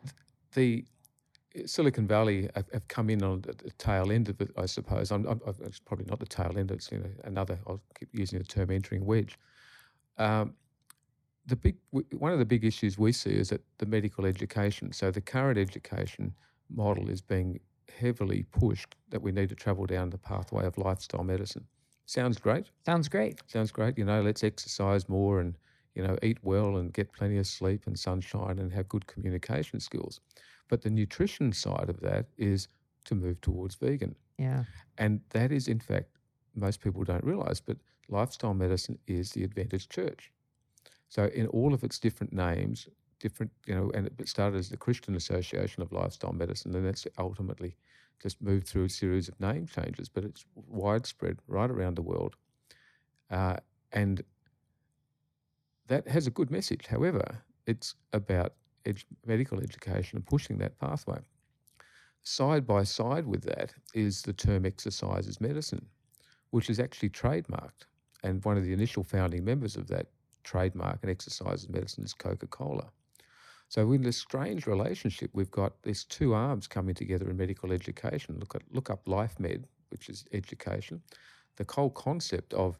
the 0.54 0.86
Silicon 1.66 2.08
Valley 2.08 2.50
have, 2.56 2.88
come 2.88 3.10
in 3.10 3.24
on 3.24 3.42
the 3.42 3.72
tail 3.78 4.12
end 4.12 4.30
of 4.30 4.40
it, 4.42 4.52
I 4.58 4.66
suppose. 4.66 5.12
I'm, 5.12 5.26
I'm, 5.26 5.42
it's 5.62 5.80
probably 5.80 6.06
not 6.06 6.20
the 6.20 6.26
tail 6.26 6.54
end. 6.58 6.72
It's 6.72 6.92
you 6.92 7.00
know, 7.00 7.10
another. 7.24 7.58
I'll 7.68 7.82
keep 7.98 8.10
using 8.12 8.40
the 8.40 8.46
term 8.46 8.72
entering 8.72 9.06
wedge. 9.06 9.38
Um, 10.18 10.54
the 11.48 11.56
big 11.56 11.76
one 11.92 12.32
of 12.32 12.40
the 12.40 12.46
big 12.46 12.66
issues 12.66 12.98
we 12.98 13.12
see 13.12 13.32
is 13.32 13.50
that 13.50 13.62
the 13.78 13.86
medical 13.86 14.26
education. 14.26 14.92
So 14.92 15.12
the 15.12 15.22
current 15.22 15.58
education 15.60 16.34
model 16.70 17.10
is 17.10 17.22
being 17.22 17.60
heavily 18.00 18.46
pushed 18.52 18.96
that 19.10 19.22
we 19.22 19.32
need 19.32 19.50
to 19.50 19.56
travel 19.56 19.86
down 19.86 20.10
the 20.10 20.18
pathway 20.18 20.66
of 20.66 20.78
lifestyle 20.78 21.24
medicine. 21.24 21.66
Sounds 22.06 22.38
great. 22.38 22.70
Sounds 22.86 23.08
great. 23.08 23.42
Sounds 23.48 23.72
great. 23.72 23.98
You 23.98 24.06
know, 24.06 24.22
let's 24.22 24.44
exercise 24.44 25.10
more 25.10 25.40
and 25.40 25.58
you 25.96 26.04
know 26.04 26.18
eat 26.22 26.38
well 26.44 26.78
and 26.78 26.94
get 26.94 27.12
plenty 27.14 27.38
of 27.38 27.48
sleep 27.48 27.88
and 27.88 27.98
sunshine 27.98 28.60
and 28.60 28.72
have 28.74 28.88
good 28.90 29.08
communication 29.08 29.80
skills. 29.80 30.20
But 30.68 30.82
the 30.82 30.90
nutrition 30.90 31.52
side 31.52 31.90
of 31.90 32.00
that 32.02 32.28
is 32.38 32.68
to 33.06 33.16
move 33.16 33.42
towards 33.42 33.76
vegan. 33.76 34.16
Yeah. 34.38 34.64
And 34.98 35.22
that 35.32 35.52
is 35.52 35.68
in 35.68 35.80
fact 35.80 36.10
most 36.56 36.82
people 36.82 37.04
don't 37.04 37.24
realize, 37.24 37.60
but 37.60 37.78
lifestyle 38.08 38.54
medicine 38.54 38.98
is 39.08 39.32
the 39.32 39.44
Adventist 39.44 39.90
Church. 39.90 40.32
So 41.10 41.26
in 41.26 41.48
all 41.48 41.74
of 41.74 41.84
its 41.84 42.00
different 42.00 42.34
names, 42.34 42.88
different, 43.20 43.52
you 43.66 43.76
know, 43.76 43.92
and 43.94 44.08
it 44.08 44.28
started 44.28 44.58
as 44.58 44.70
the 44.70 44.78
Christian 44.78 45.16
Association 45.16 45.82
of 45.82 45.92
Lifestyle 45.92 46.34
Medicine, 46.34 46.76
and 46.76 46.86
that's 46.86 47.08
ultimately 47.18 47.76
just 48.22 48.42
moved 48.42 48.68
through 48.68 48.86
a 48.86 48.90
series 48.90 49.28
of 49.28 49.40
name 49.40 49.68
changes, 49.68 50.10
but 50.10 50.24
it's 50.24 50.46
widespread 50.56 51.40
right 51.48 51.70
around 51.70 51.96
the 51.96 52.02
world. 52.02 52.36
Uh, 53.30 53.58
and 53.92 54.24
that 55.88 56.08
has 56.08 56.28
a 56.28 56.32
good 56.32 56.52
message. 56.52 56.88
However, 56.88 57.44
it's 57.66 57.96
about 58.14 58.54
medical 59.26 59.60
education 59.60 60.18
and 60.18 60.26
pushing 60.26 60.58
that 60.60 60.80
pathway. 60.80 61.20
Side 62.24 62.66
by 62.66 62.84
side 62.84 63.26
with 63.28 63.44
that 63.44 63.74
is 63.94 64.24
the 64.24 64.34
term 64.34 64.66
exercise 64.66 65.28
as 65.28 65.40
medicine, 65.40 65.86
which 66.50 66.70
is 66.70 66.80
actually 66.80 67.10
trademarked. 67.10 67.86
And 68.24 68.44
one 68.44 68.58
of 68.58 68.64
the 68.64 68.74
initial 68.74 69.04
founding 69.04 69.46
members 69.46 69.76
of 69.76 69.88
that 69.88 70.08
trademark 70.44 71.00
and 71.02 71.12
exercise 71.12 71.68
medicine 71.70 72.04
is 72.04 72.14
Coca 72.14 72.48
Cola. 72.48 72.90
So 73.76 73.92
in 73.92 74.04
this 74.04 74.16
strange 74.16 74.68
relationship, 74.68 75.32
we've 75.34 75.52
got 75.52 75.84
these 75.84 76.06
two 76.06 76.34
arms 76.34 76.66
coming 76.66 76.96
together 76.96 77.30
in 77.30 77.36
medical 77.36 77.74
education. 77.74 78.40
Look 78.40 78.56
at 78.56 78.62
look 78.72 78.90
up 78.90 79.04
LifeMed, 79.04 79.66
which 79.90 80.08
is 80.08 80.24
education. 80.32 81.02
The 81.58 81.66
whole 81.70 81.90
concept 81.90 82.54
of 82.54 82.80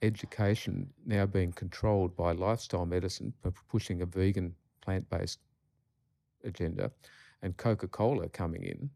education 0.00 0.88
now 1.04 1.26
being 1.26 1.52
controlled 1.52 2.16
by 2.16 2.32
lifestyle 2.32 2.86
medicine, 2.86 3.34
pushing 3.68 4.00
a 4.00 4.06
vegan, 4.06 4.54
plant-based 4.80 5.40
agenda, 6.42 6.90
and 7.42 7.54
Coca-Cola 7.58 8.30
coming 8.30 8.62
in, 8.62 8.88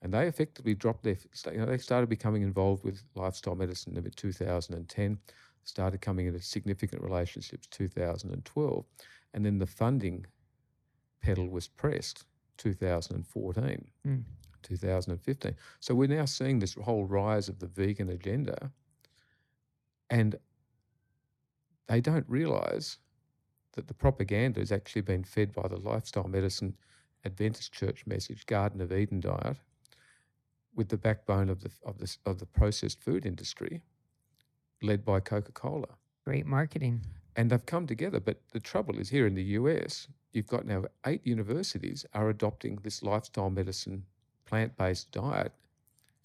and 0.00 0.14
they 0.14 0.28
effectively 0.28 0.74
dropped 0.74 1.02
their. 1.02 1.18
You 1.52 1.58
know, 1.58 1.66
they 1.66 1.76
started 1.76 2.08
becoming 2.08 2.40
involved 2.40 2.84
with 2.84 3.02
lifestyle 3.14 3.54
medicine 3.54 3.98
in 3.98 4.10
2010 4.10 5.18
started 5.64 6.00
coming 6.00 6.26
into 6.26 6.40
significant 6.40 7.02
relationships 7.02 7.66
2012 7.68 8.84
and 9.34 9.46
then 9.46 9.58
the 9.58 9.66
funding 9.66 10.26
pedal 11.22 11.48
was 11.48 11.68
pressed 11.68 12.24
2014 12.58 13.84
mm. 14.06 14.22
2015 14.62 15.54
so 15.80 15.94
we're 15.94 16.08
now 16.08 16.24
seeing 16.24 16.58
this 16.58 16.74
whole 16.74 17.04
rise 17.04 17.48
of 17.48 17.58
the 17.58 17.66
vegan 17.66 18.10
agenda 18.10 18.70
and 20.10 20.36
they 21.88 22.00
don't 22.00 22.28
realize 22.28 22.98
that 23.72 23.88
the 23.88 23.94
propaganda 23.94 24.60
has 24.60 24.70
actually 24.70 25.02
been 25.02 25.24
fed 25.24 25.52
by 25.52 25.66
the 25.66 25.78
lifestyle 25.78 26.28
medicine 26.28 26.76
adventist 27.24 27.72
church 27.72 28.04
message 28.06 28.46
garden 28.46 28.80
of 28.80 28.92
eden 28.92 29.20
diet 29.20 29.56
with 30.74 30.88
the 30.88 30.96
backbone 30.96 31.48
of 31.48 31.60
the 31.60 31.70
of 31.84 31.98
the 31.98 32.16
of 32.26 32.38
the 32.38 32.46
processed 32.46 33.00
food 33.00 33.26
industry 33.26 33.82
led 34.82 35.04
by 35.04 35.20
Coca 35.20 35.52
Cola. 35.52 35.88
Great 36.24 36.46
marketing. 36.46 37.00
And 37.36 37.50
they've 37.50 37.64
come 37.64 37.86
together. 37.86 38.20
But 38.20 38.40
the 38.52 38.60
trouble 38.60 38.98
is 38.98 39.08
here 39.08 39.26
in 39.26 39.34
the 39.34 39.42
US, 39.42 40.08
you've 40.32 40.46
got 40.46 40.66
now 40.66 40.84
eight 41.06 41.26
universities 41.26 42.04
are 42.14 42.28
adopting 42.28 42.78
this 42.82 43.02
lifestyle 43.02 43.50
medicine 43.50 44.04
plant 44.44 44.76
based 44.76 45.10
diet 45.12 45.52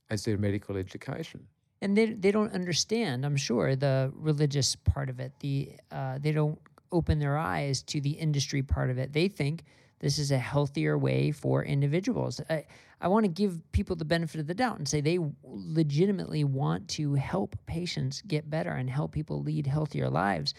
as 0.10 0.24
their 0.26 0.38
medical 0.38 0.78
education. 0.78 1.48
And 1.82 1.96
they, 1.98 2.08
they 2.08 2.32
don't 2.32 2.54
understand, 2.54 3.26
I'm 3.26 3.38
sure, 3.38 3.76
the 3.76 4.12
religious 4.16 4.76
part 4.76 5.10
of 5.10 5.20
it. 5.20 5.32
The 5.40 5.74
uh, 5.92 6.18
they 6.20 6.32
don't 6.32 6.60
open 6.92 7.20
their 7.20 7.38
eyes 7.38 7.84
to 7.84 8.02
the 8.02 8.12
industry 8.12 8.64
part 8.64 8.90
of 8.90 8.98
it. 8.98 9.14
They 9.14 9.28
think 9.28 9.64
this 10.00 10.18
is 10.18 10.32
a 10.32 10.38
healthier 10.38 10.98
way 10.98 11.32
for 11.32 11.64
individuals. 11.64 12.42
I, 12.50 12.66
I 13.00 13.08
want 13.10 13.26
to 13.26 13.30
give 13.30 13.62
people 13.72 13.96
the 13.96 14.06
benefit 14.06 14.42
of 14.42 14.48
the 14.48 14.56
doubt 14.56 14.78
and 14.78 14.88
say 14.88 15.02
they 15.02 15.20
legitimately 15.44 16.44
want 16.44 16.88
to 16.90 17.14
help 17.14 17.56
patients 17.68 18.22
get 18.26 18.50
better 18.50 18.72
and 18.72 18.90
help 18.90 19.12
people 19.12 19.42
lead 19.42 19.68
healthier 19.68 20.10
lives. 20.10 20.54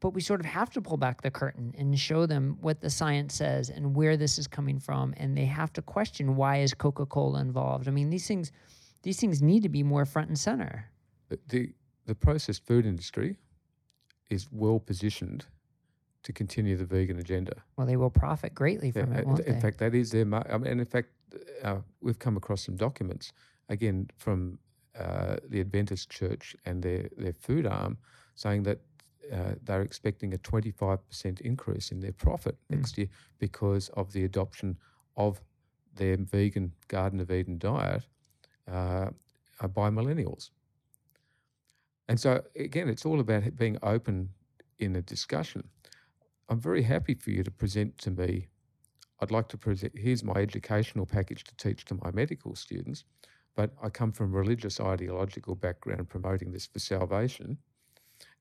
But 0.00 0.10
we 0.10 0.20
sort 0.20 0.40
of 0.40 0.46
have 0.46 0.70
to 0.70 0.82
pull 0.82 0.98
back 0.98 1.22
the 1.22 1.30
curtain 1.30 1.74
and 1.76 1.98
show 1.98 2.26
them 2.26 2.58
what 2.60 2.80
the 2.80 2.90
science 2.90 3.34
says 3.34 3.70
and 3.70 3.94
where 3.96 4.16
this 4.16 4.38
is 4.38 4.46
coming 4.46 4.78
from. 4.78 5.14
And 5.16 5.36
they 5.36 5.46
have 5.46 5.72
to 5.72 5.82
question 5.82 6.36
why 6.36 6.58
is 6.58 6.74
Coca-Cola 6.74 7.40
involved? 7.40 7.88
I 7.88 7.90
mean, 7.90 8.10
these 8.10 8.26
things 8.26 8.52
these 9.02 9.20
things 9.20 9.42
need 9.42 9.62
to 9.62 9.68
be 9.68 9.82
more 9.82 10.04
front 10.04 10.28
and 10.28 10.38
center. 10.38 10.90
The 11.48 11.72
the 12.06 12.14
processed 12.14 12.66
food 12.66 12.86
industry 12.86 13.38
is 14.30 14.48
well 14.52 14.78
positioned 14.78 15.46
to 16.24 16.32
continue 16.32 16.76
the 16.76 16.84
vegan 16.84 17.18
agenda. 17.18 17.62
Well, 17.76 17.86
they 17.86 17.96
will 17.96 18.10
profit 18.10 18.54
greatly 18.54 18.90
from 18.90 19.12
yeah, 19.12 19.20
it, 19.20 19.26
won't 19.26 19.40
in 19.40 19.54
they? 19.54 19.60
fact, 19.60 19.78
that 19.78 19.94
is 19.94 20.10
their. 20.10 20.22
I 20.22 20.58
mean, 20.58 20.66
and 20.66 20.80
in 20.80 20.86
fact, 20.86 21.08
uh, 21.62 21.76
we've 22.00 22.18
come 22.18 22.36
across 22.36 22.64
some 22.64 22.76
documents 22.76 23.32
again 23.68 24.08
from 24.16 24.58
uh, 24.98 25.36
the 25.48 25.60
Adventist 25.60 26.10
Church 26.10 26.56
and 26.64 26.82
their 26.82 27.08
their 27.16 27.32
food 27.32 27.66
arm 27.66 27.98
saying 28.34 28.64
that 28.64 28.80
uh, 29.32 29.54
they're 29.62 29.82
expecting 29.82 30.34
a 30.34 30.38
25% 30.38 31.40
increase 31.40 31.90
in 31.90 32.00
their 32.00 32.12
profit 32.12 32.56
mm. 32.56 32.76
next 32.76 32.98
year 32.98 33.08
because 33.38 33.88
of 33.90 34.12
the 34.12 34.24
adoption 34.24 34.76
of 35.16 35.40
their 35.94 36.16
vegan 36.16 36.72
Garden 36.88 37.20
of 37.20 37.30
Eden 37.30 37.58
diet 37.58 38.04
uh, 38.70 39.10
by 39.74 39.90
millennials. 39.90 40.50
And 42.08 42.20
so, 42.20 42.42
again, 42.56 42.88
it's 42.88 43.06
all 43.06 43.20
about 43.20 43.56
being 43.56 43.78
open 43.82 44.30
in 44.78 44.96
a 44.96 45.02
discussion. 45.02 45.68
I'm 46.48 46.60
very 46.60 46.82
happy 46.82 47.14
for 47.14 47.30
you 47.30 47.42
to 47.42 47.50
present 47.50 47.98
to 47.98 48.10
me. 48.10 48.48
I'd 49.20 49.30
like 49.30 49.48
to 49.48 49.58
present, 49.58 49.92
here's 49.96 50.24
my 50.24 50.34
educational 50.34 51.06
package 51.06 51.44
to 51.44 51.56
teach 51.56 51.84
to 51.86 51.94
my 52.02 52.10
medical 52.12 52.54
students, 52.56 53.04
but 53.56 53.70
I 53.82 53.88
come 53.88 54.12
from 54.12 54.34
a 54.34 54.38
religious 54.38 54.80
ideological 54.80 55.54
background 55.54 56.08
promoting 56.08 56.52
this 56.52 56.66
for 56.66 56.80
salvation. 56.80 57.58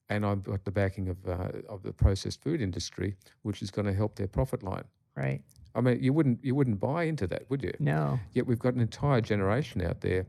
and 0.10 0.26
I've 0.26 0.43
got 0.43 0.64
the 0.66 0.72
backing 0.72 1.10
of 1.10 1.18
uh, 1.28 1.49
of 1.70 1.84
the 1.84 1.93
processed 1.93 2.43
food 2.43 2.62
industry, 2.62 3.16
which 3.43 3.62
is 3.62 3.72
going 3.72 3.88
to 3.88 3.93
help 3.93 4.16
their 4.16 4.28
profit 4.28 4.64
line. 4.64 4.84
Right. 5.16 5.41
I 5.76 5.82
mean, 5.82 6.04
you 6.04 6.14
wouldn't 6.14 6.43
you 6.43 6.56
wouldn't 6.56 6.80
buy 6.80 7.04
into 7.04 7.28
that, 7.28 7.49
would 7.49 7.64
you? 7.64 7.74
No. 7.80 8.20
Yet 8.34 8.45
we've 8.47 8.60
got 8.60 8.74
an 8.74 8.82
entire 8.82 9.22
generation 9.22 9.82
out 9.82 10.01
there 10.01 10.26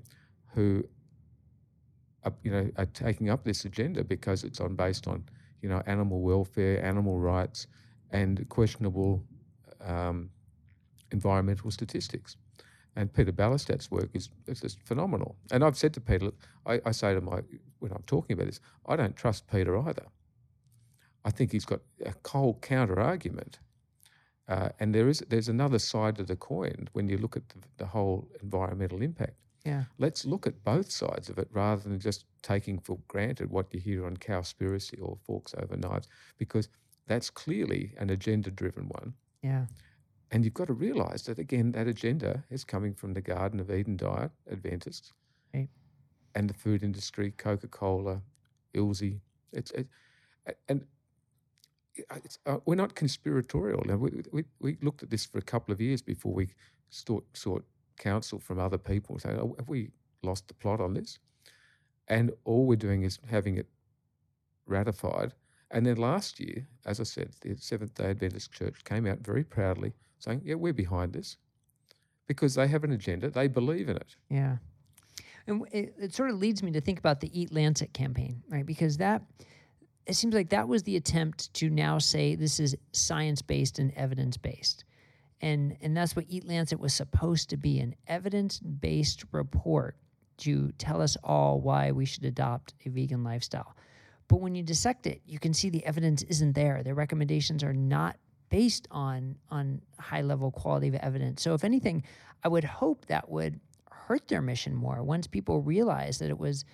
who, 0.55 0.85
are, 2.23 2.33
you 2.43 2.51
know, 2.51 2.71
are 2.77 2.87
taking 2.87 3.29
up 3.29 3.45
this 3.45 3.65
agenda 3.65 4.05
because 4.05 4.45
it's 4.45 4.61
on 4.61 4.75
based 4.77 5.07
on, 5.09 5.25
you 5.65 5.71
know, 5.71 5.83
animal 5.87 6.21
welfare, 6.21 6.85
animal 6.85 7.19
rights, 7.19 7.69
and 8.11 8.47
questionable 8.51 9.25
um, 9.81 10.29
environmental 11.11 11.71
statistics. 11.71 12.37
And 12.97 13.11
Peter 13.11 13.33
Ballerstedt's 13.33 13.91
work 13.91 14.11
is, 14.13 14.29
is 14.47 14.61
just 14.61 14.79
phenomenal. 14.83 15.37
And 15.51 15.65
I've 15.65 15.79
said 15.79 15.95
to 15.95 16.03
Peter, 16.03 16.27
look, 16.27 16.39
I, 16.67 16.83
I 16.85 16.91
say 16.91 17.15
to 17.15 17.23
my 17.23 17.41
when 17.79 17.93
I'm 17.93 18.05
talking 18.07 18.35
about 18.35 18.47
this, 18.47 18.61
I 18.87 18.95
don't 18.97 19.17
trust 19.17 19.51
Peter 19.51 19.79
either. 19.89 20.05
I 21.25 21.31
think 21.31 21.53
he's 21.53 21.65
got 21.65 21.81
a 22.05 22.13
cold 22.23 22.61
counter 22.61 23.01
argument. 23.01 23.59
Uh, 24.47 24.69
and 24.79 24.95
there 24.95 25.09
is 25.09 25.25
there's 25.31 25.49
another 25.49 25.79
side 25.79 26.17
to 26.17 26.25
the 26.25 26.37
coin 26.37 26.89
when 26.93 27.09
you 27.09 27.17
look 27.17 27.39
at 27.39 27.49
the, 27.49 27.57
the 27.79 27.87
whole 27.87 28.29
environmental 28.43 29.01
impact. 29.01 29.39
Yeah. 29.65 29.85
Let's 29.99 30.25
look 30.27 30.47
at 30.47 30.63
both 30.63 30.91
sides 30.91 31.29
of 31.31 31.39
it 31.39 31.49
rather 31.53 31.83
than 31.89 31.99
just 31.99 32.27
taking 32.43 32.79
for 32.79 32.99
granted 33.09 33.51
what 33.51 33.73
you 33.73 33.81
hear 33.81 34.05
on 34.05 34.17
Cowspiracy 34.19 35.01
or 35.01 35.17
Forks 35.25 35.55
Over 35.59 35.77
Knives, 35.77 36.09
because 36.39 36.69
that's 37.07 37.31
clearly 37.31 37.95
an 37.99 38.11
agenda 38.11 38.51
driven 38.51 38.89
one. 38.89 39.15
Yeah. 39.43 39.67
And 40.31 40.45
you've 40.45 40.55
got 40.55 40.67
to 40.67 40.75
realize 40.75 41.23
that, 41.23 41.39
again, 41.39 41.73
that 41.73 41.87
agenda 41.87 42.45
is 42.51 42.65
coming 42.65 42.95
from 42.95 43.15
the 43.15 43.21
Garden 43.21 43.61
of 43.61 43.71
Eden 43.71 43.97
diet, 43.97 44.33
Adventists, 44.51 45.13
Right. 45.55 45.69
and 46.35 46.51
the 46.51 46.55
food 46.55 46.83
industry, 46.83 47.31
Coca 47.31 47.69
Cola, 47.69 48.21
Ilse. 48.75 49.21
It's, 49.53 49.71
it, 49.71 49.87
and 50.69 50.85
it's, 52.25 52.39
uh, 52.45 52.59
we're 52.67 52.75
not 52.75 52.95
conspiratorial. 52.97 53.83
Now, 53.87 53.97
we, 53.97 54.11
we, 54.33 54.45
we 54.61 54.77
looked 54.83 55.03
at 55.03 55.11
this 55.11 55.25
for 55.25 55.39
a 55.39 55.43
couple 55.43 55.73
of 55.73 55.81
years 55.81 56.03
before 56.03 56.33
we 56.33 56.49
sought, 56.91 57.25
sought 57.35 57.65
counsel 57.99 58.39
from 58.39 58.59
other 58.59 58.79
people 58.79 59.19
saying, 59.19 59.39
oh, 59.39 59.55
have 59.59 59.69
we 59.69 59.91
lost 60.23 60.49
the 60.49 60.55
plot 60.55 60.81
on 60.81 60.95
this? 60.95 61.19
And 62.09 62.33
all 62.45 62.67
we're 62.67 62.77
doing 62.77 63.03
is 63.03 63.19
having 63.31 63.57
it 63.57 63.67
ratified. 64.67 65.33
And 65.71 65.87
then 65.87 65.97
last 65.97 66.39
year, 66.39 66.67
as 66.87 67.01
I 67.01 67.05
said, 67.05 67.31
the 67.41 67.57
Seventh 67.57 67.95
day 67.95 68.11
Adventist 68.11 68.53
Church 68.53 68.85
came 68.85 69.07
out 69.07 69.19
very 69.21 69.45
proudly 69.45 69.93
saying, 70.19 70.43
yeah, 70.45 70.55
we're 70.55 70.73
behind 70.73 71.13
this 71.13 71.37
because 72.27 72.55
they 72.55 72.69
have 72.69 72.85
an 72.85 72.93
agenda, 72.93 73.31
they 73.31 73.49
believe 73.49 73.89
in 73.89 73.97
it. 73.97 74.17
Yeah. 74.31 74.57
And 75.47 75.67
it, 75.73 75.95
it 75.99 76.15
sort 76.15 76.31
of 76.31 76.37
leads 76.37 76.63
me 76.63 76.71
to 76.73 76.81
think 76.81 76.99
about 76.99 77.21
the 77.21 77.39
Eat 77.39 77.53
Lancet 77.53 77.93
campaign, 77.93 78.43
right? 78.49 78.65
Because 78.65 78.97
that, 78.99 79.23
it 80.07 80.15
seems 80.15 80.35
like 80.35 80.51
that 80.51 80.69
was 80.69 80.83
the 80.85 80.97
attempt 80.97 81.53
to 81.55 81.69
now 81.69 81.99
say 81.99 82.35
this 82.35 82.61
is 82.61 82.77
science 82.93 83.43
based 83.43 83.79
and 83.79 83.93
evidence 83.95 84.37
based. 84.37 84.85
And, 85.45 85.77
and 85.83 85.95
that's 85.95 86.17
what 86.17 86.25
Eat 86.31 86.49
Lancet 86.49 86.81
was 86.81 86.95
supposed 86.95 87.51
to 87.51 87.59
be 87.59 87.79
an 87.79 87.95
evidence 88.07 88.59
based 88.61 89.25
report 89.31 89.95
to 90.39 90.73
tell 90.79 91.03
us 91.03 91.19
all 91.23 91.61
why 91.61 91.93
we 91.93 92.07
should 92.07 92.25
adopt 92.25 92.73
a 92.87 92.89
vegan 92.89 93.23
lifestyle. 93.23 93.77
But 94.27 94.41
when 94.41 94.55
you 94.55 94.63
dissect 94.63 95.07
it, 95.07 95.21
you 95.27 95.39
can 95.39 95.53
see 95.53 95.69
the 95.69 95.85
evidence 95.85 96.23
isn't 96.23 96.55
there. 96.55 96.83
Their 96.83 96.95
recommendations 96.95 97.63
are 97.63 97.75
not 97.75 98.17
based 98.49 98.89
on 98.91 99.37
on 99.51 99.83
high 99.99 100.23
level 100.23 100.51
quality 100.51 100.89
of 100.89 100.95
evidence. 100.95 101.43
So 101.43 101.53
if 101.53 101.63
anything, 101.63 102.05
I 102.43 102.49
would 102.49 102.65
hope 102.65 103.05
that 103.07 103.29
would 103.29 103.61
hurt 103.91 104.29
their 104.29 104.41
mission 104.41 104.75
more 104.75 105.03
once 105.03 105.27
people 105.27 105.61
realize 105.61 106.21
that 106.21 106.31
it 106.31 106.39
was 106.39 106.65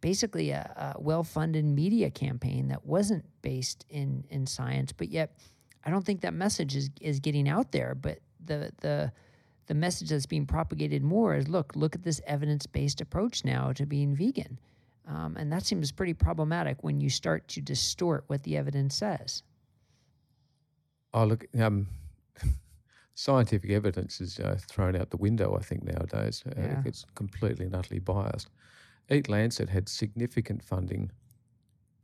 basically 0.00 0.50
a, 0.50 0.94
a 0.96 1.00
well 1.00 1.24
funded 1.24 1.64
media 1.64 2.10
campaign 2.10 2.68
that 2.68 2.86
wasn't 2.86 3.24
based 3.42 3.84
in 3.90 4.22
in 4.30 4.46
science, 4.46 4.92
but 4.92 5.08
yet 5.08 5.36
I 5.84 5.90
don't 5.90 6.04
think 6.04 6.20
that 6.22 6.34
message 6.34 6.76
is 6.76 6.90
is 7.00 7.20
getting 7.20 7.48
out 7.48 7.72
there. 7.72 7.94
But 7.94 8.18
the 8.44 8.72
the 8.80 9.12
the 9.66 9.74
message 9.74 10.10
that's 10.10 10.26
being 10.26 10.46
propagated 10.46 11.02
more 11.02 11.34
is 11.34 11.48
look 11.48 11.74
look 11.76 11.94
at 11.94 12.02
this 12.02 12.20
evidence 12.26 12.66
based 12.66 13.00
approach 13.00 13.44
now 13.44 13.72
to 13.72 13.86
being 13.86 14.14
vegan. 14.14 14.58
Um, 15.06 15.36
and 15.36 15.52
that 15.52 15.64
seems 15.64 15.90
pretty 15.90 16.14
problematic 16.14 16.84
when 16.84 17.00
you 17.00 17.10
start 17.10 17.48
to 17.48 17.60
distort 17.60 18.24
what 18.28 18.44
the 18.44 18.56
evidence 18.56 18.94
says. 18.94 19.42
Oh, 21.12 21.24
look, 21.24 21.46
um, 21.58 21.88
scientific 23.14 23.70
evidence 23.70 24.20
is 24.20 24.38
uh, 24.38 24.56
thrown 24.68 24.94
out 24.94 25.10
the 25.10 25.16
window, 25.16 25.56
I 25.58 25.62
think, 25.62 25.82
nowadays. 25.82 26.44
Uh, 26.46 26.52
Yeah. 26.56 26.82
It's 26.84 27.04
completely 27.16 27.66
and 27.66 27.74
utterly 27.74 27.98
biased. 27.98 28.50
Eat 29.10 29.28
Lancet 29.28 29.70
had 29.70 29.88
significant 29.88 30.62
funding 30.62 31.10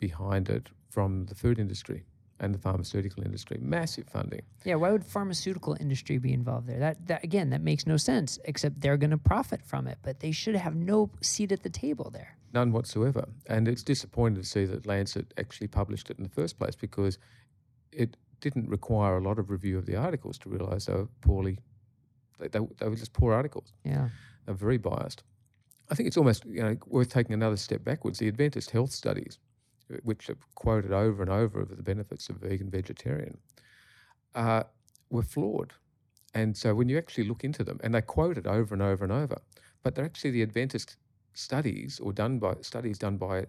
behind 0.01 0.49
it 0.49 0.71
from 0.91 1.27
the 1.27 1.37
food 1.37 1.61
industry 1.61 2.05
and 2.41 2.55
the 2.55 2.59
pharmaceutical 2.59 3.23
industry, 3.25 3.59
massive 3.61 4.07
funding. 4.09 4.43
Yeah, 4.65 4.75
why 4.75 4.91
would 4.91 5.05
pharmaceutical 5.05 5.77
industry 5.81 6.19
be 6.19 6.33
involved 6.33 6.67
there? 6.69 6.79
That, 6.79 7.07
that 7.07 7.25
again, 7.25 7.51
that 7.51 7.63
makes 7.63 7.87
no 7.87 7.97
sense. 7.97 8.39
Except 8.45 8.81
they're 8.81 8.97
going 8.97 9.11
to 9.11 9.19
profit 9.19 9.63
from 9.65 9.87
it, 9.87 9.99
but 10.03 10.21
they 10.21 10.33
should 10.33 10.55
have 10.57 10.75
no 10.75 11.11
seat 11.21 11.53
at 11.53 11.63
the 11.63 11.71
table 11.71 12.11
there. 12.11 12.37
None 12.53 12.73
whatsoever. 12.73 13.29
And 13.47 13.69
it's 13.69 13.83
disappointing 13.83 14.43
to 14.43 14.49
see 14.49 14.65
that 14.67 14.87
Lancet 14.87 15.33
actually 15.39 15.69
published 15.69 16.11
it 16.11 16.19
in 16.19 16.25
the 16.25 16.31
first 16.31 16.59
place 16.59 16.75
because 16.75 17.19
it 17.93 18.17
didn't 18.41 18.69
require 18.69 19.17
a 19.17 19.23
lot 19.23 19.39
of 19.39 19.51
review 19.51 19.79
of 19.79 19.87
the 19.87 19.97
articles 19.97 20.39
to 20.39 20.49
realise 20.51 20.87
they 20.87 20.93
were 20.93 21.09
poorly, 21.23 21.59
they, 22.39 22.49
they, 22.49 22.61
they 22.79 22.89
were 22.89 22.97
just 22.97 23.13
poor 23.13 23.33
articles. 23.33 23.73
Yeah, 23.85 24.11
They're 24.45 24.55
very 24.55 24.79
biased. 24.79 25.23
I 25.91 25.95
think 25.95 26.09
it's 26.09 26.17
almost 26.17 26.45
you 26.45 26.63
know 26.63 26.77
worth 26.87 27.09
taking 27.09 27.33
another 27.33 27.57
step 27.57 27.85
backwards. 27.85 28.19
The 28.19 28.29
Adventist 28.29 28.71
health 28.71 28.91
studies, 28.91 29.39
which 30.03 30.27
have 30.27 30.39
quoted 30.55 30.93
over 30.93 31.23
and 31.23 31.31
over 31.31 31.61
of 31.61 31.77
the 31.77 31.83
benefits 31.83 32.29
of 32.29 32.37
vegan 32.37 32.71
vegetarian, 32.71 33.39
uh, 34.35 34.65
were 35.11 35.23
flawed. 35.23 35.73
And 36.35 36.57
so 36.57 36.75
when 36.75 36.89
you 36.89 36.99
actually 36.99 37.25
look 37.25 37.45
into 37.45 37.65
them, 37.65 37.81
and 37.83 37.95
they 37.95 38.03
quote 38.03 38.37
it 38.37 38.47
over 38.47 38.75
and 38.75 38.83
over 38.83 39.05
and 39.05 39.13
over, 39.13 39.39
but 39.83 39.95
they're 39.95 40.05
actually 40.05 40.33
the 40.33 40.43
Adventist 40.43 40.97
studies 41.33 42.01
or 42.01 42.13
done 42.13 42.39
by 42.39 42.55
studies 42.63 42.99
done 42.99 43.17
by 43.17 43.47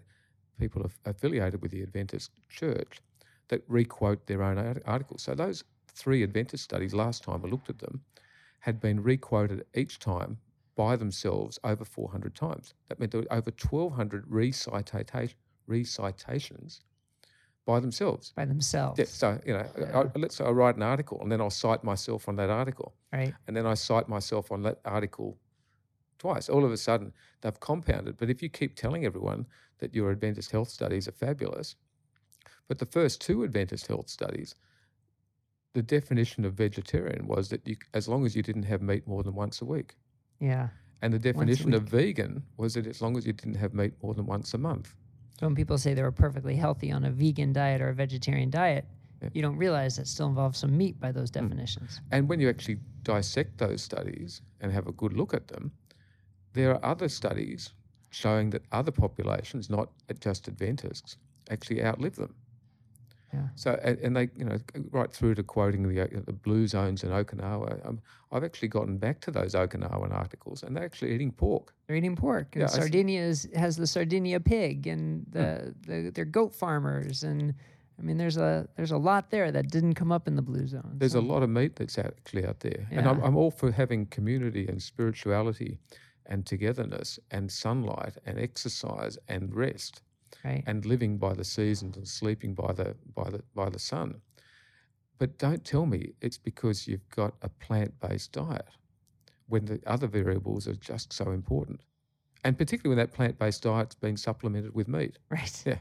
people 0.60 0.84
aff- 0.84 1.00
affiliated 1.06 1.62
with 1.62 1.72
the 1.72 1.82
Adventist 1.82 2.32
Church 2.50 3.02
that 3.50 3.64
requote 3.68 4.26
their 4.28 4.44
own 4.44 4.58
art- 4.58 4.84
articles. 4.86 5.24
So 5.24 5.36
those 5.36 5.64
three 5.94 6.24
Adventist 6.24 6.64
studies, 6.64 6.94
last 6.94 7.24
time 7.24 7.42
I 7.44 7.48
looked 7.48 7.70
at 7.70 7.80
them, 7.80 8.02
had 8.60 8.80
been 8.80 9.02
requoted 9.02 9.66
each 9.74 10.00
time 10.00 10.38
by 10.76 10.96
themselves 10.96 11.60
over 11.64 11.84
400 11.84 12.36
times. 12.36 12.74
That 12.88 13.00
meant 13.00 13.12
there 13.12 13.22
were 13.22 13.34
over 13.34 13.52
1,200 13.52 14.26
recitata- 14.30 15.34
recitations 15.68 16.82
by 17.65 17.80
themselves. 17.80 18.32
by 18.36 18.45
themselves. 18.45 18.97
Yeah, 18.97 19.05
so, 19.05 19.41
you 19.45 19.53
know, 19.53 19.65
Yeah. 19.78 19.99
I, 19.99 20.18
let's 20.18 20.38
say 20.38 20.45
I 20.45 20.49
write 20.51 20.78
an 20.78 20.84
article 20.84 21.20
and 21.22 21.32
then 21.32 21.41
I'll 21.41 21.49
cite 21.49 21.84
myself 21.84 22.30
on 22.30 22.38
that 22.38 22.49
article. 22.49 22.95
Right. 23.11 23.34
And 23.45 23.55
then 23.55 23.65
I 23.65 23.74
cite 23.74 24.07
myself 24.07 24.51
on 24.51 24.61
that 24.63 24.80
article 24.86 25.38
twice. 26.18 26.47
All 26.49 26.63
of 26.63 26.72
a 26.72 26.78
sudden, 26.78 27.11
they've 27.41 27.59
compounded. 27.59 28.18
But 28.18 28.30
if 28.30 28.41
you 28.41 28.49
keep 28.49 28.76
telling 28.76 29.05
everyone 29.05 29.45
that 29.80 29.93
your 29.93 30.11
Adventist 30.11 30.49
health 30.51 30.70
studies 30.70 31.07
are 31.07 31.11
fabulous, 31.11 31.76
but 32.70 32.80
the 32.80 32.86
first 32.86 33.22
two 33.22 33.43
Adventist 33.43 33.88
health 33.88 34.09
studies, 34.09 34.55
the 35.74 35.84
definition 35.84 36.45
of 36.45 36.53
vegetarian 36.53 37.28
was 37.28 37.49
that 37.49 37.68
you, 37.68 37.76
as 37.93 38.07
long 38.07 38.26
as 38.26 38.36
you 38.36 38.41
didn't 38.41 38.63
have 38.63 38.82
meat 38.82 39.05
more 39.07 39.24
than 39.24 39.36
once 39.36 39.61
a 39.61 39.65
week. 39.65 39.95
Yeah. 40.39 40.70
And 41.01 41.13
the 41.13 41.20
definition 41.20 41.74
of 41.74 41.84
vegan 41.84 42.43
was 42.57 42.74
that 42.74 42.88
as 42.88 43.01
long 43.01 43.18
as 43.18 43.28
you 43.28 43.34
didn't 43.34 43.55
have 43.55 43.74
meat 43.74 43.93
more 44.01 44.13
than 44.13 44.26
once 44.26 44.53
a 44.53 44.57
month. 44.57 44.95
So 45.40 45.46
when 45.46 45.56
people 45.56 45.78
say 45.78 45.94
they 45.94 46.02
were 46.02 46.12
perfectly 46.12 46.56
healthy 46.56 46.92
on 46.92 47.06
a 47.06 47.12
vegan 47.12 47.54
diet 47.54 47.82
or 47.82 47.90
a 47.90 47.94
vegetarian 47.94 48.50
diet, 48.50 48.86
Yeah. 49.22 49.30
you 49.34 49.42
don't 49.42 49.58
realize 49.58 49.96
that 49.98 50.08
still 50.08 50.28
involves 50.28 50.60
some 50.60 50.78
meat 50.78 51.00
by 51.00 51.12
those 51.12 51.30
hmm. 51.30 51.42
definitions. 51.42 52.02
And 52.12 52.28
when 52.28 52.40
you 52.40 52.50
actually 52.50 52.80
dissect 53.04 53.58
those 53.58 53.82
studies 53.82 54.42
and 54.62 54.72
have 54.72 54.88
a 54.88 54.92
good 54.92 55.14
look 55.14 55.34
at 55.34 55.48
them, 55.48 55.72
there 56.54 56.72
are 56.72 56.84
other 56.84 57.10
studies 57.10 57.74
showing 58.10 58.50
that 58.52 58.64
other 58.72 58.92
populations, 58.92 59.70
not 59.70 59.90
just 60.20 60.48
Adventists, 60.48 61.18
actually 61.50 61.84
outlive 61.84 62.16
them. 62.16 62.36
Yeah. 63.34 63.48
So, 63.56 63.80
and, 63.84 64.00
and 64.00 64.16
they, 64.16 64.30
you 64.38 64.46
know, 64.46 64.58
right 64.92 65.12
through 65.12 65.36
to 65.36 65.44
quoting 65.44 65.84
the, 65.88 66.02
uh, 66.02 66.08
the 66.26 66.32
blue 66.34 66.68
zones 66.68 67.04
in 67.04 67.10
Okinawa. 67.10 67.86
Um, 67.86 68.00
I've 68.32 68.44
actually 68.44 68.70
gotten 68.70 68.98
back 68.98 69.20
to 69.22 69.32
those 69.32 69.54
Okinawan 69.54 70.14
articles, 70.14 70.64
and 70.64 70.76
they're 70.76 70.86
actually 70.86 71.14
eating 71.14 71.32
pork. 71.32 71.74
They're 71.88 71.98
eating 71.98 72.16
pork. 72.16 72.56
And 72.56 72.62
Yeah, 72.62 72.68
Sardinia 72.68 73.22
is, 73.22 73.50
has 73.56 73.76
the 73.76 73.88
Sardinia 73.88 74.40
pig, 74.40 74.88
and 74.88 75.26
the, 75.30 75.76
the 75.86 76.12
they're 76.14 76.26
goat 76.26 76.56
farmers, 76.56 77.24
and 77.24 77.54
I 78.00 78.02
mean, 78.02 78.18
there's 78.18 78.38
a 78.38 78.68
there's 78.76 78.92
a 78.92 78.98
lot 78.98 79.30
there 79.32 79.52
that 79.52 79.70
didn't 79.72 79.96
come 79.96 80.12
up 80.12 80.28
in 80.28 80.36
the 80.36 80.42
blue 80.42 80.68
zone. 80.68 80.94
There's 80.96 81.14
so- 81.14 81.20
a 81.20 81.22
lot 81.22 81.44
of 81.44 81.50
meat 81.50 81.76
that's 81.76 81.98
actually 81.98 82.46
out 82.46 82.60
there, 82.62 82.88
and 82.92 83.08
I'm, 83.08 83.22
I'm 83.24 83.36
all 83.36 83.52
for 83.52 83.72
having 83.72 84.06
community 84.08 84.68
and 84.68 84.82
spirituality, 84.82 85.80
and 86.28 86.46
togetherness, 86.46 87.20
and 87.32 87.52
sunlight, 87.52 88.14
and 88.26 88.40
exercise, 88.40 89.18
and 89.28 89.54
rest. 89.54 90.02
Right. 90.44 90.64
and 90.66 90.86
living 90.86 91.18
by 91.18 91.34
the 91.34 91.44
seasons 91.44 91.98
and 91.98 92.08
sleeping 92.08 92.54
by 92.54 92.74
the 92.74 92.96
by 93.16 93.30
the 93.30 93.44
by 93.56 93.70
the 93.70 93.80
sun. 93.80 94.22
But 95.18 95.38
don't 95.38 95.66
tell 95.66 95.86
me 95.86 96.14
it's 96.22 96.38
because 96.38 96.88
you've 96.88 97.10
got 97.10 97.34
a 97.42 97.50
plant-based 97.50 98.32
diet 98.32 98.68
when 99.48 99.66
the 99.66 99.82
other 99.88 100.08
variables 100.08 100.68
are 100.68 100.76
just 100.76 101.12
so 101.12 101.32
important. 101.32 101.82
And 102.44 102.58
particularly 102.58 102.96
when 102.96 103.04
that 103.04 103.14
plant-based 103.14 103.64
diet's 103.64 103.96
been 103.96 104.18
supplemented 104.18 104.74
with 104.76 104.88
meat. 104.88 105.18
Right. 105.30 105.64
Yeah. 105.66 105.78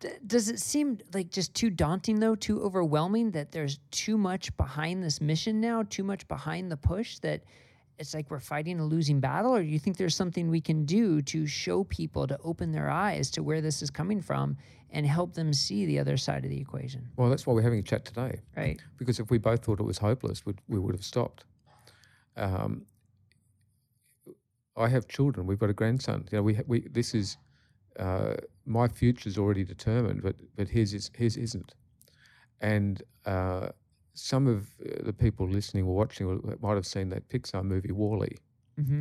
D- 0.00 0.08
does 0.26 0.48
it 0.48 0.58
seem 0.58 0.98
like 1.12 1.30
just 1.30 1.54
too 1.54 1.70
daunting 1.70 2.20
though 2.20 2.34
too 2.34 2.62
overwhelming 2.62 3.32
that 3.32 3.52
there's 3.52 3.78
too 3.90 4.16
much 4.16 4.56
behind 4.56 5.04
this 5.04 5.20
mission 5.20 5.60
now 5.60 5.82
too 5.82 6.02
much 6.02 6.26
behind 6.26 6.72
the 6.72 6.76
push 6.76 7.18
that 7.18 7.42
it's 8.00 8.14
like 8.14 8.30
we're 8.30 8.40
fighting 8.40 8.80
a 8.80 8.84
losing 8.84 9.20
battle 9.20 9.54
or 9.54 9.62
do 9.62 9.68
you 9.68 9.78
think 9.78 9.98
there's 9.98 10.16
something 10.16 10.48
we 10.48 10.60
can 10.60 10.84
do 10.86 11.20
to 11.20 11.46
show 11.46 11.84
people 11.84 12.26
to 12.26 12.38
open 12.42 12.72
their 12.72 12.90
eyes 12.90 13.30
to 13.30 13.42
where 13.42 13.60
this 13.60 13.82
is 13.82 13.90
coming 13.90 14.22
from 14.22 14.56
and 14.90 15.06
help 15.06 15.34
them 15.34 15.52
see 15.52 15.84
the 15.84 15.98
other 15.98 16.16
side 16.16 16.42
of 16.44 16.50
the 16.50 16.58
equation 16.58 17.06
Well, 17.16 17.28
that's 17.28 17.46
why 17.46 17.52
we're 17.52 17.62
having 17.62 17.78
a 17.78 17.82
chat 17.82 18.04
today. 18.06 18.40
right 18.56 18.80
Because 18.96 19.20
if 19.20 19.30
we 19.30 19.38
both 19.38 19.62
thought 19.64 19.78
it 19.78 19.84
was 19.84 19.98
hopeless, 19.98 20.46
we'd, 20.46 20.60
we 20.66 20.78
would 20.78 20.94
have 20.94 21.04
stopped. 21.04 21.44
Um, 22.36 22.86
I 24.76 24.88
have 24.88 25.06
children. 25.06 25.46
We've 25.46 25.58
got 25.58 25.68
a 25.68 25.74
grandson. 25.74 26.26
You 26.32 26.38
know, 26.38 26.42
we 26.42 26.58
we 26.66 26.88
this 26.88 27.14
is 27.14 27.36
uh, 27.98 28.34
my 28.64 28.88
future's 28.88 29.36
already 29.36 29.64
determined, 29.64 30.22
but 30.22 30.36
but 30.56 30.68
his 30.68 30.94
is 30.94 31.10
his 31.14 31.36
isn't. 31.36 31.74
And 32.60 33.02
uh, 33.26 33.70
some 34.14 34.46
of 34.46 34.68
uh, 34.84 35.02
the 35.02 35.12
people 35.12 35.48
listening 35.48 35.84
or 35.84 35.94
watching 35.94 36.58
might 36.60 36.74
have 36.74 36.86
seen 36.86 37.08
that 37.10 37.28
Pixar 37.28 37.64
movie 37.64 37.92
Wall-E, 37.92 38.36
mm-hmm. 38.80 38.98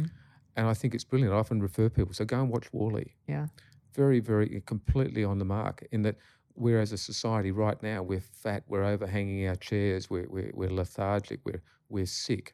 and 0.56 0.68
I 0.68 0.74
think 0.74 0.94
it's 0.96 1.04
brilliant. 1.04 1.34
I 1.34 1.38
often 1.38 1.62
refer 1.62 1.90
people 1.90 2.14
so 2.14 2.26
go 2.26 2.40
and 2.40 2.50
watch 2.50 2.72
Wall-E. 2.74 3.16
yeah 3.28 3.48
very, 3.94 4.20
very 4.20 4.62
completely 4.66 5.24
on 5.24 5.40
the 5.40 5.46
mark 5.46 5.86
in 5.92 6.02
that 6.04 6.16
we're 6.56 6.80
as 6.80 6.92
a 6.92 6.98
society 6.98 7.52
right 7.52 7.82
now, 7.82 8.04
we're 8.04 8.20
fat, 8.22 8.64
we're 8.68 8.84
overhanging 8.84 9.48
our 9.48 9.56
chairs, 9.56 10.10
we're, 10.10 10.28
we're, 10.30 10.52
we're 10.54 10.70
lethargic, 10.70 11.40
we're, 11.46 11.62
we're 11.90 12.06
sick, 12.06 12.54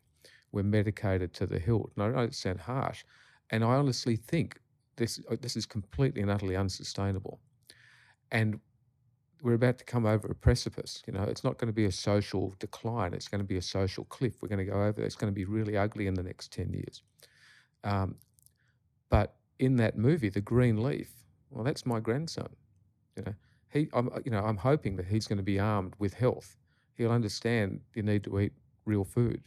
we're 0.52 0.64
medicated 0.64 1.34
to 1.34 1.46
the 1.46 1.60
hilt. 1.60 1.92
And 1.96 2.04
I 2.04 2.10
know 2.10 2.24
it 2.24 2.36
sounds 2.36 2.62
harsh. 2.62 3.04
And 3.50 3.64
I 3.64 3.74
honestly 3.76 4.16
think 4.16 4.60
this, 4.96 5.20
uh, 5.30 5.36
this 5.42 5.56
is 5.56 5.66
completely 5.66 6.22
and 6.22 6.32
utterly 6.32 6.56
unsustainable. 6.56 7.40
And 8.32 8.60
we're 9.46 9.54
about 9.54 9.78
to 9.78 9.86
come 9.86 10.08
over 10.08 10.28
a 10.28 10.34
precipice. 10.34 11.04
You 11.06 11.14
know, 11.14 11.22
it's 11.22 11.44
not 11.44 11.60
going 11.60 11.68
to 11.68 11.74
be 11.74 11.86
a 11.86 11.92
social 11.92 12.56
decline. 12.58 13.14
It's 13.14 13.28
going 13.28 13.42
to 13.42 13.48
be 13.48 13.58
a 13.58 13.62
social 13.62 14.04
cliff. 14.06 14.34
We're 14.42 14.50
going 14.50 14.66
to 14.66 14.72
go 14.72 14.82
over. 14.82 15.04
It's 15.04 15.16
going 15.16 15.32
to 15.32 15.36
be 15.36 15.46
really 15.46 15.78
ugly 15.78 16.08
in 16.08 16.16
the 16.16 16.24
next 16.24 16.52
ten 16.52 16.74
years. 16.74 17.04
Um, 17.84 18.16
but 19.10 19.36
in 19.60 19.76
that 19.76 19.98
movie, 20.00 20.30
The 20.30 20.42
Green 20.42 20.82
Leaf, 20.82 21.12
well, 21.52 21.64
that's 21.64 21.86
my 21.86 22.00
grandson. 22.00 22.50
You 23.16 23.24
know, 23.24 23.34
he, 23.70 23.88
I'm, 23.94 24.10
you 24.26 24.32
know, 24.32 24.44
I'm 24.44 24.58
hoping 24.58 24.96
that 24.96 25.06
he's 25.06 25.28
going 25.28 25.38
to 25.38 25.44
be 25.44 25.60
armed 25.60 25.94
with 26.00 26.16
health. 26.16 26.58
He'll 26.96 27.12
understand 27.12 27.82
you 27.94 28.02
need 28.02 28.24
to 28.24 28.40
eat 28.40 28.54
real 28.86 29.04
food. 29.04 29.44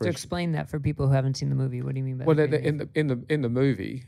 so 0.00 0.08
explain 0.08 0.52
that 0.52 0.70
for 0.70 0.80
people 0.80 1.06
who 1.08 1.12
haven't 1.12 1.36
seen 1.36 1.50
the 1.50 1.54
movie 1.54 1.82
what 1.82 1.94
do 1.94 1.98
you 1.98 2.04
mean 2.04 2.18
by 2.18 2.24
well, 2.24 2.36
the- 2.36 2.48
green 2.48 2.64
in 2.64 2.76
the 2.78 2.88
in 2.94 3.06
the 3.08 3.24
in 3.28 3.42
the 3.42 3.48
movie, 3.50 4.04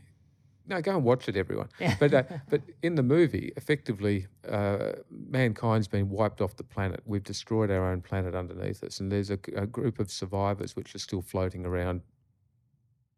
no, 0.69 0.81
go 0.83 0.95
and 0.95 1.05
watch 1.05 1.29
it, 1.29 1.37
everyone. 1.37 1.69
Yeah. 1.81 1.97
But 1.99 2.15
uh, 2.15 2.23
but 2.51 2.63
in 2.83 2.95
the 2.95 3.03
movie, 3.03 3.53
effectively, 3.57 4.27
uh, 4.49 4.93
mankind's 5.11 5.89
been 5.89 6.11
wiped 6.11 6.41
off 6.41 6.57
the 6.57 6.65
planet. 6.65 7.01
We've 7.05 7.25
destroyed 7.25 7.71
our 7.71 7.91
own 7.91 8.03
planet 8.03 8.35
underneath 8.35 8.85
us, 8.85 9.01
and 9.01 9.11
there's 9.11 9.31
a, 9.31 9.39
a 9.57 9.67
group 9.67 9.99
of 9.99 10.11
survivors 10.11 10.77
which 10.77 10.95
are 10.95 10.99
still 10.99 11.23
floating 11.23 11.65
around 11.65 12.03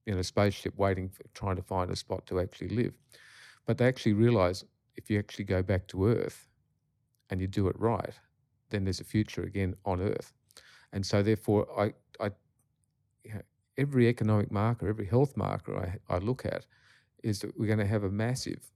in 0.07 0.19
a 0.19 0.25
spaceship, 0.25 0.77
waiting 0.77 1.09
for 1.09 1.25
trying 1.35 1.57
to 1.57 1.63
find 1.63 1.91
a 1.91 1.97
spot 1.97 2.27
to 2.27 2.41
actually 2.41 2.69
live. 2.69 2.95
But 3.67 3.79
they 3.79 3.87
actually 3.87 4.15
realise 4.15 4.65
if 4.97 5.11
you 5.11 5.19
actually 5.19 5.45
go 5.45 5.63
back 5.63 5.87
to 5.89 6.07
Earth, 6.07 6.49
and 7.31 7.41
you 7.41 7.47
do 7.47 7.69
it 7.69 7.79
right, 7.79 8.19
then 8.71 8.85
there's 8.85 9.01
a 9.01 9.05
future 9.05 9.43
again 9.43 9.75
on 9.85 10.01
Earth. 10.01 10.33
And 10.93 11.07
so, 11.07 11.23
therefore, 11.23 11.67
I, 11.79 11.93
I 12.23 12.31
you 13.25 13.35
know, 13.35 13.43
every 13.79 14.09
economic 14.09 14.51
marker, 14.51 14.89
every 14.89 15.07
health 15.07 15.37
marker 15.37 15.77
I, 15.77 16.15
I 16.15 16.19
look 16.19 16.45
at 16.45 16.67
is 17.23 17.41
that 17.41 17.59
we're 17.59 17.67
going 17.67 17.79
to 17.79 17.87
have 17.87 18.05
a 18.05 18.11
massive 18.11 18.71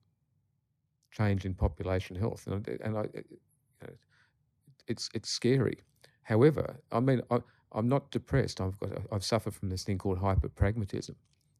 change 1.11 1.45
in 1.45 1.55
population 1.55 2.17
health. 2.17 2.47
And, 2.47 2.67
and 2.83 2.97
I, 2.97 3.01
uh, 3.01 3.07
you 3.15 3.39
know, 3.83 3.89
it's, 4.89 5.09
it's 5.15 5.29
scary. 5.31 5.79
However, 6.23 6.81
I 6.93 7.01
mean, 7.01 7.21
I, 7.31 7.39
I'm 7.73 7.89
not 7.89 8.11
depressed. 8.11 8.61
I've 8.61 8.79
got, 8.81 8.91
I've 9.13 9.25
suffered 9.25 9.55
from 9.55 9.69
this 9.69 9.85
thing 9.85 9.99
called 9.99 10.19
hyperpragmatism. 10.21 11.15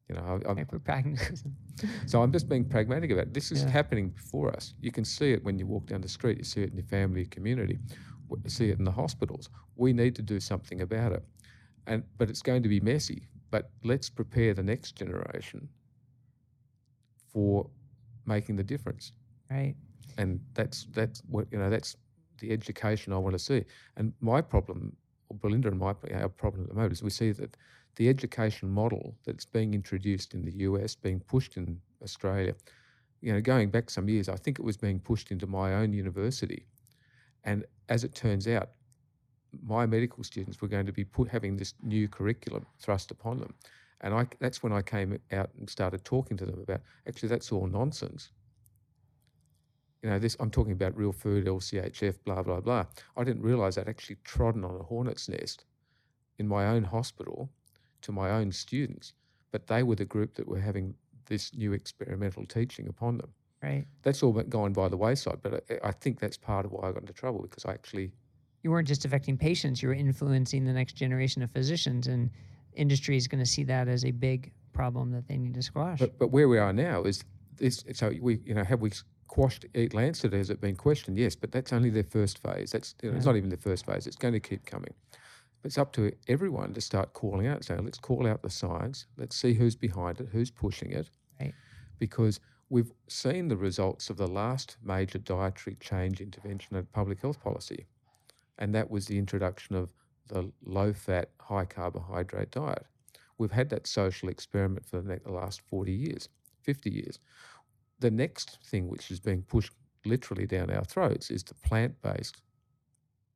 You 0.09 0.15
know, 0.15 0.21
I, 0.21 0.49
I'm, 0.49 0.57
hyperpragmatism 0.57 1.51
so 2.05 2.21
I'm 2.21 2.31
just 2.31 2.47
being 2.47 2.63
pragmatic 2.65 3.11
about 3.11 3.23
it. 3.27 3.33
This 3.33 3.51
is 3.51 3.63
Yeah. 3.63 3.69
happening 3.69 4.09
before 4.09 4.55
us. 4.55 4.73
You 4.81 4.91
can 4.91 5.03
see 5.03 5.31
it 5.31 5.43
when 5.43 5.57
you 5.57 5.65
walk 5.65 5.87
down 5.87 6.01
the 6.01 6.07
street. 6.09 6.37
You 6.37 6.43
see 6.43 6.61
it 6.61 6.69
in 6.69 6.77
your 6.77 6.85
family, 6.85 7.21
your 7.21 7.29
community. 7.29 7.79
You 8.29 8.49
see 8.49 8.69
it 8.69 8.77
in 8.79 8.85
the 8.85 8.91
hospitals. 8.91 9.49
We 9.75 9.93
need 9.93 10.15
to 10.15 10.21
do 10.21 10.39
something 10.39 10.81
about 10.81 11.11
it, 11.11 11.23
and 11.87 12.03
but 12.17 12.29
it's 12.29 12.41
going 12.41 12.63
to 12.63 12.69
be 12.69 12.79
messy. 12.79 13.27
But 13.51 13.69
let's 13.83 14.09
prepare 14.09 14.53
the 14.55 14.63
next 14.63 14.95
generation 14.95 15.69
for 17.35 17.69
making 18.25 18.55
the 18.55 18.63
difference, 18.63 19.11
right 19.51 19.75
and 20.17 20.39
that's 20.53 20.87
that's 20.93 21.21
what 21.29 21.47
you 21.51 21.57
know. 21.57 21.69
That's 21.69 21.95
the 22.39 22.51
education 22.51 23.13
I 23.13 23.17
want 23.17 23.33
to 23.33 23.39
see. 23.39 23.63
And 23.97 24.13
my 24.19 24.41
problem, 24.41 24.95
or 25.29 25.37
Belinda 25.37 25.69
and 25.69 25.79
my 25.79 25.93
our 26.13 26.29
problem 26.29 26.63
at 26.63 26.69
the 26.69 26.75
moment 26.75 26.93
is 26.93 27.03
we 27.03 27.09
see 27.09 27.31
that 27.31 27.55
the 27.95 28.09
education 28.09 28.69
model 28.69 29.15
that's 29.25 29.45
being 29.45 29.73
introduced 29.73 30.33
in 30.33 30.43
the 30.43 30.51
US, 30.69 30.95
being 30.95 31.19
pushed 31.19 31.57
in 31.57 31.79
Australia, 32.03 32.53
you 33.21 33.31
know, 33.33 33.41
going 33.41 33.69
back 33.69 33.89
some 33.89 34.09
years, 34.09 34.27
I 34.27 34.35
think 34.35 34.59
it 34.59 34.65
was 34.65 34.77
being 34.77 34.99
pushed 34.99 35.31
into 35.31 35.47
my 35.47 35.73
own 35.75 35.93
university. 35.93 36.65
And 37.43 37.65
as 37.89 38.03
it 38.03 38.15
turns 38.15 38.47
out, 38.47 38.71
my 39.65 39.85
medical 39.85 40.23
students 40.23 40.61
were 40.61 40.67
going 40.67 40.85
to 40.85 40.91
be 40.91 41.05
put, 41.05 41.29
having 41.29 41.55
this 41.55 41.73
new 41.81 42.09
curriculum 42.09 42.65
thrust 42.79 43.11
upon 43.11 43.39
them. 43.39 43.53
And 44.01 44.13
I, 44.13 44.27
that's 44.39 44.61
when 44.61 44.73
I 44.73 44.81
came 44.81 45.17
out 45.31 45.49
and 45.57 45.69
started 45.69 46.03
talking 46.03 46.37
to 46.37 46.45
them 46.45 46.59
about 46.61 46.81
actually, 47.07 47.29
that's 47.29 47.51
all 47.51 47.67
nonsense. 47.67 48.31
You 50.03 50.09
know, 50.09 50.19
this 50.19 50.37
I'm 50.39 50.51
talking 50.51 50.73
about 50.73 50.95
real 50.95 51.11
food, 51.11 51.45
LCHF, 51.45 52.15
blah, 52.25 52.43
blah, 52.43 52.59
blah. 52.59 52.85
I 53.17 53.23
didn't 53.23 53.41
realize 53.41 53.77
I'd 53.77 53.89
actually 53.89 54.17
trodden 54.23 54.63
on 54.63 54.75
a 54.79 54.83
hornet's 54.83 55.27
nest 55.27 55.65
in 56.37 56.47
my 56.47 56.67
own 56.67 56.83
hospital 56.83 57.49
to 58.01 58.11
my 58.11 58.29
own 58.29 58.51
students, 58.51 59.13
but 59.51 59.67
they 59.67 59.81
were 59.81 59.95
the 59.95 60.05
group 60.05 60.35
that 60.35 60.47
were 60.47 60.59
having 60.59 60.93
this 61.25 61.53
new 61.55 61.73
experimental 61.73 62.45
teaching 62.45 62.87
upon 62.87 63.17
them. 63.17 63.33
right 63.63 63.85
That's 64.03 64.21
all 64.21 64.33
gone 64.33 64.73
by 64.73 64.89
the 64.89 64.97
wayside, 64.97 65.39
but 65.41 65.63
I, 65.71 65.87
I 65.87 65.91
think 65.91 66.19
that's 66.19 66.37
part 66.37 66.65
of 66.65 66.71
why 66.71 66.87
I 66.87 66.91
got 66.91 67.01
into 67.01 67.13
trouble 67.13 67.41
because 67.41 67.65
I 67.65 67.71
actually, 67.71 68.11
you 68.61 68.71
weren't 68.71 68.87
just 68.87 69.05
affecting 69.05 69.37
patients 69.37 69.81
you 69.81 69.89
were 69.89 69.95
influencing 69.95 70.65
the 70.65 70.73
next 70.73 70.93
generation 70.93 71.41
of 71.41 71.49
physicians 71.51 72.07
and 72.07 72.29
industry 72.75 73.17
is 73.17 73.27
going 73.27 73.43
to 73.43 73.49
see 73.49 73.63
that 73.63 73.87
as 73.87 74.05
a 74.05 74.11
big 74.11 74.51
problem 74.73 75.11
that 75.11 75.27
they 75.27 75.37
need 75.37 75.53
to 75.53 75.61
squash 75.61 75.99
but, 75.99 76.17
but 76.19 76.27
where 76.31 76.49
we 76.49 76.57
are 76.57 76.73
now 76.73 77.03
is 77.03 77.23
this. 77.57 77.83
So 77.93 78.11
we, 78.21 78.39
you 78.45 78.53
know, 78.53 78.63
have 78.65 78.81
we 78.81 78.91
quashed 79.27 79.65
Eat 79.73 79.93
Lancet? 79.93 80.33
Has 80.33 80.49
it 80.49 80.59
been 80.59 80.75
questioned? 80.75 81.17
Yes, 81.17 81.35
but 81.35 81.51
that's 81.51 81.71
only 81.71 81.89
their 81.89 82.03
first 82.03 82.39
phase. 82.39 82.71
That's 82.71 82.95
you 83.01 83.11
know, 83.11 83.17
it's 83.17 83.25
not 83.25 83.37
even 83.37 83.49
the 83.49 83.57
first 83.57 83.85
phase. 83.85 84.07
It's 84.07 84.17
going 84.17 84.33
to 84.33 84.39
keep 84.41 84.65
coming. 84.65 84.93
It's 85.63 85.77
up 85.77 85.93
to 85.93 86.11
everyone 86.27 86.73
to 86.73 86.81
start 86.81 87.13
calling 87.13 87.47
out. 87.47 87.63
So 87.63 87.75
let's 87.81 87.97
call 87.97 88.27
out 88.27 88.43
the 88.43 88.49
science. 88.49 89.07
Let's 89.17 89.35
see 89.35 89.53
who's 89.53 89.75
behind 89.75 90.19
it, 90.19 90.27
who's 90.31 90.51
pushing 90.51 90.91
it, 90.91 91.09
Right. 91.39 91.53
because 91.97 92.39
we've 92.69 92.91
seen 93.07 93.47
the 93.47 93.57
results 93.57 94.09
of 94.09 94.17
the 94.17 94.27
last 94.27 94.77
major 94.83 95.17
dietary 95.17 95.77
change 95.79 96.19
intervention 96.21 96.75
in 96.75 96.85
public 96.87 97.21
health 97.21 97.41
policy, 97.41 97.85
and 98.59 98.75
that 98.75 98.91
was 98.91 99.05
the 99.07 99.17
introduction 99.17 99.75
of 99.75 99.93
the 100.27 100.51
low-fat, 100.65 101.29
high-carbohydrate 101.39 102.51
diet. 102.51 102.85
We've 103.37 103.51
had 103.51 103.69
that 103.69 103.87
social 103.87 104.29
experiment 104.29 104.85
for 104.85 105.01
the 105.01 105.19
last 105.25 105.61
40 105.61 105.91
years, 105.91 106.29
50 106.63 106.89
years. 106.89 107.19
The 107.99 108.11
next 108.11 108.59
thing 108.65 108.87
which 108.87 109.11
is 109.11 109.19
being 109.19 109.43
pushed 109.43 109.73
literally 110.05 110.45
down 110.45 110.69
our 110.71 110.83
throats 110.83 111.29
is 111.31 111.43
the 111.43 111.53
plant-based 111.55 112.41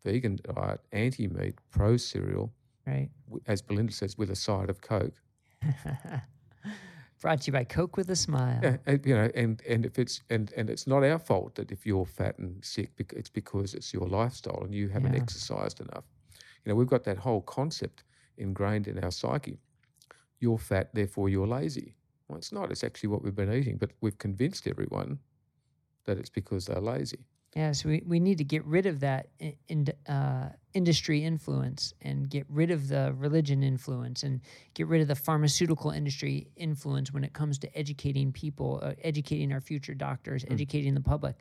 vegan 0.04 0.40
diet, 0.44 0.80
anti-meat, 0.92 1.56
pro-cereal, 1.72 2.54
right 2.88 3.10
as 3.48 3.62
Belinda 3.62 3.92
says, 3.94 4.18
with 4.18 4.30
a 4.32 4.36
side 4.36 4.70
of 4.70 4.82
Coke. 4.82 5.22
brought 7.22 7.42
to 7.42 7.48
you 7.48 7.54
by 7.54 7.66
coke 7.66 7.98
with 7.98 8.10
a 8.10 8.16
smile 8.16 8.60
Yeah, 8.64 8.78
and, 8.86 9.06
you 9.06 9.14
know, 9.14 9.30
and 9.36 9.62
and 9.68 9.86
if 9.86 10.00
it's 10.00 10.22
and 10.30 10.52
and 10.56 10.70
it's 10.70 10.88
not 10.88 11.04
our 11.04 11.20
fault 11.20 11.56
that 11.56 11.70
if 11.72 11.86
you're 11.86 12.06
fat 12.06 12.38
and 12.40 12.64
sick, 12.64 12.92
it's 13.14 13.30
because 13.30 13.74
it's 13.74 13.94
your 13.94 14.08
lifestyle 14.08 14.62
and 14.64 14.74
you 14.74 14.88
haven't 14.88 15.14
Yeah. 15.14 15.22
exercised 15.22 15.82
enough. 15.82 16.06
You 16.66 16.72
know, 16.72 16.76
we've 16.76 16.88
got 16.88 17.04
that 17.06 17.18
whole 17.18 17.42
concept 17.42 18.04
ingrained 18.38 18.88
in 18.88 19.00
our 19.04 19.12
psyche. 19.12 19.60
You're 20.40 20.58
fat, 20.58 20.94
therefore 20.94 21.30
you're 21.30 21.48
lazy. 21.48 21.96
Well, 22.28 22.38
it's 22.38 22.52
not. 22.52 22.72
It's 22.72 22.84
actually 22.84 23.10
what 23.10 23.24
we've 23.24 23.36
been 23.36 23.52
eating, 23.52 23.78
but 23.78 23.92
we've 24.02 24.18
convinced 24.18 24.68
everyone 24.68 25.20
that 26.06 26.18
it's 26.18 26.30
because 26.30 26.66
they're 26.66 26.80
lazy. 26.80 27.26
Yeah, 27.56 27.72
so 27.72 27.90
we, 27.90 28.04
we 28.06 28.20
need 28.20 28.38
to 28.38 28.44
get 28.44 28.64
rid 28.66 28.86
of 28.86 29.00
that 29.00 29.30
in, 29.68 29.88
uh, 30.08 30.50
industry 30.76 31.24
influence 31.24 31.94
and 32.04 32.30
get 32.30 32.46
rid 32.48 32.70
of 32.70 32.88
the 32.88 33.14
religion 33.18 33.64
influence 33.64 34.22
and 34.22 34.42
get 34.76 34.86
rid 34.88 35.02
of 35.02 35.08
the 35.08 35.16
pharmaceutical 35.16 35.90
industry 35.90 36.48
influence 36.56 37.12
when 37.12 37.24
it 37.24 37.34
comes 37.34 37.58
to 37.60 37.78
educating 37.78 38.32
people, 38.32 38.80
uh, 38.84 38.94
educating 39.04 39.52
our 39.52 39.62
future 39.62 39.96
doctors, 39.96 40.46
educating 40.50 40.94
the 40.94 41.02
public. 41.02 41.38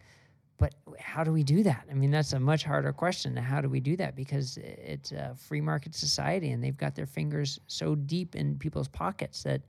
But 0.59 0.75
how 0.99 1.23
do 1.23 1.33
we 1.33 1.45
do 1.45 1.63
that? 1.63 1.87
I 1.89 1.95
mean, 1.95 2.11
that's 2.11 2.33
a 2.33 2.41
much 2.41 2.65
harder 2.65 2.93
question. 2.93 3.37
How 3.37 3.61
do 3.61 3.69
we 3.69 3.79
do 3.79 3.97
that? 3.97 4.17
Because 4.17 4.59
it's 4.59 5.13
a 5.13 5.35
free 5.39 5.61
market 5.61 5.95
society 5.95 6.51
and 6.51 6.63
they've 6.63 6.77
got 6.77 6.97
their 6.97 7.07
fingers 7.07 7.61
so 7.69 7.95
deep 7.95 8.35
in 8.35 8.59
people's 8.59 8.89
pockets 8.89 9.45
that, 9.45 9.63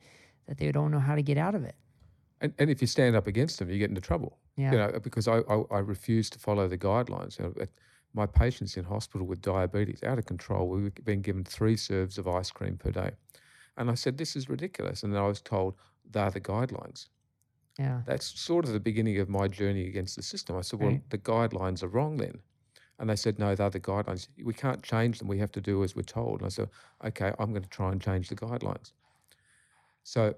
that 0.48 0.58
they 0.58 0.72
don't 0.72 0.90
know 0.90 1.00
how 1.00 1.16
to 1.16 1.22
get 1.22 1.38
out 1.38 1.54
of 1.54 1.64
it. 1.64 1.76
And, 2.42 2.54
and 2.58 2.70
if 2.70 2.82
you 2.82 2.88
stand 2.88 3.16
up 3.16 3.28
against 3.28 3.60
them, 3.60 3.70
you 3.70 3.78
get 3.78 3.90
into 3.90 4.02
trouble. 4.02 4.40
Yeah. 4.58 4.72
You 4.72 4.78
know, 4.78 5.00
because 5.02 5.28
I, 5.28 5.40
I, 5.40 5.62
I 5.72 5.80
refused 5.80 6.34
to 6.34 6.40
follow 6.40 6.68
the 6.68 6.78
guidelines. 6.78 7.38
You 7.38 7.54
know, 7.56 7.66
my 8.14 8.26
patients 8.26 8.76
in 8.76 8.84
hospital 8.86 9.28
with 9.28 9.42
diabetes, 9.42 10.02
out 10.04 10.18
of 10.18 10.26
control, 10.26 10.68
we 10.68 10.84
were 10.84 10.94
being 11.04 11.22
given 11.22 11.44
three 11.44 11.78
serves 11.78 12.18
of 12.18 12.28
ice 12.28 12.50
cream 12.50 12.78
per 12.78 12.90
day. 12.90 13.12
And 13.78 13.92
I 13.92 13.94
said, 13.94 14.18
this 14.18 14.36
is 14.36 14.50
ridiculous. 14.50 15.04
And 15.04 15.14
then 15.14 15.22
I 15.22 15.28
was 15.28 15.42
told, 15.42 15.76
they're 16.10 16.32
the 16.32 16.42
guidelines. 16.42 17.08
Yeah. 17.80 18.01
That's 18.05 18.39
sort 18.39 18.65
of 18.65 18.73
the 18.73 18.80
beginning 18.80 19.17
of 19.19 19.30
my 19.30 19.47
journey 19.47 19.88
against 19.88 20.15
the 20.17 20.21
system. 20.23 20.57
I 20.57 20.61
said, 20.61 20.80
well, 20.80 20.89
Right. 20.89 21.09
the 21.09 21.17
guidelines 21.17 21.82
are 21.82 21.88
wrong 21.88 22.17
then. 22.17 22.39
And 22.99 23.09
they 23.09 23.15
said, 23.15 23.39
no, 23.39 23.55
they're 23.55 23.69
the 23.69 23.80
guidelines. 23.80 24.27
We 24.43 24.53
can't 24.53 24.84
change 24.84 25.19
them. 25.19 25.30
We 25.30 25.39
have 25.39 25.53
to 25.53 25.61
do 25.61 25.84
as 25.86 25.95
we're 25.95 26.01
told. 26.03 26.41
And 26.41 26.47
I 26.47 26.49
said, 26.49 26.69
okay, 27.05 27.32
I'm 27.39 27.51
going 27.51 27.63
to 27.63 27.69
try 27.69 27.91
and 27.93 28.01
change 28.01 28.27
the 28.27 28.36
guidelines. 28.36 28.91
So 30.03 30.36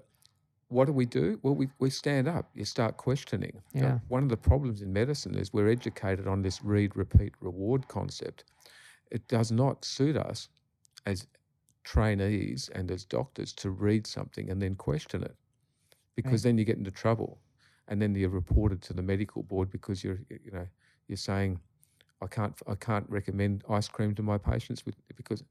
what 0.68 0.84
do 0.86 0.92
we 0.92 1.04
do? 1.04 1.40
Well, 1.42 1.56
we, 1.56 1.68
we 1.80 1.90
stand 1.90 2.28
up. 2.28 2.48
You 2.54 2.64
start 2.64 2.96
questioning. 2.96 3.60
You 3.74 3.80
know, 3.82 3.86
Yeah. 3.88 3.98
one 4.08 4.22
of 4.22 4.28
the 4.28 4.36
problems 4.36 4.80
in 4.80 4.92
medicine 4.92 5.34
is 5.34 5.52
we're 5.52 5.68
educated 5.68 6.28
on 6.28 6.42
this 6.42 6.62
read, 6.62 6.94
repeat, 6.96 7.32
reward 7.40 7.88
concept. 7.88 8.44
It 9.10 9.26
does 9.28 9.50
not 9.50 9.84
suit 9.84 10.16
us 10.16 10.48
as 11.04 11.26
trainees 11.84 12.70
and 12.74 12.90
as 12.90 13.04
doctors 13.04 13.52
to 13.54 13.70
read 13.70 14.06
something 14.06 14.48
and 14.50 14.62
then 14.62 14.76
question 14.76 15.22
it 15.24 15.34
because 16.16 16.42
then 16.42 16.58
you 16.58 16.64
get 16.64 16.78
into 16.78 16.90
trouble 16.90 17.38
and 17.88 18.00
then 18.00 18.14
you're 18.14 18.28
reported 18.28 18.80
to 18.82 18.92
the 18.92 19.02
medical 19.02 19.42
board 19.42 19.70
because 19.70 20.02
you're 20.04 20.20
you 20.30 20.50
know 20.52 20.66
you're 21.08 21.16
saying 21.16 21.58
I 22.20 22.26
can't 22.26 22.54
I 22.68 22.74
can't 22.74 23.08
recommend 23.08 23.64
ice 23.68 23.88
cream 23.88 24.14
to 24.14 24.22
my 24.22 24.38
patients 24.38 24.86
with, 24.86 24.94
because 25.16 25.42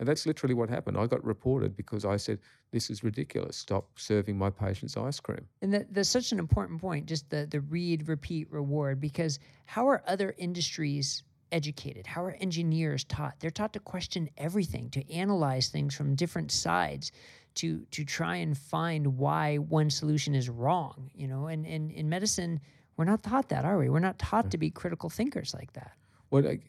and 0.00 0.08
that's 0.08 0.26
literally 0.26 0.54
what 0.54 0.68
happened. 0.68 0.98
I 0.98 1.06
got 1.06 1.24
reported 1.24 1.76
because 1.76 2.04
I 2.04 2.16
said 2.16 2.40
this 2.72 2.90
is 2.90 3.04
ridiculous. 3.04 3.56
Stop 3.56 3.88
serving 3.96 4.36
my 4.36 4.50
patients 4.50 4.96
ice 4.96 5.20
cream. 5.20 5.46
And 5.62 5.72
that, 5.72 5.94
that's 5.94 6.08
such 6.08 6.32
an 6.32 6.40
important 6.40 6.80
point, 6.80 7.06
just 7.06 7.30
the 7.30 7.46
the 7.48 7.60
read, 7.60 8.08
repeat, 8.08 8.50
reward. 8.50 9.00
Because 9.00 9.38
how 9.66 9.88
are 9.88 10.02
other 10.06 10.34
industries 10.36 11.22
educated? 11.52 12.06
How 12.06 12.24
are 12.24 12.36
engineers 12.40 13.04
taught? 13.04 13.34
They're 13.38 13.50
taught 13.50 13.72
to 13.74 13.80
question 13.80 14.28
everything, 14.36 14.90
to 14.90 15.12
analyze 15.12 15.68
things 15.68 15.94
from 15.94 16.16
different 16.16 16.50
sides, 16.50 17.12
to 17.56 17.84
to 17.90 18.04
try 18.04 18.36
and 18.36 18.56
find 18.56 19.16
why 19.18 19.56
one 19.56 19.90
solution 19.90 20.34
is 20.34 20.48
wrong. 20.48 21.10
You 21.14 21.28
know, 21.28 21.46
and, 21.46 21.66
and 21.66 21.90
in 21.90 22.08
medicine, 22.08 22.60
we're 22.96 23.04
not 23.04 23.22
taught 23.22 23.48
that, 23.50 23.64
are 23.64 23.78
we? 23.78 23.88
We're 23.88 24.00
not 24.00 24.18
taught 24.18 24.50
to 24.50 24.58
be 24.58 24.70
critical 24.70 25.08
thinkers 25.10 25.54
like 25.54 25.72
that. 25.74 25.92
Well, 26.30 26.46
I- 26.46 26.60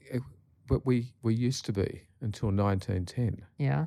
but 0.67 0.85
we 0.85 1.13
we 1.21 1.35
used 1.35 1.65
to 1.65 1.73
be 1.73 2.01
until 2.21 2.49
1910. 2.51 3.45
Yeah. 3.57 3.85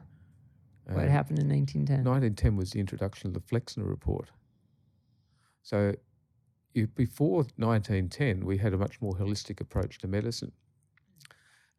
What 0.85 1.07
Uh, 1.07 1.11
happened 1.11 1.39
in 1.41 1.49
1910? 1.49 2.05
1910 2.05 2.57
was 2.57 2.71
the 2.71 2.81
introduction 2.81 3.29
of 3.29 3.35
the 3.35 3.41
Flexner 3.41 3.85
report. 3.85 4.31
So, 5.63 5.95
you, 6.73 6.87
before 6.87 7.45
1910, 7.57 8.47
we 8.47 8.57
had 8.59 8.73
a 8.73 8.79
much 8.79 9.01
more 9.03 9.13
holistic 9.15 9.61
approach 9.61 9.99
to 9.99 10.09
medicine. 10.09 10.53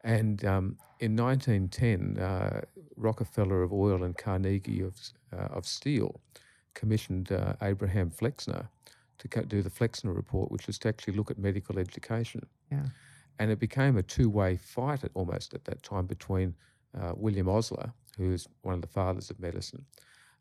And 0.04 0.44
um, 0.46 0.78
in 1.00 1.16
1910, 1.16 2.18
uh, 2.24 2.62
Rockefeller 2.96 3.64
of 3.64 3.74
oil 3.74 4.04
and 4.04 4.18
Carnegie 4.18 4.82
of, 4.82 4.96
uh, 5.34 5.48
of 5.52 5.66
steel 5.66 6.22
commissioned 6.74 7.32
uh, 7.32 7.54
Abraham 7.62 8.10
Flexner 8.10 8.70
to 9.18 9.28
co- 9.28 9.42
do 9.42 9.62
the 9.62 9.70
Flexner 9.70 10.14
report, 10.14 10.52
which 10.52 10.68
was 10.68 10.78
to 10.80 10.88
actually 10.88 11.16
look 11.16 11.30
at 11.30 11.38
medical 11.38 11.78
education. 11.78 12.46
Yeah. 12.72 12.86
And 13.40 13.52
it 13.52 13.60
became 13.60 13.98
a 13.98 14.04
two 14.04 14.30
way 14.30 14.58
fight 14.58 15.04
at, 15.04 15.12
almost 15.14 15.54
at 15.54 15.66
that 15.66 15.84
time 15.84 16.06
between 16.06 16.56
uh, 17.00 17.14
William 17.16 17.48
Osler, 17.50 17.94
who 18.18 18.32
is 18.34 18.48
one 18.62 18.76
of 18.76 18.82
the 18.82 18.88
fathers 18.88 19.30
of 19.30 19.40
medicine, 19.40 19.86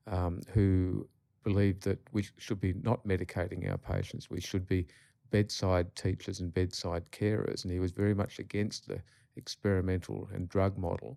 um, 0.07 0.41
who 0.53 1.09
believed 1.45 1.83
that 1.83 1.99
we 2.13 2.27
should 2.37 2.61
be 2.61 2.75
not 2.83 3.07
medicating 3.07 3.71
our 3.71 3.79
patients. 3.79 4.31
We 4.31 4.41
should 4.41 4.67
be 4.67 4.87
bedside 5.31 5.95
teachers 5.95 6.41
and 6.41 6.53
bedside 6.53 7.11
carers. 7.11 7.65
And 7.65 7.73
he 7.73 7.81
was 7.81 7.93
very 7.93 8.15
much 8.15 8.39
against 8.39 8.89
the 8.89 9.01
experimental 9.39 10.29
and 10.35 10.49
drug 10.49 10.77
model. 10.77 11.17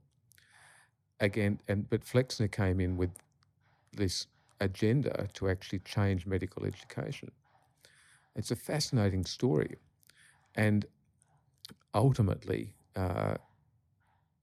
Again, 1.20 1.60
and 1.68 1.90
but 1.90 2.04
Flexner 2.04 2.48
came 2.48 2.80
in 2.80 2.98
with 2.98 3.12
this 3.92 4.28
agenda 4.60 5.28
to 5.34 5.50
actually 5.50 5.80
change 5.80 6.26
medical 6.26 6.66
education. 6.66 7.32
It's 8.36 8.52
a 8.52 8.56
fascinating 8.56 9.26
story. 9.26 9.76
And 10.56 10.86
ultimately, 11.94 12.74
uh, 12.96 13.36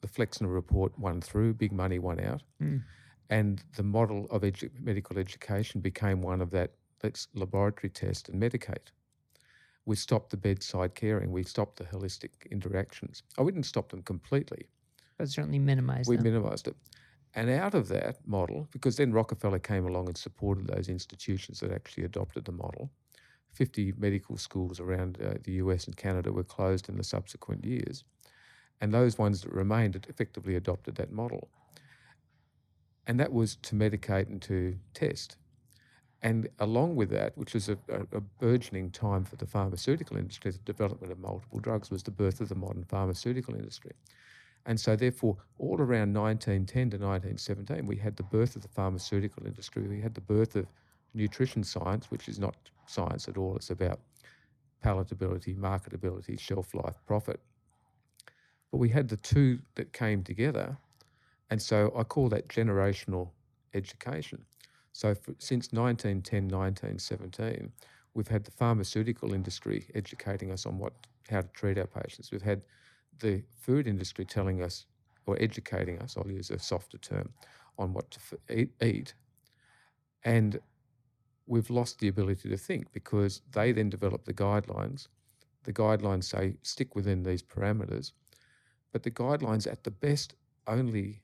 the 0.00 0.08
Flexner 0.08 0.48
report 0.48 0.98
won 0.98 1.20
through, 1.20 1.54
big 1.54 1.72
money 1.72 1.98
won 1.98 2.20
out, 2.20 2.42
Mm. 2.60 2.82
and 3.30 3.64
the 3.76 3.82
model 3.82 4.26
of 4.30 4.42
edu- 4.42 4.70
medical 4.80 5.18
education 5.18 5.80
became 5.80 6.22
one 6.22 6.40
of 6.40 6.50
that 6.50 6.70
let's 7.02 7.28
laboratory 7.34 7.90
test 7.90 8.28
and 8.28 8.42
medicate. 8.42 8.90
We 9.88 9.96
stopped 9.96 10.28
the 10.28 10.36
bedside 10.36 10.94
caring, 10.94 11.32
we 11.32 11.44
stopped 11.44 11.78
the 11.78 11.84
holistic 11.84 12.32
interactions. 12.50 13.22
I 13.38 13.42
wouldn't 13.42 13.64
stop 13.64 13.88
them 13.88 14.02
completely, 14.02 14.68
But 15.16 15.30
certainly 15.30 15.58
minimize 15.58 16.04
them. 16.04 16.10
we 16.10 16.16
them. 16.16 16.24
minimised 16.24 16.68
it. 16.68 16.76
And 17.34 17.48
out 17.48 17.72
of 17.72 17.88
that 17.88 18.18
model, 18.26 18.68
because 18.70 18.96
then 18.96 19.14
Rockefeller 19.14 19.58
came 19.58 19.86
along 19.86 20.08
and 20.08 20.16
supported 20.18 20.66
those 20.66 20.90
institutions 20.90 21.60
that 21.60 21.72
actually 21.72 22.04
adopted 22.04 22.44
the 22.44 22.52
model, 22.52 22.90
50 23.52 23.94
medical 23.96 24.36
schools 24.36 24.78
around 24.78 25.22
uh, 25.22 25.36
the 25.42 25.52
US 25.52 25.86
and 25.86 25.96
Canada 25.96 26.34
were 26.34 26.44
closed 26.44 26.90
in 26.90 26.98
the 26.98 27.02
subsequent 27.02 27.64
years. 27.64 28.04
And 28.82 28.92
those 28.92 29.16
ones 29.16 29.40
that 29.40 29.54
remained 29.54 30.04
effectively 30.06 30.54
adopted 30.54 30.96
that 30.96 31.10
model. 31.10 31.48
And 33.06 33.18
that 33.18 33.32
was 33.32 33.56
to 33.56 33.74
medicate 33.74 34.28
and 34.28 34.42
to 34.42 34.76
test. 34.92 35.38
And 36.22 36.48
along 36.58 36.96
with 36.96 37.10
that, 37.10 37.38
which 37.38 37.54
was 37.54 37.68
a, 37.68 37.78
a, 37.88 38.16
a 38.16 38.20
burgeoning 38.20 38.90
time 38.90 39.24
for 39.24 39.36
the 39.36 39.46
pharmaceutical 39.46 40.16
industry, 40.16 40.50
the 40.50 40.58
development 40.58 41.12
of 41.12 41.18
multiple 41.18 41.60
drugs 41.60 41.90
was 41.90 42.02
the 42.02 42.10
birth 42.10 42.40
of 42.40 42.48
the 42.48 42.56
modern 42.56 42.84
pharmaceutical 42.84 43.54
industry. 43.54 43.92
And 44.66 44.78
so, 44.78 44.96
therefore, 44.96 45.36
all 45.58 45.76
around 45.76 46.12
1910 46.12 46.90
to 46.90 46.96
1917, 46.98 47.86
we 47.86 47.96
had 47.96 48.16
the 48.16 48.24
birth 48.24 48.56
of 48.56 48.62
the 48.62 48.68
pharmaceutical 48.68 49.46
industry. 49.46 49.86
We 49.86 50.00
had 50.00 50.14
the 50.14 50.20
birth 50.20 50.56
of 50.56 50.66
nutrition 51.14 51.62
science, 51.62 52.10
which 52.10 52.28
is 52.28 52.38
not 52.38 52.56
science 52.86 53.28
at 53.28 53.38
all. 53.38 53.56
It's 53.56 53.70
about 53.70 54.00
palatability, 54.84 55.56
marketability, 55.56 56.38
shelf 56.38 56.74
life, 56.74 56.96
profit. 57.06 57.40
But 58.70 58.78
we 58.78 58.88
had 58.88 59.08
the 59.08 59.16
two 59.16 59.60
that 59.76 59.92
came 59.92 60.22
together. 60.22 60.76
And 61.50 61.62
so 61.62 61.92
I 61.96 62.02
call 62.04 62.28
that 62.28 62.48
generational 62.48 63.30
education. 63.72 64.44
So 64.92 65.14
for, 65.14 65.34
since 65.38 65.72
1910, 65.72 66.48
1917, 66.48 67.72
we've 68.14 68.28
had 68.28 68.44
the 68.44 68.50
pharmaceutical 68.50 69.32
industry 69.32 69.86
educating 69.94 70.50
us 70.50 70.66
on 70.66 70.78
what 70.78 70.92
how 71.30 71.42
to 71.42 71.48
treat 71.48 71.78
our 71.78 71.86
patients. 71.86 72.30
We've 72.32 72.42
had 72.42 72.62
the 73.20 73.42
food 73.60 73.86
industry 73.86 74.24
telling 74.24 74.62
us 74.62 74.86
or 75.26 75.36
educating 75.40 75.98
us, 75.98 76.16
I'll 76.16 76.30
use 76.30 76.50
a 76.50 76.58
softer 76.58 76.98
term, 76.98 77.28
on 77.78 77.92
what 77.92 78.10
to 78.12 78.18
f- 78.18 78.56
eat, 78.56 78.70
eat. 78.82 79.14
And 80.24 80.58
we've 81.46 81.70
lost 81.70 81.98
the 81.98 82.08
ability 82.08 82.48
to 82.48 82.56
think 82.56 82.92
because 82.92 83.42
they 83.52 83.72
then 83.72 83.90
develop 83.90 84.24
the 84.24 84.34
guidelines. 84.34 85.08
The 85.64 85.72
guidelines 85.72 86.24
say 86.24 86.56
stick 86.62 86.94
within 86.94 87.22
these 87.22 87.42
parameters, 87.42 88.12
but 88.92 89.02
the 89.02 89.10
guidelines 89.10 89.70
at 89.70 89.84
the 89.84 89.90
best 89.90 90.34
only 90.66 91.22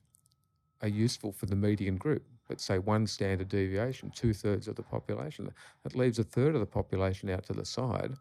are 0.83 0.89
useful 0.89 1.33
for 1.33 1.47
the 1.47 1.57
median 1.57 1.97
group. 1.97 2.25
Let's 2.49 2.65
say 2.65 2.79
one 2.79 3.07
standard 3.07 3.49
deviation, 3.49 4.11
two 4.11 4.35
thirds 4.35 4.69
of 4.69 4.77
the 4.77 4.83
population. 4.83 5.51
That 5.83 5.97
leaves 5.97 6.19
a 6.19 6.25
third 6.25 6.55
of 6.55 6.61
the 6.61 6.67
population 6.67 7.31
out 7.31 7.45
to 7.45 7.53
the 7.55 7.65
side, 7.65 8.15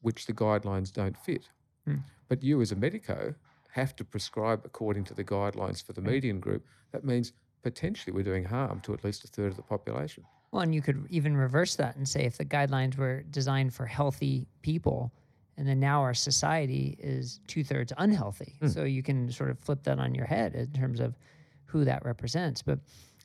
which 0.00 0.26
the 0.26 0.32
guidelines 0.32 0.92
don't 0.92 1.16
fit. 1.16 1.48
Hmm. 1.86 1.96
But 2.28 2.42
you, 2.42 2.60
as 2.62 2.72
a 2.72 2.76
medico, 2.76 3.34
have 3.72 3.94
to 3.96 4.04
prescribe 4.04 4.62
according 4.64 5.04
to 5.04 5.14
the 5.14 5.24
guidelines 5.24 5.84
for 5.84 5.92
the 5.92 6.00
median 6.00 6.40
group. 6.40 6.64
That 6.92 7.04
means 7.04 7.32
potentially 7.62 8.12
we're 8.12 8.24
doing 8.24 8.44
harm 8.44 8.80
to 8.80 8.94
at 8.94 9.04
least 9.04 9.24
a 9.24 9.28
third 9.28 9.50
of 9.50 9.56
the 9.56 9.62
population. 9.62 10.24
Well, 10.50 10.62
and 10.62 10.74
you 10.74 10.82
could 10.82 11.06
even 11.10 11.36
reverse 11.36 11.76
that 11.76 11.96
and 11.96 12.08
say 12.08 12.24
if 12.24 12.36
the 12.36 12.44
guidelines 12.44 12.96
were 12.96 13.22
designed 13.30 13.72
for 13.72 13.86
healthy 13.86 14.48
people, 14.62 15.12
and 15.56 15.68
then 15.68 15.78
now 15.78 16.00
our 16.00 16.14
society 16.14 16.96
is 16.98 17.40
two 17.46 17.62
thirds 17.62 17.92
unhealthy. 17.98 18.54
Mm. 18.62 18.74
So 18.74 18.84
you 18.84 19.02
can 19.02 19.30
sort 19.30 19.50
of 19.50 19.58
flip 19.58 19.82
that 19.84 19.98
on 19.98 20.14
your 20.14 20.26
head 20.26 20.54
in 20.54 20.72
terms 20.72 21.00
of 21.00 21.14
who 21.70 21.84
that 21.84 22.04
represents. 22.04 22.62
But 22.62 22.80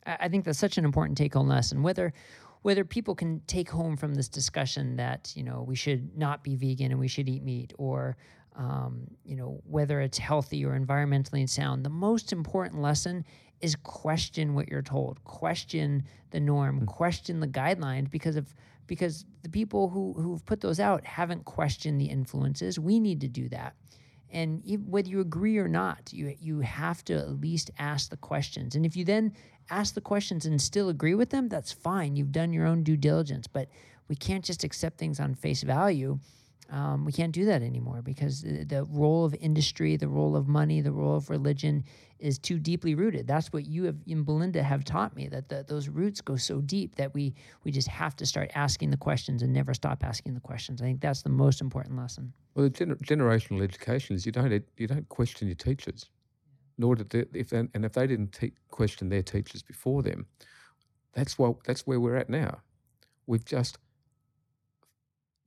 I, 0.06 0.30
think 0.30 0.46
that's 0.46 0.60
such 0.60 0.78
an 0.78 0.86
important 0.86 1.18
take 1.18 1.34
home 1.34 1.48
lesson. 1.48 1.84
Whether 1.84 2.14
whether 2.62 2.84
people 2.84 3.14
can 3.14 3.42
take 3.46 3.70
home 3.70 3.96
from 3.96 4.16
this 4.16 4.28
discussion 4.28 4.96
that 4.96 5.32
you 5.36 5.44
know 5.44 5.64
we 5.68 5.76
should 5.76 6.18
not 6.18 6.44
be 6.44 6.56
vegan 6.56 6.92
and 6.92 7.00
we 7.00 7.08
should 7.08 7.30
eat 7.30 7.44
meat, 7.44 7.74
or 7.78 8.18
um, 8.56 9.08
you 9.24 9.36
know 9.36 9.62
whether 9.66 10.02
it's 10.02 10.18
healthy 10.18 10.66
or 10.66 10.78
environmentally 10.78 11.48
sound, 11.50 11.86
the 11.86 11.90
most 11.90 12.32
important 12.32 12.82
lesson 12.82 13.26
is 13.62 13.76
question 13.84 14.54
what 14.54 14.68
you're 14.70 14.82
told, 14.82 15.24
question 15.24 16.04
the 16.32 16.40
norm, 16.40 16.86
question 16.86 17.40
the 17.40 17.48
guidelines 17.48 18.10
because 18.10 18.36
of 18.36 18.54
because 18.88 19.26
the 19.42 19.50
people 19.50 19.90
who 19.90 20.14
who've 20.14 20.46
put 20.46 20.62
those 20.62 20.80
out 20.80 21.04
haven't 21.06 21.46
questioned 21.46 22.00
the 22.00 22.06
influences. 22.06 22.80
We 22.80 23.00
need 23.00 23.22
to 23.22 23.28
do 23.28 23.50
that. 23.50 23.76
And 24.32 24.62
e- 24.66 24.78
whether 24.78 25.10
you 25.10 25.20
agree 25.22 25.58
or 25.58 25.68
not, 25.68 26.12
you 26.12 26.36
you 26.40 26.60
have 26.60 27.04
to 27.06 27.16
at 27.16 27.42
least 27.42 27.72
ask 27.78 28.10
the 28.10 28.18
questions. 28.18 28.76
And 28.76 28.86
if 28.86 28.96
you 28.96 29.06
then 29.06 29.34
ask 29.70 29.94
the 29.94 30.02
questions 30.02 30.46
and 30.46 30.62
still 30.62 30.90
agree 30.90 31.16
with 31.16 31.30
them, 31.30 31.50
that's 31.50 31.72
fine. 31.72 32.16
You've 32.16 32.32
done 32.32 32.54
your 32.54 32.66
own 32.66 32.84
due 32.84 32.98
diligence. 32.98 33.48
But 33.48 33.70
we 34.08 34.16
can't 34.16 34.44
just 34.46 34.64
accept 34.64 34.98
things 34.98 35.20
on 35.20 35.36
face 35.36 35.64
value. 35.64 36.20
Um, 36.70 37.06
we 37.06 37.12
can't 37.12 37.32
do 37.32 37.46
that 37.46 37.62
anymore 37.62 38.02
because 38.02 38.42
the, 38.42 38.86
role 38.90 39.24
of 39.26 39.36
industry, 39.36 39.98
the 39.98 40.08
role 40.08 40.36
of 40.36 40.48
money, 40.48 40.82
the 40.82 40.92
role 40.92 41.16
of 41.16 41.30
religion 41.30 41.84
is 42.18 42.40
too 42.40 42.58
deeply 42.58 42.96
rooted. 42.96 43.28
That's 43.28 43.54
what 43.54 43.66
you 43.66 43.84
have, 43.84 43.98
and 44.08 44.26
Belinda 44.26 44.64
have 44.64 44.84
taught 44.84 45.16
me 45.16 45.28
that 45.28 45.48
the, 45.50 45.64
those 45.68 45.90
roots 45.90 46.22
go 46.22 46.38
so 46.38 46.62
deep 46.62 46.96
that 46.96 47.14
we 47.14 47.36
we 47.64 47.72
just 47.72 47.88
have 47.88 48.16
to 48.16 48.26
start 48.26 48.52
asking 48.56 48.90
the 48.90 48.98
questions 48.98 49.44
and 49.44 49.54
never 49.54 49.74
stop 49.74 50.04
asking 50.04 50.34
the 50.34 50.40
questions. 50.40 50.82
I 50.82 50.86
think 50.86 51.02
that's 51.02 51.22
the 51.22 51.30
most 51.30 51.62
important 51.62 51.98
lesson. 51.98 52.34
Well, 52.56 52.66
the 52.66 52.72
gener- 52.72 53.02
generational 53.04 53.62
education 53.62 54.16
is 54.16 54.26
you 54.26 54.32
don't 54.32 54.52
you 54.78 54.88
don't 54.88 55.08
question 55.10 55.48
your 55.48 55.56
teachers, 55.56 56.10
nor 56.78 56.96
did 56.96 57.10
they, 57.12 57.26
if 57.38 57.50
they, 57.50 57.68
and 57.74 57.86
if 57.86 57.94
they 57.94 58.08
didn't 58.08 58.32
te- 58.32 58.54
question 58.70 59.10
their 59.10 59.24
teachers 59.24 59.62
before 59.62 60.02
them, 60.02 60.26
that's 61.14 61.38
what 61.38 61.64
that's 61.64 61.86
where 61.86 62.00
we're 62.00 62.16
at 62.16 62.30
now. 62.30 62.62
We've 63.28 63.46
just 63.46 63.78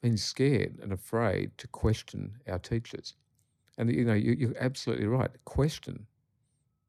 been 0.01 0.17
scared 0.17 0.79
and 0.83 0.93
afraid 0.93 1.51
to 1.59 1.67
question 1.69 2.39
our 2.49 2.59
teachers. 2.59 3.15
And 3.77 3.91
you 3.93 4.05
know, 4.05 4.15
you, 4.15 4.33
you're 4.33 4.59
absolutely 4.59 5.07
right. 5.07 5.31
Question. 5.45 6.07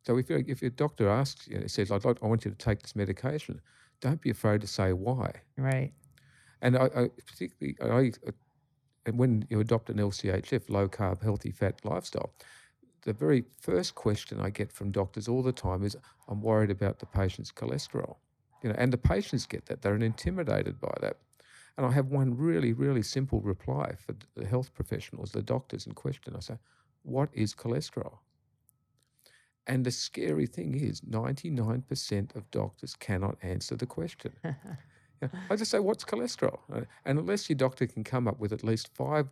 So 0.06 0.18
if 0.18 0.30
you 0.30 0.44
if 0.48 0.62
your 0.62 0.72
doctor 0.72 1.10
asks 1.10 1.48
you, 1.48 1.58
and 1.58 1.70
says, 1.70 1.92
"I'd 1.92 2.06
like, 2.06 2.18
I 2.24 2.28
want 2.28 2.46
you 2.46 2.52
to 2.52 2.58
take 2.58 2.82
this 2.82 2.96
medication," 2.96 3.62
don't 4.02 4.22
be 4.22 4.30
afraid 4.30 4.62
to 4.62 4.68
say 4.68 4.94
why. 4.94 5.32
Right. 5.58 5.94
And 6.62 6.78
I, 6.78 6.86
I 6.86 7.10
particularly, 7.26 7.78
I, 7.82 8.12
and 9.06 9.18
when 9.18 9.46
you 9.50 9.60
adopt 9.60 9.90
an 9.90 9.98
LCHF, 9.98 10.70
low 10.70 10.88
carb, 10.88 11.22
healthy 11.22 11.52
fat 11.52 11.80
lifestyle, 11.86 12.34
the 13.04 13.14
very 13.14 13.46
first 13.62 13.96
question 13.96 14.40
I 14.40 14.50
get 14.50 14.72
from 14.72 14.92
doctors 14.92 15.28
all 15.28 15.44
the 15.44 15.52
time 15.52 15.84
is, 15.84 15.96
"I'm 16.28 16.42
worried 16.42 16.72
about 16.72 17.00
the 17.00 17.06
patient's 17.06 17.52
cholesterol." 17.52 18.18
You 18.64 18.70
know, 18.70 18.76
and 18.78 18.92
the 18.92 18.98
patients 18.98 19.46
get 19.46 19.68
that; 19.68 19.82
they're 19.82 19.96
intimidated 19.96 20.80
by 20.80 20.96
that. 21.02 21.18
And 21.80 21.88
I 21.88 21.92
have 21.92 22.08
one 22.08 22.36
really, 22.36 22.74
really 22.74 23.02
simple 23.02 23.40
reply 23.40 23.94
for 23.96 24.14
the 24.36 24.46
health 24.46 24.74
professionals, 24.74 25.32
the 25.32 25.42
doctors 25.42 25.88
in 25.88 25.94
question. 25.94 26.36
I 26.36 26.42
say, 26.42 26.58
What 27.04 27.30
is 27.32 27.54
cholesterol? 27.56 28.18
And 29.66 29.86
the 29.86 29.92
scary 29.92 30.46
thing 30.46 30.76
is, 30.76 31.00
99% 31.00 32.36
of 32.36 32.52
doctors 32.52 32.98
cannot 32.98 33.38
answer 33.42 33.78
the 33.78 33.86
question. 33.86 34.34
yeah, 34.44 35.30
I 35.50 35.56
just 35.56 35.72
say, 35.72 35.80
What's 35.80 36.04
cholesterol? 36.04 36.60
And 37.06 37.18
unless 37.18 37.50
your 37.50 37.56
doctor 37.56 37.88
can 37.88 38.04
come 38.04 38.28
up 38.28 38.42
with 38.42 38.52
at 38.52 38.62
least 38.62 38.90
five 38.94 39.30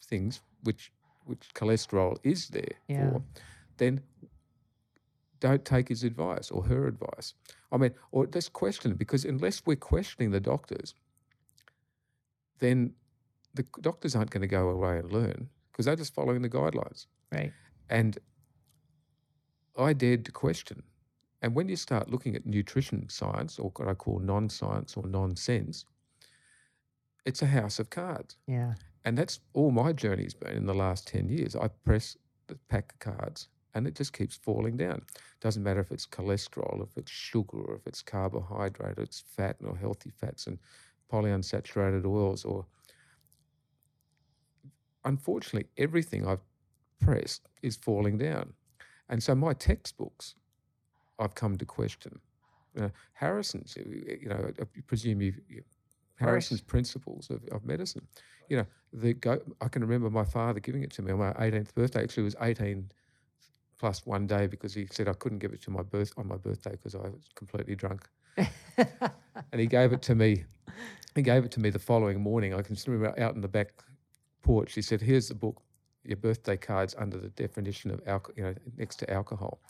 things 0.00 0.42
which, 0.62 0.92
which 1.24 1.48
cholesterol 1.54 2.18
is 2.22 2.50
there 2.50 2.76
Yeah. 2.86 3.10
for, 3.10 3.22
then 3.78 4.02
don't 5.40 5.64
take 5.64 5.88
his 5.88 6.04
advice 6.04 6.52
or 6.52 6.62
her 6.66 6.86
advice. 6.86 7.34
I 7.72 7.78
mean, 7.78 7.94
or 8.12 8.26
just 8.26 8.52
question 8.52 8.92
it 8.92 8.98
because 8.98 9.24
unless 9.24 9.66
we're 9.66 9.74
questioning 9.74 10.30
the 10.30 10.38
doctors, 10.38 10.94
then 12.62 12.94
the 13.54 13.66
doctors 13.80 14.16
aren't 14.16 14.30
going 14.30 14.40
to 14.40 14.46
go 14.46 14.70
away 14.70 14.98
and 14.98 15.12
learn 15.12 15.48
because 15.70 15.84
they're 15.84 15.96
just 15.96 16.14
following 16.14 16.42
the 16.42 16.48
guidelines. 16.48 17.06
Right. 17.30 17.52
And 17.90 18.18
I 19.76 19.92
dared 19.92 20.24
to 20.26 20.32
question. 20.32 20.82
And 21.42 21.54
when 21.54 21.68
you 21.68 21.76
start 21.76 22.08
looking 22.08 22.36
at 22.36 22.46
nutrition 22.46 23.08
science, 23.08 23.58
or 23.58 23.72
what 23.76 23.88
I 23.88 23.94
call 23.94 24.20
non 24.20 24.48
science 24.48 24.96
or 24.96 25.06
nonsense, 25.06 25.84
it's 27.26 27.42
a 27.42 27.46
house 27.46 27.78
of 27.78 27.90
cards. 27.90 28.36
Yeah. 28.46 28.74
And 29.04 29.18
that's 29.18 29.40
all 29.52 29.72
my 29.72 29.92
journey's 29.92 30.34
been 30.34 30.56
in 30.56 30.66
the 30.66 30.74
last 30.74 31.08
10 31.08 31.28
years. 31.28 31.56
I 31.56 31.68
press 31.84 32.16
the 32.46 32.54
pack 32.68 32.92
of 32.92 32.98
cards 33.00 33.48
and 33.74 33.86
it 33.86 33.96
just 33.96 34.12
keeps 34.12 34.36
falling 34.36 34.76
down. 34.76 35.02
Doesn't 35.40 35.62
matter 35.62 35.80
if 35.80 35.90
it's 35.90 36.06
cholesterol, 36.06 36.82
if 36.82 36.96
it's 36.96 37.10
sugar, 37.10 37.58
or 37.58 37.74
if 37.74 37.86
it's 37.86 38.02
carbohydrate, 38.02 38.98
it's 38.98 39.20
fat 39.20 39.56
or 39.64 39.76
healthy 39.76 40.10
fats 40.10 40.46
and 40.46 40.58
polyunsaturated 41.12 42.04
oils, 42.06 42.44
or 42.44 42.66
unfortunately, 45.04 45.68
everything 45.76 46.26
I've 46.26 46.42
pressed 47.00 47.48
is 47.62 47.76
falling 47.76 48.18
down. 48.18 48.52
And 49.08 49.22
so 49.22 49.34
my 49.34 49.52
textbooks, 49.52 50.34
I've 51.18 51.34
come 51.34 51.56
to 51.58 51.64
question. 51.64 52.20
Uh, 52.80 52.88
Harrison's, 53.12 53.76
you 53.76 54.28
know, 54.28 54.50
I 54.58 54.64
presume 54.86 55.20
you've, 55.20 55.40
you 55.48 55.62
Harrison's 56.18 56.60
principles 56.60 57.28
of, 57.30 57.44
of 57.50 57.64
medicine. 57.64 58.06
You 58.48 58.58
know, 58.58 58.66
the 58.92 59.14
go, 59.14 59.40
I 59.60 59.68
can 59.68 59.82
remember 59.82 60.10
my 60.10 60.24
father 60.24 60.60
giving 60.60 60.82
it 60.82 60.90
to 60.92 61.02
me 61.02 61.12
on 61.12 61.18
my 61.18 61.32
18th 61.32 61.74
birthday. 61.74 62.02
Actually, 62.02 62.22
it 62.22 62.24
was 62.24 62.36
18 62.40 62.90
plus 63.78 64.06
one 64.06 64.26
day 64.26 64.46
because 64.46 64.72
he 64.72 64.86
said 64.90 65.08
I 65.08 65.14
couldn't 65.14 65.38
give 65.38 65.52
it 65.52 65.62
to 65.62 65.70
my 65.70 65.82
birth 65.82 66.12
on 66.16 66.28
my 66.28 66.36
birthday 66.36 66.72
because 66.72 66.94
I 66.94 66.98
was 66.98 67.28
completely 67.34 67.74
drunk. 67.74 68.08
and 68.36 69.58
he 69.60 69.66
gave 69.66 69.92
it 69.92 70.02
to 70.02 70.14
me. 70.14 70.44
He 71.14 71.22
gave 71.22 71.44
it 71.44 71.50
to 71.52 71.60
me 71.60 71.70
the 71.70 71.78
following 71.78 72.20
morning. 72.20 72.54
I 72.54 72.62
can 72.62 72.76
still 72.76 72.94
remember 72.94 73.20
out 73.20 73.34
in 73.34 73.40
the 73.40 73.48
back 73.48 73.72
porch. 74.42 74.74
He 74.74 74.82
said, 74.82 75.00
"Here's 75.00 75.28
the 75.28 75.34
book. 75.34 75.62
Your 76.04 76.16
birthday 76.16 76.56
card's 76.56 76.94
under 76.98 77.18
the 77.18 77.28
definition 77.28 77.90
of 77.90 78.00
alcohol. 78.06 78.34
You 78.36 78.44
know, 78.44 78.54
next 78.76 78.96
to 78.96 79.10
alcohol." 79.10 79.60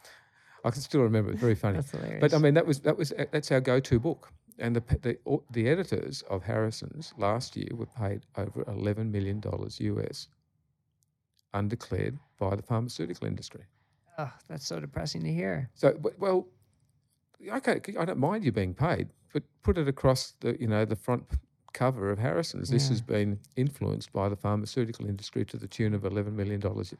I 0.64 0.70
can 0.70 0.80
still 0.80 1.02
remember. 1.02 1.32
It's 1.32 1.40
very 1.40 1.56
funny. 1.56 1.78
That's 1.78 1.90
hilarious. 1.90 2.20
But 2.20 2.34
I 2.34 2.38
mean, 2.38 2.54
that 2.54 2.66
was 2.66 2.80
that 2.80 2.96
was 2.96 3.12
uh, 3.12 3.24
that's 3.32 3.50
our 3.50 3.60
go-to 3.60 3.98
book. 3.98 4.30
And 4.58 4.76
the 4.76 4.82
the 5.02 5.18
the 5.50 5.68
editors 5.68 6.22
of 6.30 6.44
Harrison's 6.44 7.12
last 7.16 7.56
year 7.56 7.68
were 7.72 7.86
paid 7.86 8.26
over 8.36 8.62
eleven 8.68 9.10
million 9.10 9.40
dollars 9.40 9.80
US, 9.80 10.28
undeclared 11.54 12.18
by 12.38 12.54
the 12.54 12.62
pharmaceutical 12.62 13.26
industry. 13.26 13.64
oh, 14.18 14.32
that's 14.48 14.66
so 14.66 14.78
depressing 14.78 15.22
to 15.24 15.32
hear. 15.32 15.70
So, 15.74 15.98
well, 16.18 16.46
okay, 17.50 17.80
I 17.98 18.04
don't 18.04 18.18
mind 18.18 18.44
you 18.44 18.52
being 18.52 18.74
paid, 18.74 19.08
but 19.32 19.42
put 19.62 19.78
it 19.78 19.88
across 19.88 20.32
the 20.40 20.56
you 20.60 20.66
know 20.66 20.84
the 20.84 20.96
front 20.96 21.24
cover 21.72 22.10
of 22.10 22.18
Harrison's. 22.18 22.68
This 22.70 22.84
Yeah. 22.84 22.88
has 22.90 23.00
been 23.00 23.38
influenced 23.56 24.12
by 24.12 24.28
the 24.28 24.36
pharmaceutical 24.36 25.06
industry 25.06 25.44
to 25.46 25.56
the 25.56 25.66
tune 25.68 25.94
of 25.94 26.04
eleven 26.04 26.36
million 26.36 26.60
dollars. 26.60 26.94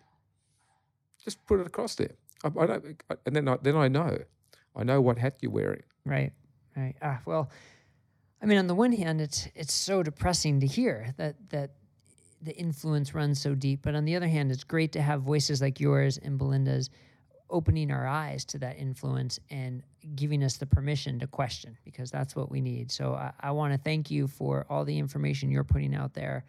Just 1.24 1.44
put 1.46 1.60
it 1.60 1.66
across 1.66 1.94
there. 1.94 2.12
I, 2.44 2.48
I 2.62 2.66
don't, 2.66 3.02
I- 3.10 3.16
and 3.26 3.36
then 3.36 3.48
I, 3.48 3.56
then 3.62 3.76
I 3.76 3.88
know, 3.88 4.18
I 4.74 4.82
know 4.84 5.00
what 5.00 5.18
hat 5.18 5.36
you're 5.40 5.52
wearing. 5.52 5.82
Right. 6.04 6.32
Right. 6.76 6.96
Ah, 7.02 7.20
well, 7.26 7.50
I 8.42 8.46
mean, 8.46 8.58
on 8.58 8.66
the 8.66 8.74
one 8.74 8.92
hand, 8.92 9.20
it's 9.20 9.46
it's 9.54 9.74
so 9.74 10.02
depressing 10.02 10.60
to 10.60 10.66
hear 10.66 11.14
that 11.18 11.36
that 11.50 11.70
the 12.40 12.56
influence 12.56 13.14
runs 13.14 13.40
so 13.40 13.54
deep, 13.54 13.80
but 13.82 13.94
on 13.94 14.04
the 14.04 14.16
other 14.16 14.26
hand, 14.26 14.50
it's 14.50 14.64
great 14.64 14.90
to 14.92 15.02
have 15.02 15.22
voices 15.22 15.60
like 15.60 15.78
yours 15.78 16.18
and 16.18 16.38
Belinda's 16.38 16.90
opening 17.52 17.90
our 17.90 18.06
eyes 18.06 18.44
to 18.46 18.58
that 18.58 18.78
influence 18.78 19.38
and 19.50 19.82
giving 20.16 20.42
us 20.42 20.56
the 20.56 20.66
permission 20.66 21.18
to 21.20 21.26
question 21.26 21.76
because 21.84 22.10
that's 22.10 22.34
what 22.34 22.50
we 22.50 22.60
need. 22.60 22.90
So 22.90 23.14
I, 23.14 23.32
I 23.38 23.50
want 23.52 23.72
to 23.72 23.78
thank 23.78 24.10
you 24.10 24.26
for 24.26 24.66
all 24.68 24.84
the 24.84 24.98
information 24.98 25.50
you're 25.50 25.62
putting 25.62 25.94
out 25.94 26.14
there. 26.14 26.44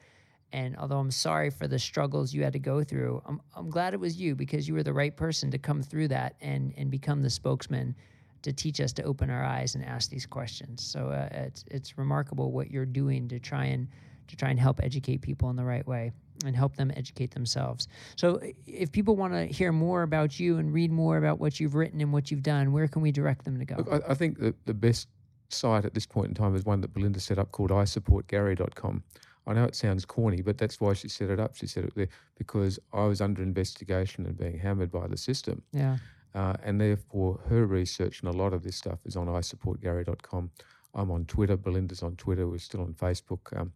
And 0.53 0.77
although 0.77 0.99
I'm 0.99 1.11
sorry 1.11 1.49
for 1.49 1.67
the 1.67 1.79
struggles 1.79 2.33
you 2.33 2.43
had 2.43 2.53
to 2.53 2.59
go 2.59 2.83
through, 2.83 3.21
I'm, 3.25 3.41
I'm 3.55 3.69
glad 3.69 3.93
it 3.93 3.99
was 3.99 4.19
you 4.19 4.35
because 4.35 4.67
you 4.67 4.73
were 4.73 4.83
the 4.83 4.93
right 4.93 5.15
person 5.15 5.51
to 5.51 5.57
come 5.57 5.81
through 5.81 6.07
that 6.09 6.35
and, 6.41 6.73
and 6.77 6.89
become 6.89 7.21
the 7.21 7.29
spokesman 7.29 7.95
to 8.43 8.53
teach 8.53 8.79
us 8.79 8.93
to 8.93 9.03
open 9.03 9.29
our 9.29 9.43
eyes 9.43 9.75
and 9.75 9.83
ask 9.83 10.09
these 10.09 10.25
questions. 10.25 10.83
So 10.83 11.09
uh, 11.09 11.29
it's 11.31 11.63
it's 11.71 11.97
remarkable 11.97 12.51
what 12.51 12.69
you're 12.69 12.85
doing 12.85 13.27
to 13.29 13.39
try 13.39 13.65
and 13.65 13.87
to 14.27 14.35
try 14.35 14.49
and 14.49 14.59
help 14.59 14.81
educate 14.83 15.21
people 15.21 15.49
in 15.49 15.55
the 15.55 15.63
right 15.63 15.85
way 15.87 16.11
and 16.45 16.55
help 16.55 16.75
them 16.75 16.91
educate 16.95 17.31
themselves. 17.31 17.87
So 18.15 18.39
if 18.65 18.91
people 18.91 19.15
want 19.15 19.33
to 19.33 19.45
hear 19.45 19.71
more 19.71 20.03
about 20.03 20.39
you 20.39 20.57
and 20.57 20.73
read 20.73 20.91
more 20.91 21.17
about 21.17 21.39
what 21.39 21.59
you've 21.59 21.75
written 21.75 22.01
and 22.01 22.11
what 22.11 22.31
you've 22.31 22.43
done, 22.43 22.71
where 22.71 22.87
can 22.87 23.01
we 23.01 23.11
direct 23.11 23.45
them 23.45 23.59
to 23.59 23.65
go? 23.65 23.75
Look, 23.77 23.91
I, 23.91 24.11
I 24.11 24.13
think 24.13 24.39
that 24.39 24.55
the 24.65 24.73
best 24.73 25.07
site 25.49 25.85
at 25.85 25.93
this 25.93 26.05
point 26.05 26.29
in 26.29 26.33
time 26.33 26.55
is 26.55 26.65
one 26.65 26.81
that 26.81 26.93
Belinda 26.93 27.19
set 27.19 27.37
up 27.37 27.51
called 27.51 27.69
isupportgary.com. 27.71 29.03
I 29.45 29.53
know 29.53 29.65
it 29.65 29.75
sounds 29.75 30.05
corny, 30.05 30.41
but 30.41 30.57
that's 30.57 30.79
why 30.79 30.93
she 30.93 31.09
set 31.09 31.29
it 31.29 31.39
up. 31.39 31.55
She 31.55 31.67
set 31.67 31.83
it 31.83 31.93
there 31.95 32.07
because 32.37 32.79
I 32.93 33.05
was 33.05 33.19
under 33.21 33.43
investigation 33.43 34.25
and 34.25 34.37
being 34.37 34.57
hammered 34.57 34.91
by 34.91 35.07
the 35.07 35.17
system. 35.17 35.61
Yeah. 35.73 35.97
Uh, 36.33 36.55
and 36.63 36.79
therefore, 36.79 37.39
her 37.49 37.65
research 37.65 38.21
and 38.21 38.29
a 38.33 38.37
lot 38.37 38.53
of 38.53 38.63
this 38.63 38.75
stuff 38.75 38.99
is 39.05 39.15
on 39.15 39.27
isupportgary.com. 39.27 40.49
I'm 40.95 41.11
on 41.11 41.25
Twitter. 41.25 41.57
Belinda's 41.57 42.03
on 42.03 42.15
Twitter. 42.15 42.47
We're 42.47 42.59
still 42.59 42.81
on 42.81 42.93
Facebook. 42.93 43.59
Um, 43.59 43.73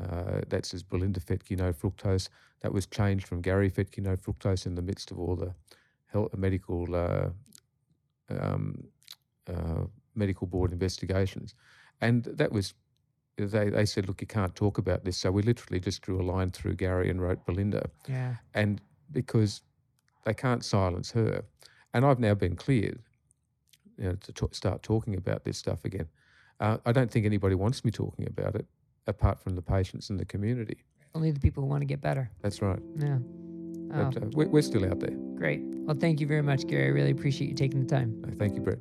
uh, 0.00 0.40
that 0.48 0.66
says 0.66 0.82
Belinda 0.82 1.20
Fettke, 1.20 1.56
no 1.56 1.72
fructose. 1.72 2.28
That 2.60 2.72
was 2.72 2.86
changed 2.86 3.26
from 3.26 3.40
Gary 3.40 3.70
Fettke, 3.70 3.98
no 4.02 4.16
fructose 4.16 4.66
in 4.66 4.74
the 4.74 4.82
midst 4.82 5.10
of 5.10 5.18
all 5.18 5.36
the 5.36 5.54
health, 6.06 6.36
medical 6.36 6.94
uh, 6.94 7.28
um, 8.30 8.84
uh, 9.48 9.84
medical 10.14 10.46
board 10.46 10.72
investigations. 10.72 11.54
And 12.00 12.24
that 12.24 12.52
was, 12.52 12.74
they, 13.36 13.70
they 13.70 13.86
said, 13.86 14.08
look, 14.08 14.20
you 14.20 14.26
can't 14.26 14.54
talk 14.54 14.78
about 14.78 15.04
this. 15.04 15.16
So 15.18 15.30
we 15.30 15.42
literally 15.42 15.80
just 15.80 16.02
drew 16.02 16.20
a 16.20 16.24
line 16.24 16.50
through 16.50 16.74
Gary 16.74 17.10
and 17.10 17.20
wrote 17.20 17.44
Belinda 17.46 17.90
Yeah. 18.08 18.36
and 18.54 18.80
because 19.12 19.62
they 20.24 20.34
can't 20.34 20.64
silence 20.64 21.12
her. 21.12 21.44
And 21.94 22.04
I've 22.04 22.18
now 22.20 22.34
been 22.34 22.56
cleared, 22.56 23.00
you 23.96 24.04
know, 24.04 24.14
to 24.16 24.32
ta- 24.32 24.48
start 24.52 24.82
talking 24.82 25.14
about 25.14 25.44
this 25.44 25.56
stuff 25.58 25.84
again. 25.84 26.08
Uh, 26.60 26.78
I 26.86 26.92
don't 26.92 27.10
think 27.10 27.26
anybody 27.26 27.54
wants 27.54 27.84
me 27.84 27.90
talking 27.90 28.26
about 28.26 28.54
it, 28.54 28.66
apart 29.06 29.40
from 29.40 29.54
the 29.54 29.62
patients 29.62 30.10
and 30.10 30.18
the 30.18 30.24
community. 30.24 30.78
Only 31.14 31.30
the 31.30 31.40
people 31.40 31.62
who 31.62 31.68
want 31.68 31.82
to 31.82 31.86
get 31.86 32.00
better. 32.00 32.30
That's 32.42 32.60
right. 32.60 32.78
Yeah. 32.98 33.18
Oh, 33.94 34.10
But 34.10 34.22
uh, 34.22 34.26
we're, 34.32 34.48
we're 34.48 34.62
still 34.62 34.84
out 34.84 35.00
there. 35.00 35.16
great. 35.36 35.60
Well, 35.62 35.96
thank 35.98 36.20
you 36.20 36.26
very 36.26 36.42
much, 36.42 36.66
Gary. 36.66 36.86
I 36.86 36.88
really 36.88 37.12
appreciate 37.12 37.48
you 37.48 37.54
taking 37.54 37.80
the 37.80 37.86
time. 37.88 38.22
Thank 38.38 38.54
you, 38.54 38.60
Bret. 38.60 38.78